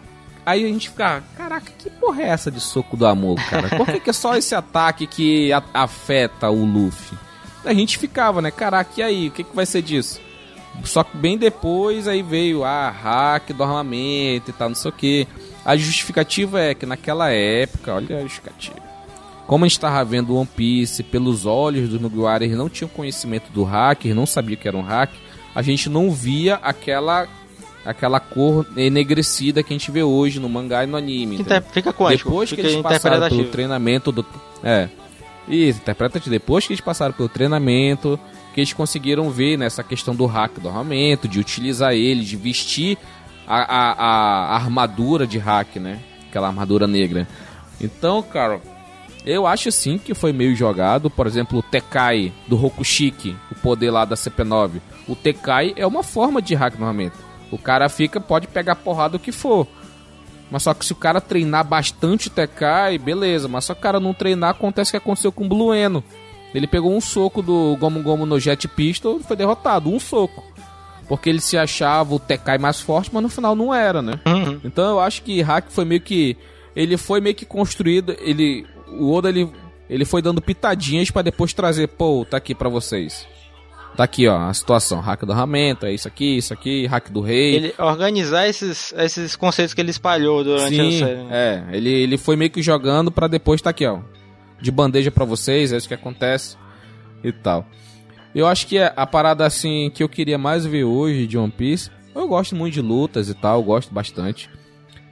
aí 0.45 0.63
a 0.63 0.67
gente 0.67 0.89
fica, 0.89 1.23
caraca, 1.37 1.71
que 1.77 1.89
porra 1.89 2.21
é 2.23 2.27
essa 2.29 2.49
de 2.49 2.59
soco 2.59 2.95
do 2.97 3.05
amor, 3.05 3.35
cara? 3.49 3.69
Por 3.77 3.85
que, 3.85 3.99
que 3.99 4.09
é 4.09 4.13
só 4.13 4.35
esse 4.37 4.55
ataque 4.55 5.05
que 5.05 5.51
a- 5.53 5.63
afeta 5.73 6.49
o 6.49 6.65
Luffy? 6.65 7.17
A 7.65 7.73
gente 7.73 7.97
ficava, 7.97 8.41
né? 8.41 8.51
Caraca, 8.51 8.91
e 8.97 9.01
aí? 9.03 9.27
O 9.27 9.31
que, 9.31 9.43
que 9.43 9.55
vai 9.55 9.65
ser 9.65 9.81
disso? 9.81 10.19
Só 10.83 11.03
que 11.03 11.15
bem 11.15 11.37
depois 11.37 12.07
aí 12.07 12.21
veio 12.23 12.63
a 12.63 12.89
hack 12.89 13.51
do 13.53 13.63
armamento 13.63 14.49
e 14.49 14.53
tal, 14.53 14.69
não 14.69 14.75
sei 14.75 14.89
o 14.89 14.93
que. 14.93 15.27
A 15.63 15.77
justificativa 15.77 16.59
é 16.59 16.73
que 16.73 16.85
naquela 16.85 17.29
época, 17.31 17.93
olha 17.93 18.17
a 18.17 18.21
justificativa. 18.21 18.75
Como 19.47 19.65
a 19.65 19.67
gente 19.67 19.77
estava 19.77 20.03
vendo 20.05 20.35
One 20.35 20.47
Piece 20.47 21.03
pelos 21.03 21.45
olhos 21.45 21.89
dos 21.89 21.99
Mugiwara, 21.99 22.43
eles 22.45 22.57
não 22.57 22.69
tinham 22.69 22.89
conhecimento 22.89 23.51
do 23.51 23.63
hack, 23.63 24.05
eles 24.05 24.15
não 24.15 24.25
sabiam 24.25 24.57
que 24.59 24.67
era 24.67 24.77
um 24.77 24.81
hack, 24.81 25.11
a 25.53 25.61
gente 25.61 25.89
não 25.89 26.09
via 26.11 26.55
aquela 26.55 27.27
aquela 27.85 28.17
cor 28.17 28.65
enegrecida 28.77 29.61
que 29.61 29.73
a 29.73 29.77
gente 29.77 29.91
vê 29.91 30.01
hoje 30.01 30.39
no 30.39 30.47
mangá 30.47 30.85
e 30.85 30.87
no 30.87 30.95
anime. 30.95 31.35
entendeu? 31.35 31.57
Inter- 31.57 31.71
fica 31.73 31.91
quântico, 31.91 32.29
Depois 32.29 32.49
que 32.53 32.61
eles 32.61 32.81
passaram 32.81 33.27
pelo 33.27 33.43
treinamento 33.51 34.11
do. 34.11 34.25
É. 34.63 34.87
Isso, 35.49 35.79
interpretativo. 35.79 36.29
Depois 36.31 36.65
que 36.65 36.71
eles 36.71 36.79
passaram 36.79 37.13
pelo 37.13 37.27
treinamento, 37.27 38.17
que 38.53 38.61
eles 38.61 38.71
conseguiram 38.71 39.29
ver 39.29 39.57
nessa 39.57 39.83
questão 39.83 40.15
do 40.15 40.25
hack 40.25 40.57
do 40.61 40.69
armamento, 40.69 41.27
de 41.27 41.37
utilizar 41.41 41.91
ele, 41.93 42.23
de 42.23 42.37
vestir 42.37 42.97
a, 43.45 43.57
a, 43.57 43.91
a 43.91 44.55
armadura 44.55 45.27
de 45.27 45.37
hack, 45.37 45.75
né? 45.75 45.99
Aquela 46.29 46.47
armadura 46.47 46.87
negra. 46.87 47.27
Então, 47.81 48.23
cara, 48.23 48.61
eu 49.25 49.47
acho 49.47 49.71
sim 49.71 49.97
que 49.97 50.13
foi 50.13 50.33
meio 50.33 50.55
jogado. 50.55 51.09
Por 51.09 51.27
exemplo, 51.27 51.59
o 51.59 51.63
Tekai 51.63 52.31
do 52.47 52.55
Rokushiki, 52.55 53.35
o 53.51 53.55
poder 53.55 53.91
lá 53.91 54.05
da 54.05 54.15
CP9. 54.15 54.81
O 55.07 55.15
Tekai 55.15 55.73
é 55.75 55.85
uma 55.85 56.03
forma 56.03 56.41
de 56.41 56.55
hack 56.55 56.75
no 56.75 56.85
armamento. 56.85 57.17
O 57.51 57.57
cara 57.57 57.87
fica, 57.89 58.19
pode 58.19 58.47
pegar 58.47 58.75
porrada 58.75 59.17
o 59.17 59.19
que 59.19 59.31
for. 59.31 59.67
Mas 60.49 60.63
só 60.63 60.73
que 60.73 60.85
se 60.85 60.91
o 60.93 60.95
cara 60.95 61.19
treinar 61.21 61.63
bastante 61.65 62.27
o 62.27 62.31
Tekai, 62.31 62.97
beleza. 62.97 63.47
Mas 63.47 63.65
só 63.65 63.73
que 63.73 63.79
o 63.79 63.83
cara 63.83 63.99
não 63.99 64.13
treinar, 64.13 64.51
acontece 64.51 64.89
o 64.89 64.93
que 64.93 64.97
aconteceu 64.97 65.31
com 65.31 65.45
o 65.45 65.47
Blueno. 65.47 66.03
Ele 66.53 66.67
pegou 66.67 66.95
um 66.95 67.01
soco 67.01 67.41
do 67.41 67.75
Gomu 67.79 68.01
Gomu 68.03 68.25
no 68.25 68.39
Jet 68.39 68.67
Pistol 68.67 69.19
e 69.19 69.23
foi 69.23 69.35
derrotado. 69.35 69.89
Um 69.89 69.99
soco. 69.99 70.43
Porque 71.07 71.29
ele 71.29 71.41
se 71.41 71.57
achava 71.57 72.13
o 72.13 72.19
Tekai 72.19 72.57
mais 72.57 72.79
forte, 72.79 73.09
mas 73.11 73.23
no 73.23 73.29
final 73.29 73.55
não 73.55 73.73
era, 73.73 74.01
né? 74.01 74.19
Uhum. 74.25 74.59
Então 74.63 74.91
eu 74.91 74.99
acho 74.99 75.23
que 75.23 75.41
Hack 75.41 75.65
foi 75.69 75.85
meio 75.85 76.01
que. 76.01 76.37
Ele 76.75 76.97
foi 76.97 77.19
meio 77.19 77.35
que 77.35 77.45
construído. 77.45 78.15
Ele. 78.19 78.65
O 78.99 79.11
Oda 79.13 79.29
ele, 79.29 79.49
ele 79.89 80.05
foi 80.05 80.21
dando 80.21 80.41
pitadinhas 80.41 81.09
pra 81.11 81.21
depois 81.21 81.53
trazer, 81.53 81.87
pô, 81.87 82.25
tá 82.29 82.37
aqui 82.37 82.53
pra 82.55 82.69
vocês. 82.69 83.27
Tá 83.95 84.05
aqui, 84.05 84.27
ó, 84.27 84.37
a 84.49 84.53
situação. 84.53 84.99
Hack 85.01 85.23
do 85.23 85.31
armamento, 85.31 85.85
é 85.85 85.93
isso 85.93 86.07
aqui, 86.07 86.37
isso 86.37 86.51
aqui, 86.51 86.87
hack 86.87 87.11
do 87.11 87.21
rei. 87.21 87.55
Ele 87.55 87.73
organizar 87.77 88.47
esses, 88.47 88.91
esses 88.97 89.35
conceitos 89.35 89.73
que 89.73 89.81
ele 89.81 89.91
espalhou 89.91 90.43
durante 90.43 90.79
a 90.79 90.83
Sim, 90.83 90.99
série. 90.99 91.23
né? 91.23 91.65
é. 91.71 91.77
Ele, 91.77 91.89
ele 91.91 92.17
foi 92.17 92.35
meio 92.35 92.49
que 92.49 92.61
jogando 92.61 93.11
pra 93.11 93.27
depois 93.27 93.61
tá 93.61 93.69
aqui, 93.69 93.85
ó. 93.85 93.99
De 94.59 94.71
bandeja 94.71 95.11
pra 95.11 95.25
vocês, 95.25 95.71
é 95.71 95.77
isso 95.77 95.87
que 95.87 95.93
acontece 95.93 96.57
e 97.23 97.31
tal. 97.31 97.67
Eu 98.33 98.47
acho 98.47 98.65
que 98.65 98.79
a 98.79 99.05
parada 99.05 99.45
assim 99.45 99.91
que 99.93 100.01
eu 100.01 100.09
queria 100.09 100.39
mais 100.39 100.65
ver 100.65 100.85
hoje 100.85 101.27
de 101.27 101.37
One 101.37 101.51
Piece, 101.51 101.91
eu 102.15 102.27
gosto 102.27 102.55
muito 102.55 102.73
de 102.73 102.81
lutas 102.81 103.29
e 103.29 103.35
tal, 103.35 103.61
gosto 103.61 103.93
bastante. 103.93 104.49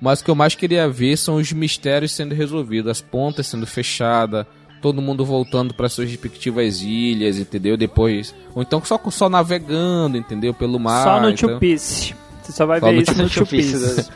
Mas 0.01 0.19
o 0.19 0.25
que 0.25 0.31
eu 0.31 0.35
mais 0.35 0.55
queria 0.55 0.89
ver 0.89 1.15
são 1.15 1.35
os 1.35 1.53
mistérios 1.53 2.11
sendo 2.11 2.33
resolvidos, 2.33 2.89
as 2.89 3.01
pontas 3.01 3.45
sendo 3.45 3.67
fechadas, 3.67 4.47
todo 4.81 5.01
mundo 5.01 5.23
voltando 5.23 5.75
para 5.75 5.87
suas 5.87 6.09
respectivas 6.09 6.81
ilhas, 6.81 7.37
entendeu? 7.37 7.77
Depois, 7.77 8.33
ou 8.55 8.63
então 8.63 8.83
só 8.83 8.99
só 9.11 9.29
navegando, 9.29 10.17
entendeu? 10.17 10.55
Pelo 10.55 10.79
mar. 10.79 11.03
Só 11.03 11.21
no 11.21 11.29
então... 11.29 11.49
Two 11.49 11.59
Piece. 11.59 12.15
Você 12.41 12.51
só 12.51 12.65
vai 12.65 12.79
Só 12.79 12.87
ver 12.87 12.95
no 12.95 13.01
isso 13.03 13.13
no 13.15 13.29
Two 13.29 13.45
Piece, 13.45 13.73
Piece. 13.73 14.09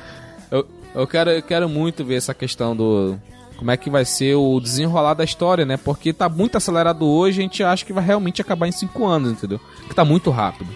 Eu, 0.50 0.68
eu, 0.96 1.08
quero, 1.08 1.30
eu 1.30 1.42
quero 1.44 1.70
muito 1.70 2.04
ver 2.04 2.16
essa 2.16 2.34
questão 2.34 2.76
do. 2.76 3.18
Como 3.58 3.72
é 3.72 3.78
que 3.78 3.90
vai 3.90 4.04
ser 4.04 4.36
o 4.36 4.60
desenrolar 4.60 5.14
da 5.14 5.24
história, 5.24 5.66
né? 5.66 5.78
Porque 5.78 6.12
tá 6.12 6.28
muito 6.28 6.58
acelerado 6.58 7.06
hoje, 7.06 7.40
a 7.40 7.44
gente 7.44 7.64
acha 7.64 7.86
que 7.86 7.94
vai 7.94 8.04
realmente 8.04 8.42
acabar 8.42 8.68
em 8.68 8.72
5 8.72 9.06
anos, 9.06 9.32
entendeu? 9.32 9.62
Que 9.88 9.96
tá 9.96 10.04
muito 10.04 10.30
rápido. 10.30 10.70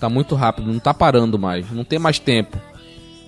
Tá 0.00 0.08
muito 0.08 0.34
rápido, 0.34 0.72
não 0.72 0.80
tá 0.80 0.92
parando 0.92 1.38
mais, 1.38 1.70
não 1.70 1.84
tem 1.84 1.98
mais 1.98 2.18
tempo. 2.18 2.58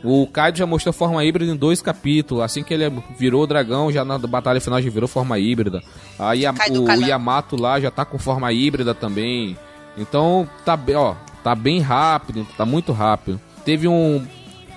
O 0.04 0.26
Kaido 0.28 0.58
já 0.58 0.66
mostrou 0.66 0.92
forma 0.92 1.24
híbrida 1.24 1.50
em 1.50 1.56
dois 1.56 1.82
capítulos. 1.82 2.44
Assim 2.44 2.62
que 2.62 2.72
ele 2.72 2.84
virou 3.18 3.46
dragão, 3.46 3.90
já 3.90 4.04
na 4.04 4.16
batalha 4.18 4.60
final 4.60 4.80
já 4.80 4.88
virou 4.90 5.08
forma 5.08 5.38
híbrida. 5.38 5.82
Aí 6.18 6.46
a- 6.46 6.52
o 6.52 6.84
Kalan. 6.84 7.06
Yamato 7.06 7.56
lá 7.60 7.80
já 7.80 7.90
tá 7.90 8.04
com 8.04 8.18
forma 8.18 8.52
híbrida 8.52 8.94
também. 8.94 9.56
Então 9.96 10.48
tá 10.64 10.76
bem, 10.76 10.94
ó, 10.94 11.14
tá 11.42 11.54
bem 11.54 11.80
rápido, 11.80 12.46
tá 12.56 12.64
muito 12.64 12.92
rápido. 12.92 13.40
Teve 13.64 13.88
um, 13.88 14.24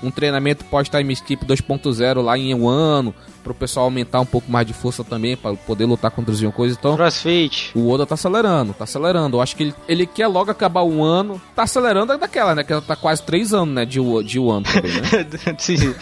um 0.02 0.10
treinamento 0.10 0.66
pós-time 0.66 1.14
skip 1.14 1.46
2.0 1.46 2.22
lá 2.22 2.38
em 2.38 2.54
um 2.56 2.68
ano, 2.68 3.14
pro 3.44 3.54
pessoal 3.54 3.86
aumentar 3.86 4.20
um 4.20 4.26
pouco 4.26 4.52
mais 4.52 4.66
de 4.68 4.74
força 4.74 5.04
também, 5.04 5.36
para 5.36 5.56
poder 5.56 5.86
lutar 5.86 6.12
contra 6.12 6.32
os 6.32 6.42
Yonkos. 6.42 6.74
Então, 6.74 6.96
Crossfit. 6.96 7.72
o 7.76 7.90
Oda 7.90 8.06
tá 8.06 8.16
acelerando, 8.16 8.74
tá 8.74 8.84
acelerando. 8.84 9.38
Eu 9.38 9.42
acho 9.42 9.56
que 9.56 9.64
ele, 9.64 9.76
ele 9.88 10.06
quer 10.06 10.28
logo 10.28 10.52
acabar 10.52 10.84
um 10.84 11.04
ano. 11.04 11.42
Tá 11.56 11.64
acelerando 11.64 12.18
daquela, 12.18 12.54
né? 12.56 12.64
Que 12.64 12.72
ela 12.74 12.82
tá 12.82 12.96
quase 12.96 13.22
três 13.24 13.54
anos, 13.54 13.74
né? 13.74 13.86
De, 13.86 14.00
de 14.24 14.40
One 14.40 14.64
também, 14.64 14.92
né? 14.92 15.28
Sim. 15.58 15.94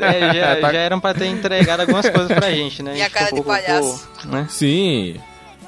É, 0.00 0.32
já, 0.34 0.56
Tá- 0.60 0.72
já 0.72 0.78
eram 0.78 1.00
pra 1.00 1.14
ter 1.14 1.26
entregado 1.26 1.80
algumas 1.80 2.08
coisas 2.08 2.28
pra 2.32 2.50
gente, 2.50 2.82
né? 2.82 2.96
E 2.96 3.02
a 3.02 3.10
cara 3.10 3.30
de 3.30 3.36
Ficou, 3.36 3.44
palhaço. 3.44 4.08
pô, 4.22 4.28
né? 4.28 4.46
Sim. 4.48 5.16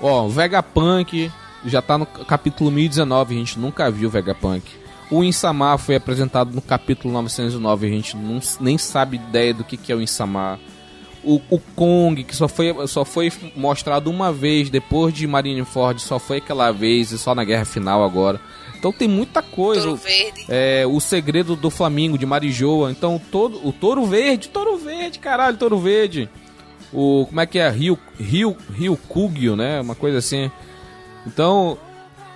Ó, 0.00 0.24
o 0.24 0.28
Vegapunk 0.28 1.30
já 1.64 1.82
tá 1.82 1.98
no 1.98 2.06
capítulo 2.06 2.70
1019, 2.70 3.34
a 3.34 3.38
gente 3.38 3.58
nunca 3.58 3.90
viu 3.90 4.08
o 4.08 4.12
Vegapunk. 4.12 4.62
O 5.10 5.22
Insama 5.22 5.78
foi 5.78 5.94
apresentado 5.96 6.52
no 6.52 6.60
capítulo 6.60 7.14
909, 7.14 7.86
a 7.86 7.90
gente 7.90 8.16
não, 8.16 8.40
nem 8.60 8.76
sabe 8.76 9.16
ideia 9.16 9.54
do 9.54 9.62
que, 9.64 9.76
que 9.76 9.90
é 9.92 9.94
o 9.94 10.00
Insama. 10.00 10.58
O, 11.26 11.42
o 11.50 11.58
Kong, 11.74 12.22
que 12.22 12.34
só 12.34 12.46
foi, 12.46 12.72
só 12.86 13.04
foi 13.04 13.32
mostrado 13.56 14.08
uma 14.08 14.32
vez 14.32 14.70
depois 14.70 15.12
de 15.12 15.26
Marineford, 15.26 16.00
só 16.00 16.20
foi 16.20 16.38
aquela 16.38 16.70
vez 16.70 17.10
e 17.10 17.18
só 17.18 17.34
na 17.34 17.42
guerra 17.42 17.64
final 17.64 18.04
agora. 18.04 18.40
Então 18.78 18.92
tem 18.92 19.08
muita 19.08 19.42
coisa. 19.42 19.82
Touro 19.82 19.96
Verde. 19.96 20.46
É, 20.48 20.84
o 20.86 21.00
segredo 21.00 21.56
do 21.56 21.68
Flamingo 21.68 22.16
de 22.16 22.24
Marijoa. 22.24 22.92
Então 22.92 23.20
todo 23.30 23.66
o 23.66 23.72
Touro 23.72 24.06
Verde, 24.06 24.48
Touro 24.48 24.76
Verde, 24.76 25.18
caralho, 25.18 25.56
Touro 25.56 25.78
Verde. 25.78 26.30
O 26.92 27.26
como 27.26 27.40
é 27.40 27.46
que 27.46 27.58
é 27.58 27.68
Rio 27.68 27.98
Rio 28.18 28.56
Rio 28.72 28.96
Kugyo, 29.08 29.56
né? 29.56 29.80
Uma 29.80 29.96
coisa 29.96 30.18
assim. 30.18 30.48
Então, 31.26 31.76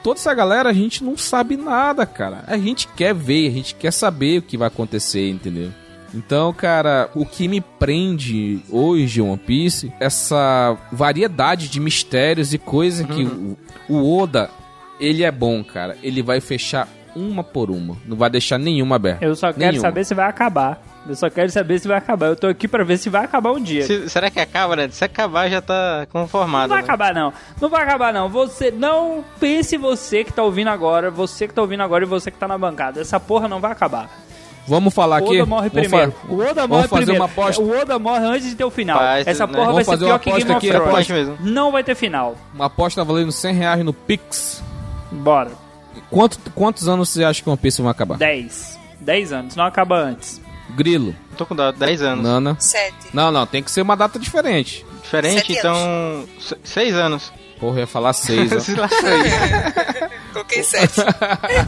toda 0.02 0.18
essa 0.18 0.34
galera 0.34 0.70
a 0.70 0.72
gente 0.72 1.04
não 1.04 1.16
sabe 1.16 1.56
nada, 1.56 2.04
cara. 2.04 2.42
A 2.48 2.58
gente 2.58 2.88
quer 2.88 3.14
ver, 3.14 3.46
a 3.46 3.52
gente 3.52 3.76
quer 3.76 3.92
saber 3.92 4.38
o 4.38 4.42
que 4.42 4.56
vai 4.56 4.66
acontecer, 4.66 5.30
entendeu? 5.30 5.70
Então, 6.14 6.52
cara, 6.52 7.08
o 7.14 7.24
que 7.24 7.46
me 7.46 7.60
prende 7.60 8.60
hoje 8.70 9.20
One 9.20 9.36
Piece, 9.36 9.92
essa 10.00 10.76
variedade 10.90 11.68
de 11.68 11.78
mistérios 11.80 12.52
e 12.52 12.58
coisas 12.58 13.06
que 13.06 13.22
o, 13.24 13.56
o 13.88 14.18
Oda, 14.18 14.50
ele 14.98 15.22
é 15.22 15.30
bom, 15.30 15.62
cara. 15.62 15.96
Ele 16.02 16.22
vai 16.22 16.40
fechar 16.40 16.88
uma 17.14 17.42
por 17.42 17.70
uma, 17.70 17.96
não 18.06 18.16
vai 18.16 18.30
deixar 18.30 18.58
nenhuma 18.58 18.96
aberta. 18.96 19.24
Eu 19.24 19.34
só 19.34 19.48
quero 19.52 19.58
Nenhuma. 19.72 19.80
saber 19.80 20.04
se 20.04 20.14
vai 20.14 20.28
acabar. 20.28 20.82
Eu 21.08 21.14
só 21.16 21.30
quero 21.30 21.50
saber 21.50 21.78
se 21.80 21.88
vai 21.88 21.96
acabar. 21.96 22.26
Eu 22.26 22.36
tô 22.36 22.46
aqui 22.46 22.68
pra 22.68 22.84
ver 22.84 22.98
se 22.98 23.08
vai 23.08 23.24
acabar 23.24 23.52
um 23.52 23.60
dia. 23.60 23.82
Se- 23.84 24.08
será 24.10 24.30
que 24.30 24.38
acaba, 24.38 24.76
né? 24.76 24.88
Se 24.90 25.04
acabar, 25.04 25.48
já 25.48 25.60
tá 25.62 26.00
Não 26.12 26.22
conformado. 26.22 26.68
vai 26.68 26.78
né? 26.78 26.84
acabar, 26.84 27.14
não. 27.14 27.32
Não 27.60 27.68
vai 27.70 27.82
acabar, 27.82 28.12
não. 28.12 28.28
Você 28.28 28.70
não 28.70 29.24
pense 29.40 29.76
você 29.78 30.22
que 30.22 30.32
tá 30.32 30.42
ouvindo 30.42 30.68
agora, 30.68 31.10
você 31.10 31.48
que 31.48 31.54
tá 31.54 31.62
ouvindo 31.62 31.82
agora 31.82 32.04
e 32.04 32.06
você 32.06 32.30
que 32.30 32.36
tá 32.38 32.46
na 32.46 32.58
bancada. 32.58 33.00
Essa 33.00 33.18
porra 33.18 33.48
não 33.48 33.60
vai 33.60 33.72
acabar. 33.72 34.10
Vamos 34.66 34.94
falar 34.94 35.20
O 35.22 35.24
aqui. 35.24 35.36
Oda 35.40 35.46
morre 35.46 35.70
primeiro. 35.70 36.14
O 36.28 36.36
Oda 36.36 36.54
vamos 36.66 36.68
morre 36.68 36.88
fazer 36.88 37.04
primeiro. 37.06 37.22
uma 37.22 37.24
aposta. 37.30 37.62
O 37.62 37.80
Oda 37.80 37.98
morre 37.98 38.24
antes 38.26 38.48
de 38.50 38.54
ter 38.54 38.64
o 38.64 38.70
final. 38.70 38.98
Faz, 38.98 39.26
Essa 39.26 39.46
né? 39.46 39.52
porra 39.52 39.66
Vamos 39.72 39.74
vai 39.74 39.84
ser 39.84 39.90
fazer 39.90 40.04
pior 40.04 40.12
uma 40.12 40.18
que 40.18 40.30
Game 40.30 40.42
aposta 40.42 40.56
of 40.56 40.66
aqui, 40.66 40.76
Thrones. 40.76 40.94
aposta 40.94 41.12
mesmo. 41.14 41.36
Não 41.40 41.72
vai 41.72 41.82
ter 41.84 41.94
final. 41.94 42.36
Uma 42.54 42.66
aposta 42.66 43.04
valendo 43.04 43.32
100 43.32 43.54
reais 43.54 43.84
no 43.84 43.92
Pix. 43.92 44.62
Bora. 45.10 45.50
Quanto, 46.10 46.38
quantos 46.54 46.88
anos 46.88 47.08
você 47.08 47.24
acha 47.24 47.42
que 47.42 47.48
One 47.48 47.58
Piece 47.58 47.82
vai 47.82 47.90
acabar? 47.90 48.16
10. 48.16 48.78
10 49.00 49.32
anos. 49.32 49.56
Não 49.56 49.64
acaba 49.64 49.96
antes. 49.98 50.40
Grilo, 50.76 51.16
Tô 51.36 51.44
com 51.44 51.56
dó, 51.56 51.72
10 51.72 52.02
anos. 52.02 52.22
Nana. 52.24 52.56
Sete. 52.60 52.94
Não, 53.12 53.32
não, 53.32 53.44
tem 53.44 53.60
que 53.60 53.70
ser 53.72 53.82
uma 53.82 53.96
data 53.96 54.18
diferente. 54.20 54.86
Diferente, 55.02 55.38
Sete 55.48 55.52
então. 55.58 56.24
6 56.62 56.94
anos. 56.94 57.32
Porra, 57.58 57.76
eu 57.76 57.80
ia 57.80 57.86
falar 57.86 58.12
seis. 58.14 58.50
ó. 58.52 58.58
Se 58.60 58.74
lasca 58.74 59.06
aí. 59.06 59.30
Coloquei 60.32 60.62
sete. 60.62 60.94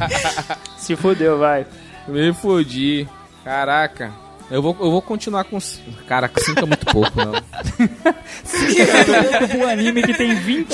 Se 0.78 0.96
fudeu, 0.96 1.38
vai. 1.38 1.66
Me 2.08 2.32
fodi. 2.32 3.06
Caraca. 3.44 4.12
Eu 4.50 4.60
vou, 4.60 4.76
eu 4.80 4.90
vou 4.90 5.00
continuar 5.00 5.44
com. 5.44 5.58
Caraca, 6.06 6.42
cinco 6.42 6.60
é 6.60 6.66
muito 6.66 6.84
pouco, 6.86 7.12
não. 7.16 7.32
o 9.58 9.66
anime 9.66 10.02
que 10.02 10.12
tem 10.12 10.34
20. 10.34 10.68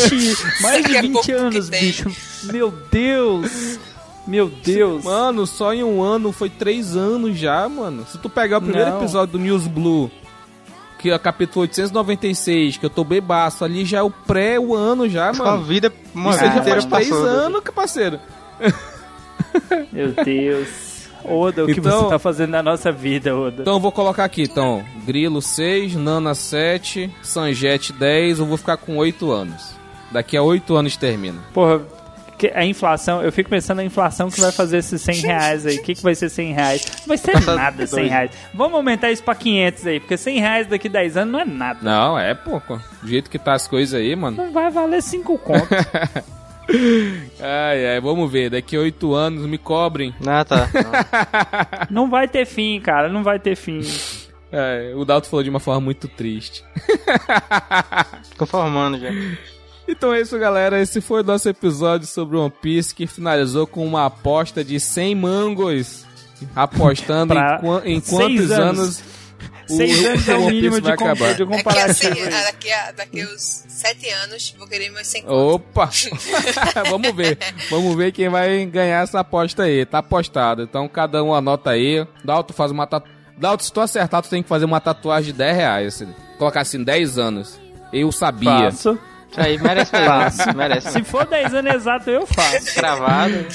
Mais 0.63 0.79
de 0.79 0.83
Daqui 0.83 0.97
a 0.97 1.03
20 1.03 1.13
pouco 1.13 1.27
que 1.27 1.33
anos, 1.33 1.69
bicho. 1.69 2.11
Meu 2.45 2.73
Deus. 2.91 3.79
Meu 4.27 4.49
Deus. 4.49 5.05
Mano, 5.05 5.47
só 5.47 5.73
em 5.73 5.85
um 5.85 6.03
ano 6.03 6.33
foi 6.33 6.51
três 6.51 6.97
anos 6.97 7.39
já, 7.39 7.69
mano. 7.69 8.05
Se 8.07 8.19
tu 8.19 8.29
pegar 8.29 8.59
o 8.59 8.63
primeiro 8.63 8.91
Não. 8.91 8.99
episódio 8.99 9.33
do 9.33 9.39
News 9.39 9.69
Blue, 9.69 10.11
que 10.99 11.11
é 11.11 11.15
o 11.15 11.21
capítulo 11.21 11.63
896, 11.63 12.79
que 12.79 12.85
eu 12.85 12.91
tô 12.91 13.05
bebaço, 13.05 13.65
ali 13.65 13.85
já 13.85 13.99
é 13.99 14.03
o 14.03 14.11
pré, 14.11 14.59
o 14.59 14.75
ano 14.75 15.09
já, 15.09 15.33
mano. 15.33 15.59
Isso 15.59 15.67
vida 15.67 15.93
aí 16.17 16.35
já 16.35 16.63
faz 16.65 16.85
três 16.85 17.09
passou. 17.09 17.25
anos, 17.25 17.63
parceiro. 17.75 18.19
Meu 19.93 20.13
Deus. 20.25 20.88
Oda, 21.31 21.65
o 21.65 21.67
que 21.67 21.73
Então- 21.81 22.03
você 22.05 22.09
tá 22.11 22.19
fazendo 22.19 22.51
na 22.51 22.63
nossa 22.63 22.91
vida, 22.93 23.37
Oda? 23.37 23.63
Então 23.63 23.75
eu 23.75 23.81
vou 23.81 23.93
colocar 23.93 24.25
aqui, 24.25 24.43
então. 24.43 24.85
Grilo 25.07 25.41
6, 25.43 25.95
Nana 25.95 26.35
7, 26.35 27.11
Sanjete 27.23 27.93
10, 27.93 28.39
eu 28.39 28.47
vou 28.47 28.57
ficar 28.57 28.77
com 28.77 28.97
8 28.97 29.31
anos. 29.31 29.77
Daqui 30.11 30.37
a 30.37 30.43
8 30.43 30.75
anos 30.75 30.97
termina. 30.97 31.39
Porra, 31.53 31.81
que- 32.39 32.53
a 32.55 32.65
inflação, 32.65 33.21
eu 33.23 33.31
fico 33.33 33.51
pensando 33.51 33.79
na 33.79 33.85
inflação 33.85 34.31
que 34.31 34.41
vai 34.41 34.53
fazer 34.53 34.79
esses 34.79 35.03
100 35.03 35.21
reais 35.23 35.67
aí. 35.67 35.77
O 35.77 35.83
que, 35.83 35.95
que 35.95 36.03
vai 36.03 36.15
ser 36.15 36.29
100 36.31 36.53
reais? 36.55 36.87
Não 37.01 37.07
vai 37.09 37.19
ser 37.19 37.33
nada 37.45 37.87
100 37.87 37.99
dois. 37.99 38.11
reais. 38.11 38.31
Vamos 38.55 38.75
aumentar 38.75 39.11
isso 39.11 39.23
pra 39.23 39.35
500 39.35 39.87
aí, 39.87 40.01
porque 40.01 40.17
100 40.17 40.39
reais 40.41 40.67
daqui 40.67 40.89
a 40.89 40.91
10 40.91 41.17
anos 41.17 41.33
não 41.33 41.41
é 41.41 41.45
nada. 41.45 41.79
Não, 41.83 42.19
é, 42.19 42.33
pô. 42.35 42.61
Do 43.03 43.09
jeito 43.09 43.29
que 43.29 43.39
tá 43.39 43.53
as 43.55 43.67
coisas 43.69 43.93
aí, 44.01 44.15
mano. 44.17 44.37
Não 44.37 44.53
vai 44.53 44.71
valer 44.71 45.03
5 45.03 45.37
contos. 45.39 45.69
Ai, 47.41 47.87
ai, 47.95 48.01
vamos 48.01 48.31
ver. 48.31 48.51
Daqui 48.51 48.77
a 48.77 48.81
8 48.81 49.15
anos 49.15 49.47
me 49.47 49.57
cobrem. 49.59 50.15
Ah, 50.27 50.45
tá. 50.45 50.69
Não. 51.91 52.09
vai 52.11 52.29
ter 52.29 52.45
fim, 52.47 52.81
cara, 52.81 53.09
não 53.09 53.23
vai 53.23 53.39
ter 53.39 53.57
fim. 53.57 53.81
É, 54.51 54.93
o 54.97 55.05
Dalton 55.05 55.29
falou 55.29 55.43
de 55.43 55.51
uma 55.51 55.61
forma 55.61 55.81
muito 55.81 56.09
triste. 56.09 56.65
Conformando 58.37 58.99
já. 58.99 59.09
Então 59.87 60.13
é 60.13 60.21
isso, 60.21 60.39
galera. 60.39 60.81
Esse 60.81 61.01
foi 61.01 61.21
o 61.23 61.25
nosso 61.25 61.49
episódio 61.49 62.07
sobre 62.07 62.37
One 62.37 62.53
Piece 62.63 62.95
que 62.95 63.07
finalizou 63.07 63.67
com 63.67 63.87
uma 63.87 64.07
aposta 64.07 64.63
de 64.65 64.79
100 64.79 65.15
mangos. 65.15 66.07
Apostando 66.55 67.35
em, 67.35 67.59
qua- 67.61 67.83
em 67.85 68.01
quantos 68.01 68.51
anos. 68.53 68.79
anos. 68.79 69.03
O- 69.69 69.77
6 69.77 70.05
anos 70.05 70.29
é 70.29 70.35
o 70.37 70.47
mínimo 70.47 70.77
de, 70.81 70.89
vai 70.89 70.97
com, 70.97 71.05
acabar. 71.05 71.35
de 71.35 71.45
Daqui 71.45 71.55
a, 71.55 71.57
comparativo. 71.57 72.15
aí. 72.15 72.31
daqui, 72.31 72.73
a, 72.73 72.93
daqui 72.93 73.21
a 73.21 73.25
uns 73.27 73.65
sete 73.69 74.09
anos, 74.11 74.55
vou 74.59 74.67
querer 74.67 74.91
meus 74.91 75.07
100 75.07 75.23
contos. 75.23 75.37
Opa! 75.55 75.91
Vamos 76.91 77.15
ver. 77.15 77.39
Vamos 77.71 77.97
ver 77.97 78.13
quem 78.13 78.29
vai 78.29 78.65
ganhar 78.67 79.03
essa 79.03 79.21
aposta 79.21 79.65
aí. 79.65 79.85
Tá 79.87 79.99
apostado. 79.99 80.63
Então 80.63 80.89
cada 80.89 81.23
um 81.23 81.35
anota 81.35 81.71
aí. 81.71 82.07
Dalton 82.25 82.53
faz 82.55 82.71
uma 82.71 82.87
tatuagem. 82.87 83.19
Dalton, 83.37 83.65
se 83.65 83.73
tu 83.73 83.81
acertar, 83.81 84.21
tu 84.23 84.29
tem 84.31 84.43
que 84.43 84.49
fazer 84.49 84.65
uma 84.65 84.81
tatuagem 84.81 85.33
de 85.33 85.39
10 85.39 85.57
reais. 85.57 85.95
assim. 85.95 86.13
Colocar 86.39 86.61
assim, 86.63 86.83
10 86.83 87.19
anos. 87.19 87.61
Eu 87.93 88.11
sabia. 88.11 88.51
Faço. 88.73 88.99
Isso 89.31 89.41
aí 89.41 89.59
merece. 89.59 89.91
Faço. 89.93 90.57
merece 90.57 90.91
Se 90.91 91.05
for 91.05 91.25
10 91.27 91.55
anos 91.55 91.75
exato, 91.75 92.11
eu 92.11 92.27
faço. 92.27 92.75
Cravado. 92.75 93.47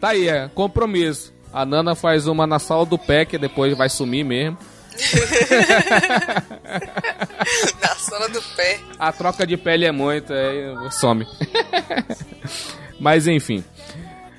Tá 0.00 0.08
aí, 0.08 0.28
é. 0.28 0.48
Compromisso. 0.54 1.32
A 1.52 1.64
Nana 1.66 1.94
faz 1.94 2.26
uma 2.26 2.46
na 2.46 2.58
sala 2.58 2.84
do 2.86 2.98
pé, 2.98 3.24
que 3.24 3.36
depois 3.38 3.76
vai 3.76 3.88
sumir 3.88 4.24
mesmo. 4.24 4.56
Na 7.80 7.94
sola 7.96 8.28
do 8.28 8.42
pé. 8.56 8.80
A 8.98 9.12
troca 9.12 9.46
de 9.46 9.56
pele 9.56 9.84
é 9.84 9.92
muito, 9.92 10.32
aí 10.32 10.90
some. 10.90 11.26
Mas 13.00 13.26
enfim. 13.26 13.64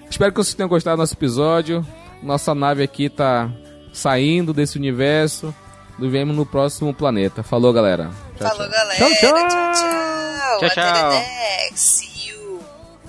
Espero 0.09 0.31
que 0.31 0.37
vocês 0.37 0.53
tenham 0.53 0.69
gostado 0.69 0.97
do 0.97 0.99
nosso 0.99 1.13
episódio. 1.13 1.85
Nossa 2.21 2.53
nave 2.55 2.83
aqui 2.83 3.09
tá 3.09 3.49
saindo 3.91 4.53
desse 4.53 4.77
universo. 4.77 5.53
Nos 5.97 6.11
vemos 6.11 6.35
no 6.35 6.45
próximo 6.45 6.93
planeta. 6.93 7.43
Falou, 7.43 7.71
galera. 7.73 8.09
Tchau, 8.37 8.47
Falou, 8.49 8.69
tchau. 8.69 8.71
galera. 8.71 8.95
Tchau, 8.95 9.09
tchau. 9.15 9.49
Tchau, 9.49 9.73
tchau. 9.73 10.69
Tchau, 10.69 10.69
Até 10.69 10.69
tchau. 10.69 11.11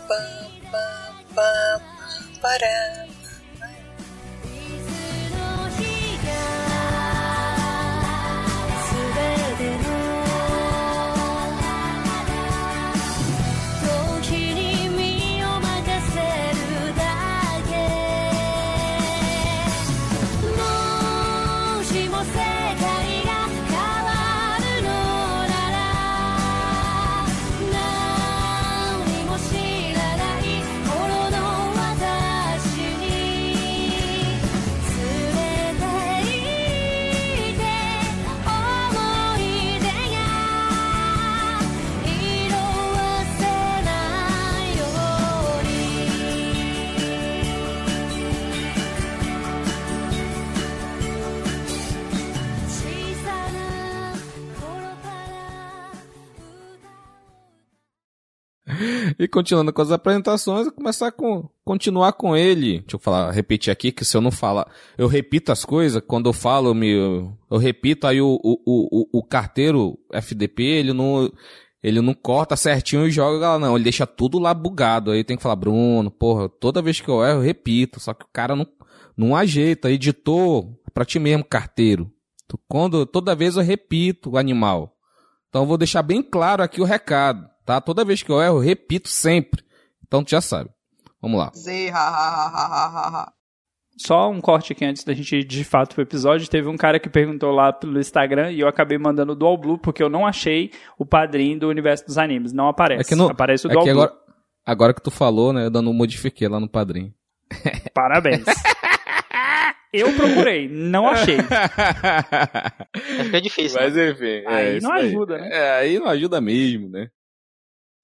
Pam, 0.09 0.51
pam, 0.70 1.14
pam, 1.34 1.80
param. 2.42 3.14
E 59.25 59.29
continuando 59.29 59.72
com 59.72 59.81
as 59.81 59.91
apresentações, 59.91 60.68
começar 60.68 61.11
com 61.11 61.49
continuar 61.64 62.12
com 62.12 62.37
ele. 62.37 62.81
Deixa 62.81 62.97
eu 62.97 62.99
falar, 62.99 63.31
repetir 63.31 63.72
aqui 63.72 63.91
que 63.91 64.05
se 64.05 64.14
eu 64.14 64.20
não 64.20 64.31
falar, 64.31 64.70
eu 64.99 65.07
repito 65.07 65.51
as 65.51 65.64
coisas, 65.64 66.03
quando 66.07 66.29
eu 66.29 66.33
falo, 66.35 66.68
eu, 66.68 66.75
me, 66.75 66.93
eu 66.93 67.57
repito, 67.57 68.07
aí 68.07 68.20
o, 68.20 68.39
o, 68.45 68.59
o, 68.66 69.18
o 69.18 69.22
carteiro 69.22 69.99
FDP, 70.12 70.62
ele 70.62 70.93
não 70.93 71.33
ele 71.83 72.03
não 72.03 72.12
corta 72.12 72.55
certinho 72.55 73.07
e 73.07 73.11
joga 73.11 73.53
lá, 73.53 73.59
não, 73.59 73.77
ele 73.77 73.85
deixa 73.85 74.07
tudo 74.07 74.39
lá 74.39 74.53
bugado. 74.53 75.11
Aí 75.11 75.25
tem 75.25 75.39
que 75.39 75.43
falar, 75.43 75.57
Bruno, 75.57 76.11
porra, 76.11 76.47
toda 76.47 76.83
vez 76.83 77.01
que 77.01 77.09
eu 77.09 77.25
erro, 77.25 77.39
eu 77.39 77.43
repito, 77.43 78.01
só 78.01 78.12
que 78.12 78.27
o 78.27 78.29
cara 78.31 78.55
não 78.55 78.66
não 79.16 79.35
ajeita, 79.35 79.91
editor, 79.91 80.68
pra 80.93 81.07
ti 81.07 81.18
mesmo, 81.18 81.45
carteiro. 81.45 82.12
Quando 82.68 83.07
toda 83.07 83.35
vez 83.35 83.57
eu 83.57 83.62
repito 83.62 84.33
o 84.33 84.37
animal. 84.37 84.95
Então 85.49 85.62
eu 85.62 85.66
vou 85.66 85.79
deixar 85.79 86.03
bem 86.03 86.22
claro 86.22 86.62
aqui 86.62 86.83
o 86.83 86.85
recado, 86.85 87.49
tá? 87.65 87.81
Toda 87.81 88.05
vez 88.05 88.23
que 88.23 88.31
eu 88.31 88.41
erro, 88.41 88.57
eu 88.59 88.61
repito 88.62 89.09
sempre. 89.09 89.62
Então 90.07 90.23
tu 90.23 90.31
já 90.31 90.41
sabe. 90.41 90.71
Vamos 91.21 91.39
lá. 91.39 91.51
Z, 91.57 91.91
ha, 91.91 91.99
ha, 91.99 92.09
ha, 92.09 92.47
ha, 92.47 92.67
ha, 92.67 92.87
ha, 92.87 93.09
ha. 93.23 93.33
Só 93.97 94.29
um 94.31 94.41
corte 94.41 94.73
aqui 94.73 94.85
antes 94.85 95.05
da 95.05 95.15
gente 95.15 95.37
ir 95.37 95.45
de 95.45 95.62
fato 95.62 95.95
pro 95.95 96.03
episódio. 96.03 96.49
Teve 96.51 96.69
um 96.69 96.77
cara 96.77 96.99
que 96.99 97.09
perguntou 97.09 97.53
lá 97.53 97.73
pelo 97.73 97.99
Instagram 98.01 98.51
e 98.51 98.59
eu 98.61 98.67
acabei 98.69 98.99
mandando 98.99 99.33
o 99.33 99.37
Dual 99.37 99.57
Blue 99.57 99.79
porque 99.79 100.03
eu 100.03 100.09
não 100.11 100.27
achei 100.27 100.73
o 100.99 101.07
padrinho 101.07 101.59
do 101.61 101.69
universo 101.69 102.05
dos 102.05 102.19
animes. 102.19 102.53
Não 102.53 102.69
aparece. 102.69 103.03
É 103.03 103.05
que 103.05 103.15
no- 103.15 103.31
Aparece 103.31 103.67
o 103.67 103.71
É 103.71 103.73
Dual 103.73 103.85
que 103.85 103.93
Blue. 103.93 104.03
agora, 104.03 104.19
agora 104.67 104.95
que 104.95 105.01
tu 105.03 105.11
falou, 105.12 105.53
né? 105.53 105.65
Eu 105.67 105.71
dando 105.71 105.93
modifiquei 105.95 106.49
lá 106.49 106.59
no 106.59 106.69
padrinho. 106.69 107.15
Parabéns. 107.95 108.45
eu 109.93 110.12
procurei, 110.15 110.69
não 110.69 111.07
achei. 111.09 111.37
Aí 111.39 113.25
fica 113.27 113.41
difícil. 113.41 113.79
né? 113.81 113.87
Mas 113.87 113.97
enfim. 113.97 114.43
Aí 114.47 114.67
é 114.67 114.77
isso 114.79 114.87
não 114.89 114.95
ajuda, 114.95 115.39
né? 115.39 115.49
É, 115.53 115.71
aí 115.79 115.99
não 116.01 116.09
ajuda 116.09 116.41
mesmo, 116.41 116.89
né? 116.89 117.09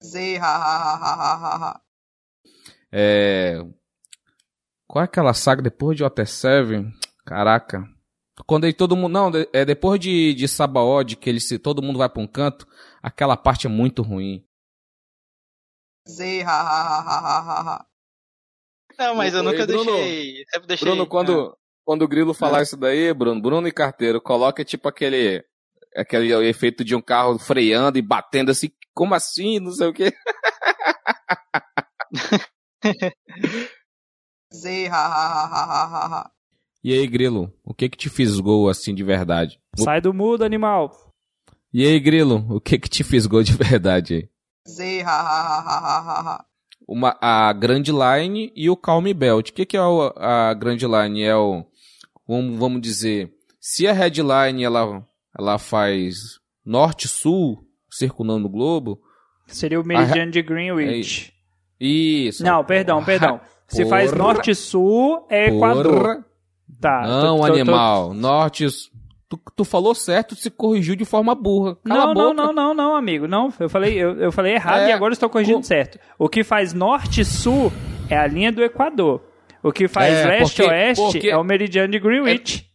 Z, 0.03 0.37
ha, 0.37 0.47
ha, 0.47 0.95
ha, 0.95 1.33
ha, 1.33 1.55
ha. 1.69 1.81
É. 2.91 3.59
Qual 4.87 5.01
é 5.01 5.05
aquela 5.05 5.33
saga 5.33 5.61
depois 5.61 5.95
de 5.95 6.03
Water 6.03 6.27
Seven? 6.27 6.91
Caraca. 7.25 7.87
Quando 8.45 8.65
aí 8.65 8.73
todo 8.73 8.95
mundo. 8.95 9.13
Não, 9.13 9.31
é 9.53 9.63
depois 9.63 9.99
de, 9.99 10.33
de 10.33 10.47
Sabaody, 10.47 11.15
que 11.15 11.29
ele 11.29 11.39
se, 11.39 11.59
todo 11.59 11.81
mundo 11.81 11.99
vai 11.99 12.09
pra 12.09 12.21
um 12.21 12.27
canto, 12.27 12.67
aquela 13.01 13.37
parte 13.37 13.67
é 13.67 13.69
muito 13.69 14.01
ruim. 14.01 14.43
Z, 16.09 16.41
ha, 16.41 16.51
ha, 16.51 16.81
ha, 16.81 16.99
ha, 16.99 17.19
ha, 17.19 17.39
ha, 17.39 17.75
ha. 17.75 17.85
Não, 18.97 19.15
mas 19.15 19.33
eu 19.33 19.39
Ei, 19.39 19.45
nunca 19.45 19.65
Bruno. 19.65 19.85
deixei. 19.85 20.45
Sempre 20.51 20.67
deixei. 20.67 20.87
Bruno, 20.87 21.07
quando, 21.07 21.57
quando 21.85 22.01
o 22.01 22.07
Grilo 22.07 22.33
falar 22.33 22.63
isso 22.63 22.75
daí, 22.75 23.13
Bruno, 23.13 23.41
Bruno 23.41 23.67
e 23.67 23.71
Carteiro, 23.71 24.19
coloca 24.19 24.65
tipo 24.65 24.87
aquele. 24.87 25.43
Aquele 25.93 26.33
efeito 26.47 26.85
de 26.85 26.95
um 26.95 27.01
carro 27.01 27.37
freando 27.37 27.99
e 27.99 28.01
batendo 28.01 28.49
assim, 28.49 28.71
como 28.93 29.13
assim? 29.15 29.59
Não 29.59 29.71
sei 29.71 29.87
o 29.87 29.93
quê. 29.93 30.13
E 36.83 36.93
aí, 36.93 37.07
Grilo, 37.07 37.53
o 37.63 37.73
que 37.73 37.87
que 37.89 37.97
te 37.97 38.09
fisgou 38.09 38.67
assim 38.69 38.93
de 38.95 39.03
verdade? 39.03 39.59
Sai 39.77 40.01
do 40.01 40.13
mudo, 40.13 40.43
animal. 40.43 40.91
E 41.73 41.85
aí, 41.85 41.99
Grilo, 41.99 42.45
o 42.49 42.59
que 42.59 42.77
que 42.79 42.89
te 42.89 43.03
fisgou 43.03 43.43
de 43.43 43.53
verdade 43.53 44.29
uma, 46.87 47.17
a 47.21 47.53
Grand 47.53 47.83
Line 47.87 48.51
e 48.55 48.69
o 48.69 48.75
Calm 48.75 49.05
Belt. 49.13 49.49
O 49.49 49.53
que, 49.53 49.65
que 49.65 49.77
é 49.77 49.81
o- 49.81 50.13
a 50.17 50.53
Grand 50.53 50.77
Line? 50.77 51.23
É 51.23 51.35
o, 51.35 51.65
vamos, 52.27 52.57
vamos 52.59 52.81
dizer, 52.81 53.31
se 53.59 53.87
a 53.87 53.93
Headline 53.93 54.63
ela, 54.63 55.05
ela 55.37 55.57
faz 55.57 56.15
norte-sul, 56.65 57.65
circulando 57.91 58.47
o 58.47 58.49
globo, 58.49 58.99
Seria 59.47 59.79
o 59.81 59.85
meridiano 59.85 60.31
de 60.31 60.41
Greenwich. 60.41 61.33
isso. 61.79 62.43
Não, 62.43 62.63
perdão, 62.63 63.03
perdão. 63.03 63.39
Se 63.67 63.85
faz 63.85 64.11
Porra. 64.11 64.23
norte-sul, 64.23 65.25
é 65.29 65.47
Equador. 65.49 65.99
Porra. 66.01 66.25
Tá. 66.79 67.01
Não, 67.05 67.37
tô- 67.37 67.41
tô- 67.43 67.47
tô- 67.47 67.53
animal, 67.53 68.13
norte... 68.13 68.65
Tu, 69.29 69.39
tu 69.55 69.63
falou 69.63 69.95
certo, 69.95 70.35
se 70.35 70.49
corrigiu 70.49 70.93
de 70.95 71.05
forma 71.05 71.33
burra. 71.33 71.77
Cala 71.85 72.05
Não, 72.05 72.11
a 72.11 72.13
não, 72.13 72.33
não, 72.33 72.53
não, 72.53 72.73
não, 72.73 72.95
amigo. 72.97 73.27
Não, 73.29 73.53
eu 73.61 73.69
falei, 73.69 73.93
eu, 73.97 74.17
eu 74.19 74.29
falei 74.31 74.55
errado 74.55 74.81
É, 74.81 74.89
e 74.89 74.91
agora 74.91 75.13
estou 75.13 75.29
corrigindo 75.29 75.57
com- 75.59 75.63
certo. 75.63 75.97
O 76.19 76.27
que 76.27 76.43
faz 76.43 76.73
norte-sul 76.73 77.71
é 78.09 78.17
a 78.17 78.27
linha 78.27 78.51
do 78.51 78.61
Equador. 78.61 79.21
O 79.63 79.71
que 79.71 79.87
faz 79.87 80.13
É, 80.13 80.25
leste-oeste 80.27 81.01
porque- 81.13 81.29
é 81.29 81.37
o 81.37 81.43
meridiano 81.45 81.89
de 81.93 81.99
Greenwich. 81.99 82.65
É, 82.67 82.70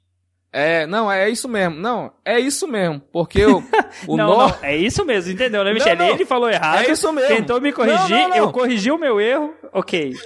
não, 0.87 1.11
é 1.13 1.29
isso 1.29 1.49
mesmo. 1.49 1.77
Não, 1.77 2.11
é 2.25 2.39
isso 2.41 2.67
mesmo. 2.67 3.01
Porque 3.13 3.45
o, 3.45 3.59
o 4.09 4.17
não, 4.17 4.27
norte... 4.29 4.59
não, 4.63 4.69
é 4.69 4.77
isso 4.77 5.05
mesmo, 5.05 5.33
entendeu, 5.33 5.63
né, 5.65 5.73
Michele? 5.73 5.97
não. 5.97 6.07
Ele 6.09 6.25
falou 6.25 6.49
errado, 6.49 6.79
É 6.85 6.91
isso 6.91 7.13
mesmo. 7.13 7.29
tentou 7.37 7.61
me 7.61 7.73
corrigir, 7.73 8.11
Não, 8.11 8.19
não, 8.21 8.29
não. 8.31 8.37
eu 8.37 8.53
corrigi 8.53 8.91
o 8.91 8.99
meu 8.99 9.21
erro, 9.21 9.53
ok. 9.73 10.13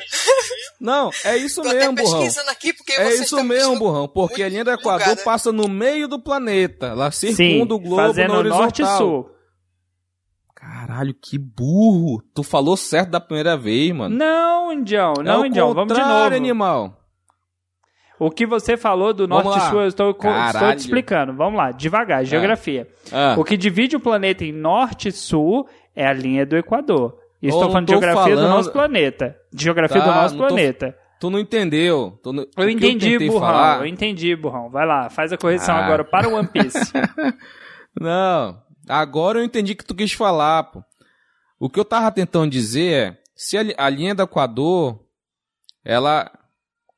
Não, 0.81 1.11
é 1.27 1.37
isso 1.37 1.61
Tô 1.61 1.69
até 1.69 1.79
mesmo, 1.81 1.95
burrão. 1.95 2.21
pesquisando 2.21 2.51
aqui 2.51 2.73
porque 2.73 2.93
É 2.93 3.13
isso 3.15 3.45
mesmo, 3.45 3.79
burrão, 3.79 4.09
porque 4.09 4.43
a 4.43 4.49
linha 4.49 4.65
do 4.65 4.71
Equador 4.71 5.01
bugada. 5.09 5.23
passa 5.23 5.53
no 5.53 5.69
meio 5.69 6.09
do 6.09 6.19
planeta. 6.19 6.87
Ela 6.87 7.11
Sim, 7.11 7.35
circunda 7.35 7.75
o 7.75 7.79
globo 7.79 7.97
fazendo 8.03 8.33
horizontal. 8.33 8.63
norte 8.63 8.83
e 8.83 8.87
sul. 8.97 9.29
Caralho, 10.55 11.15
que 11.15 11.39
burro. 11.39 12.23
Tu 12.35 12.43
falou 12.43 12.77
certo 12.79 13.11
da 13.11 13.21
primeira 13.21 13.57
vez, 13.59 13.93
mano. 13.95 14.17
Não, 14.17 14.73
Indião, 14.73 15.13
é 15.19 15.23
não, 15.23 15.43
o 15.43 15.47
Indião, 15.47 15.75
vamos 15.75 15.93
de 15.95 16.01
novo. 16.01 16.35
animal. 16.35 17.00
O 18.21 18.31
que 18.31 18.45
você 18.47 18.77
falou 18.77 19.13
do 19.15 19.27
Vamos 19.27 19.45
norte 19.47 19.59
e 19.65 19.71
sul, 19.71 19.81
eu 19.81 19.89
estou, 19.89 20.11
estou 20.11 20.73
te 20.75 20.79
explicando. 20.79 21.33
Vamos 21.33 21.57
lá, 21.57 21.73
devagar, 21.73 22.23
geografia. 22.25 22.87
Ah, 23.11 23.35
O 23.39 23.43
que 23.45 23.57
divide 23.57 23.97
o 23.97 24.01
planeta 24.01 24.45
em 24.45 24.53
norte 24.53 25.09
e 25.09 25.13
sul 25.13 25.67
é 25.97 26.07
a 26.07 26.13
linha 26.13 26.45
do 26.45 26.57
Equador. 26.57 27.17
E 27.43 27.47
Eu 27.47 27.55
estou 27.55 27.71
falando 27.71 27.87
de 27.87 27.93
geografia 27.93 28.37
do 28.37 28.43
falando- 28.43 28.57
nosso 28.57 28.71
planeta. 28.73 29.35
De 29.51 29.65
geografia 29.65 30.01
Tá, 30.03 30.07
do 30.07 30.15
nosso 30.15 30.35
não 30.37 30.43
tô- 30.43 30.49
planeta. 30.49 30.95
tu 31.19 31.31
não 31.31 31.39
entendeu. 31.39 32.21
Tu 32.23 32.31
não- 32.33 32.47
Eu 32.59 32.69
entendi, 32.69 33.13
tentei 33.13 33.29
burrão. 33.29 33.41
falar- 33.41 33.79
Eu 33.81 33.87
entendi, 33.87 34.37
burrão. 34.37 34.69
Vai 34.69 34.87
lá, 34.87 35.09
faz 35.09 35.33
a 35.33 35.39
correção 35.39 35.75
Ah. 35.75 35.85
agora 35.87 36.05
para 36.05 36.29
o 36.29 36.35
One 36.35 36.47
Piece. 36.47 36.93
Não, 37.99 38.57
agora 38.89 39.39
eu 39.39 39.45
entendi 39.45 39.73
o 39.73 39.77
que 39.77 39.85
tu 39.85 39.95
quis 39.95 40.13
falar, 40.13 40.65
pô. 40.65 40.83
O 41.59 41.69
que 41.69 41.81
eu 41.81 41.85
tava 41.85 42.11
tentando 42.13 42.51
dizer 42.51 42.93
é, 42.93 43.17
se 43.35 43.57
a, 43.59 43.63
a 43.79 43.89
linha 43.89 44.15
do 44.15 44.23
Equador, 44.23 45.01
ela, 45.85 46.31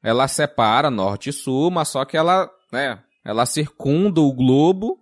ela 0.02 0.26
separa 0.26 0.90
norte 0.90 1.30
e 1.30 1.32
sul, 1.32 1.70
mas 1.70 1.88
só 1.88 2.04
que 2.04 2.16
ela, 2.16 2.50
né, 2.72 2.98
ela 3.24 3.46
circunda 3.46 4.20
o 4.20 4.32
globo 4.32 4.98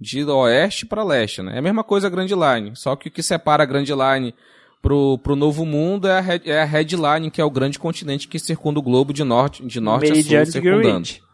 de 0.00 0.24
oeste 0.24 0.86
para 0.86 1.02
leste, 1.02 1.42
né? 1.42 1.56
É 1.56 1.58
a 1.58 1.62
mesma 1.62 1.82
coisa 1.82 2.06
a 2.06 2.10
Grand 2.10 2.26
Line, 2.26 2.76
só 2.76 2.94
que 2.94 3.08
o 3.08 3.10
que 3.10 3.22
separa 3.22 3.64
a 3.64 3.66
Grand 3.66 3.84
Line 3.84 4.34
pro, 4.80 5.18
pro 5.18 5.34
Novo 5.34 5.66
Mundo 5.66 6.06
é 6.06 6.18
a, 6.18 6.20
Red, 6.20 6.42
é 6.44 6.62
a 6.62 6.64
Headline, 6.64 7.30
que 7.30 7.40
é 7.40 7.44
o 7.44 7.50
grande 7.50 7.78
continente 7.78 8.28
que 8.28 8.38
circunda 8.38 8.78
o 8.78 8.82
globo 8.82 9.12
de 9.12 9.24
norte, 9.24 9.64
de 9.66 9.80
norte 9.80 10.12
a 10.12 10.14
sul, 10.14 10.46
circundando. 10.46 10.82
Greenwich. 10.82 11.27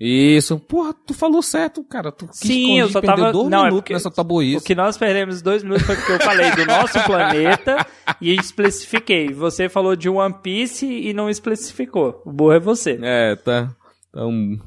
Isso. 0.00 0.58
Porra, 0.58 0.94
tu 0.94 1.12
falou 1.12 1.42
certo, 1.42 1.84
cara. 1.84 2.10
Tu 2.10 2.26
Sim, 2.32 2.80
eu 2.80 2.88
só 2.88 3.02
tava- 3.02 3.30
dois 3.30 3.50
não, 3.50 3.58
é 3.60 3.64
minutos 3.64 3.80
porque- 3.80 3.92
nessa 3.92 4.10
tabuice. 4.10 4.56
O 4.56 4.60
que 4.62 4.74
nós 4.74 4.96
perdemos 4.96 5.42
dois 5.42 5.62
minutos 5.62 5.84
foi 5.84 5.94
porque 5.96 6.12
eu 6.12 6.20
falei 6.20 6.50
do 6.52 6.64
nosso 6.64 6.98
planeta 7.04 7.86
e 8.20 8.34
especifiquei. 8.34 9.28
Você 9.34 9.68
falou 9.68 9.94
de 9.94 10.08
One 10.08 10.34
Piece 10.42 10.86
e 10.86 11.12
não 11.12 11.28
especificou. 11.28 12.22
O 12.24 12.32
burro 12.32 12.52
é 12.52 12.58
você. 12.60 12.98
É, 13.02 13.36
tá. 13.36 13.76
Então, 14.08 14.58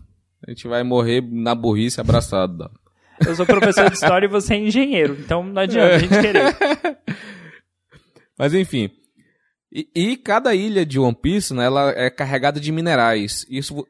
a 0.47 0.51
gente 0.51 0.67
vai 0.67 0.83
morrer 0.83 1.21
na 1.27 1.55
burrice 1.55 1.99
abraçado. 1.99 2.69
Eu 3.25 3.35
sou 3.35 3.45
professor 3.45 3.89
de 3.89 3.95
história 3.95 4.25
e 4.27 4.29
você 4.29 4.53
é 4.53 4.57
engenheiro. 4.59 5.17
Então 5.19 5.43
não 5.43 5.61
adianta 5.61 5.95
a 5.95 5.99
gente 5.99 6.19
querer. 6.21 6.55
Mas 8.37 8.53
enfim. 8.53 8.89
E, 9.71 9.87
e 9.95 10.17
cada 10.17 10.53
ilha 10.53 10.85
de 10.85 10.99
One 10.99 11.15
Piece, 11.19 11.53
né, 11.53 11.65
ela 11.65 11.89
é 11.91 12.09
carregada 12.09 12.59
de 12.59 12.71
minerais. 12.71 13.45
Isso, 13.49 13.85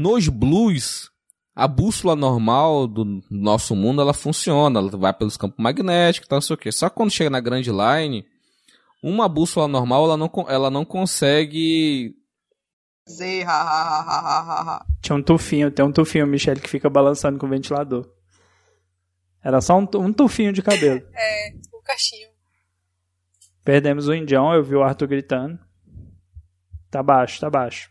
nos 0.00 0.28
blues, 0.28 1.10
a 1.54 1.68
bússola 1.68 2.16
normal 2.16 2.86
do 2.86 3.22
nosso 3.30 3.76
mundo, 3.76 4.00
ela 4.00 4.14
funciona. 4.14 4.80
Ela 4.80 4.90
vai 4.96 5.12
pelos 5.12 5.36
campos 5.36 5.58
magnéticos, 5.62 6.26
tal, 6.26 6.38
não 6.38 6.40
sei 6.40 6.54
o 6.54 6.58
quê. 6.58 6.72
Só 6.72 6.88
que 6.88 6.96
quando 6.96 7.10
chega 7.10 7.28
na 7.28 7.38
Grand 7.38 7.60
Line, 7.60 8.26
uma 9.02 9.28
bússola 9.28 9.68
normal, 9.68 10.04
ela 10.04 10.16
não, 10.16 10.30
ela 10.48 10.70
não 10.70 10.86
consegue... 10.86 12.16
Z, 13.06 13.42
ha, 13.42 13.50
ha, 13.50 13.60
ha, 13.60 14.00
ha, 14.00 14.20
ha, 14.20 14.40
ha, 14.40 14.76
ha. 14.76 14.86
Tinha 15.02 15.16
um 15.16 15.22
tufinho, 15.22 15.70
tem 15.70 15.84
um 15.84 15.92
tufinho, 15.92 16.26
Michele, 16.26 16.60
que 16.60 16.70
fica 16.70 16.88
balançando 16.88 17.38
com 17.38 17.46
o 17.46 17.50
ventilador. 17.50 18.08
Era 19.44 19.60
só 19.60 19.78
um, 19.78 19.88
um 19.96 20.12
tufinho 20.12 20.52
de 20.52 20.62
cabelo. 20.62 21.02
É, 21.12 21.52
o 21.74 21.82
cachinho. 21.82 22.28
Perdemos 23.64 24.08
o 24.08 24.14
Indião, 24.14 24.54
eu 24.54 24.62
vi 24.62 24.76
o 24.76 24.82
Arthur 24.82 25.08
gritando. 25.08 25.58
Tá 26.90 27.02
baixo, 27.02 27.40
tá 27.40 27.50
baixo. 27.50 27.90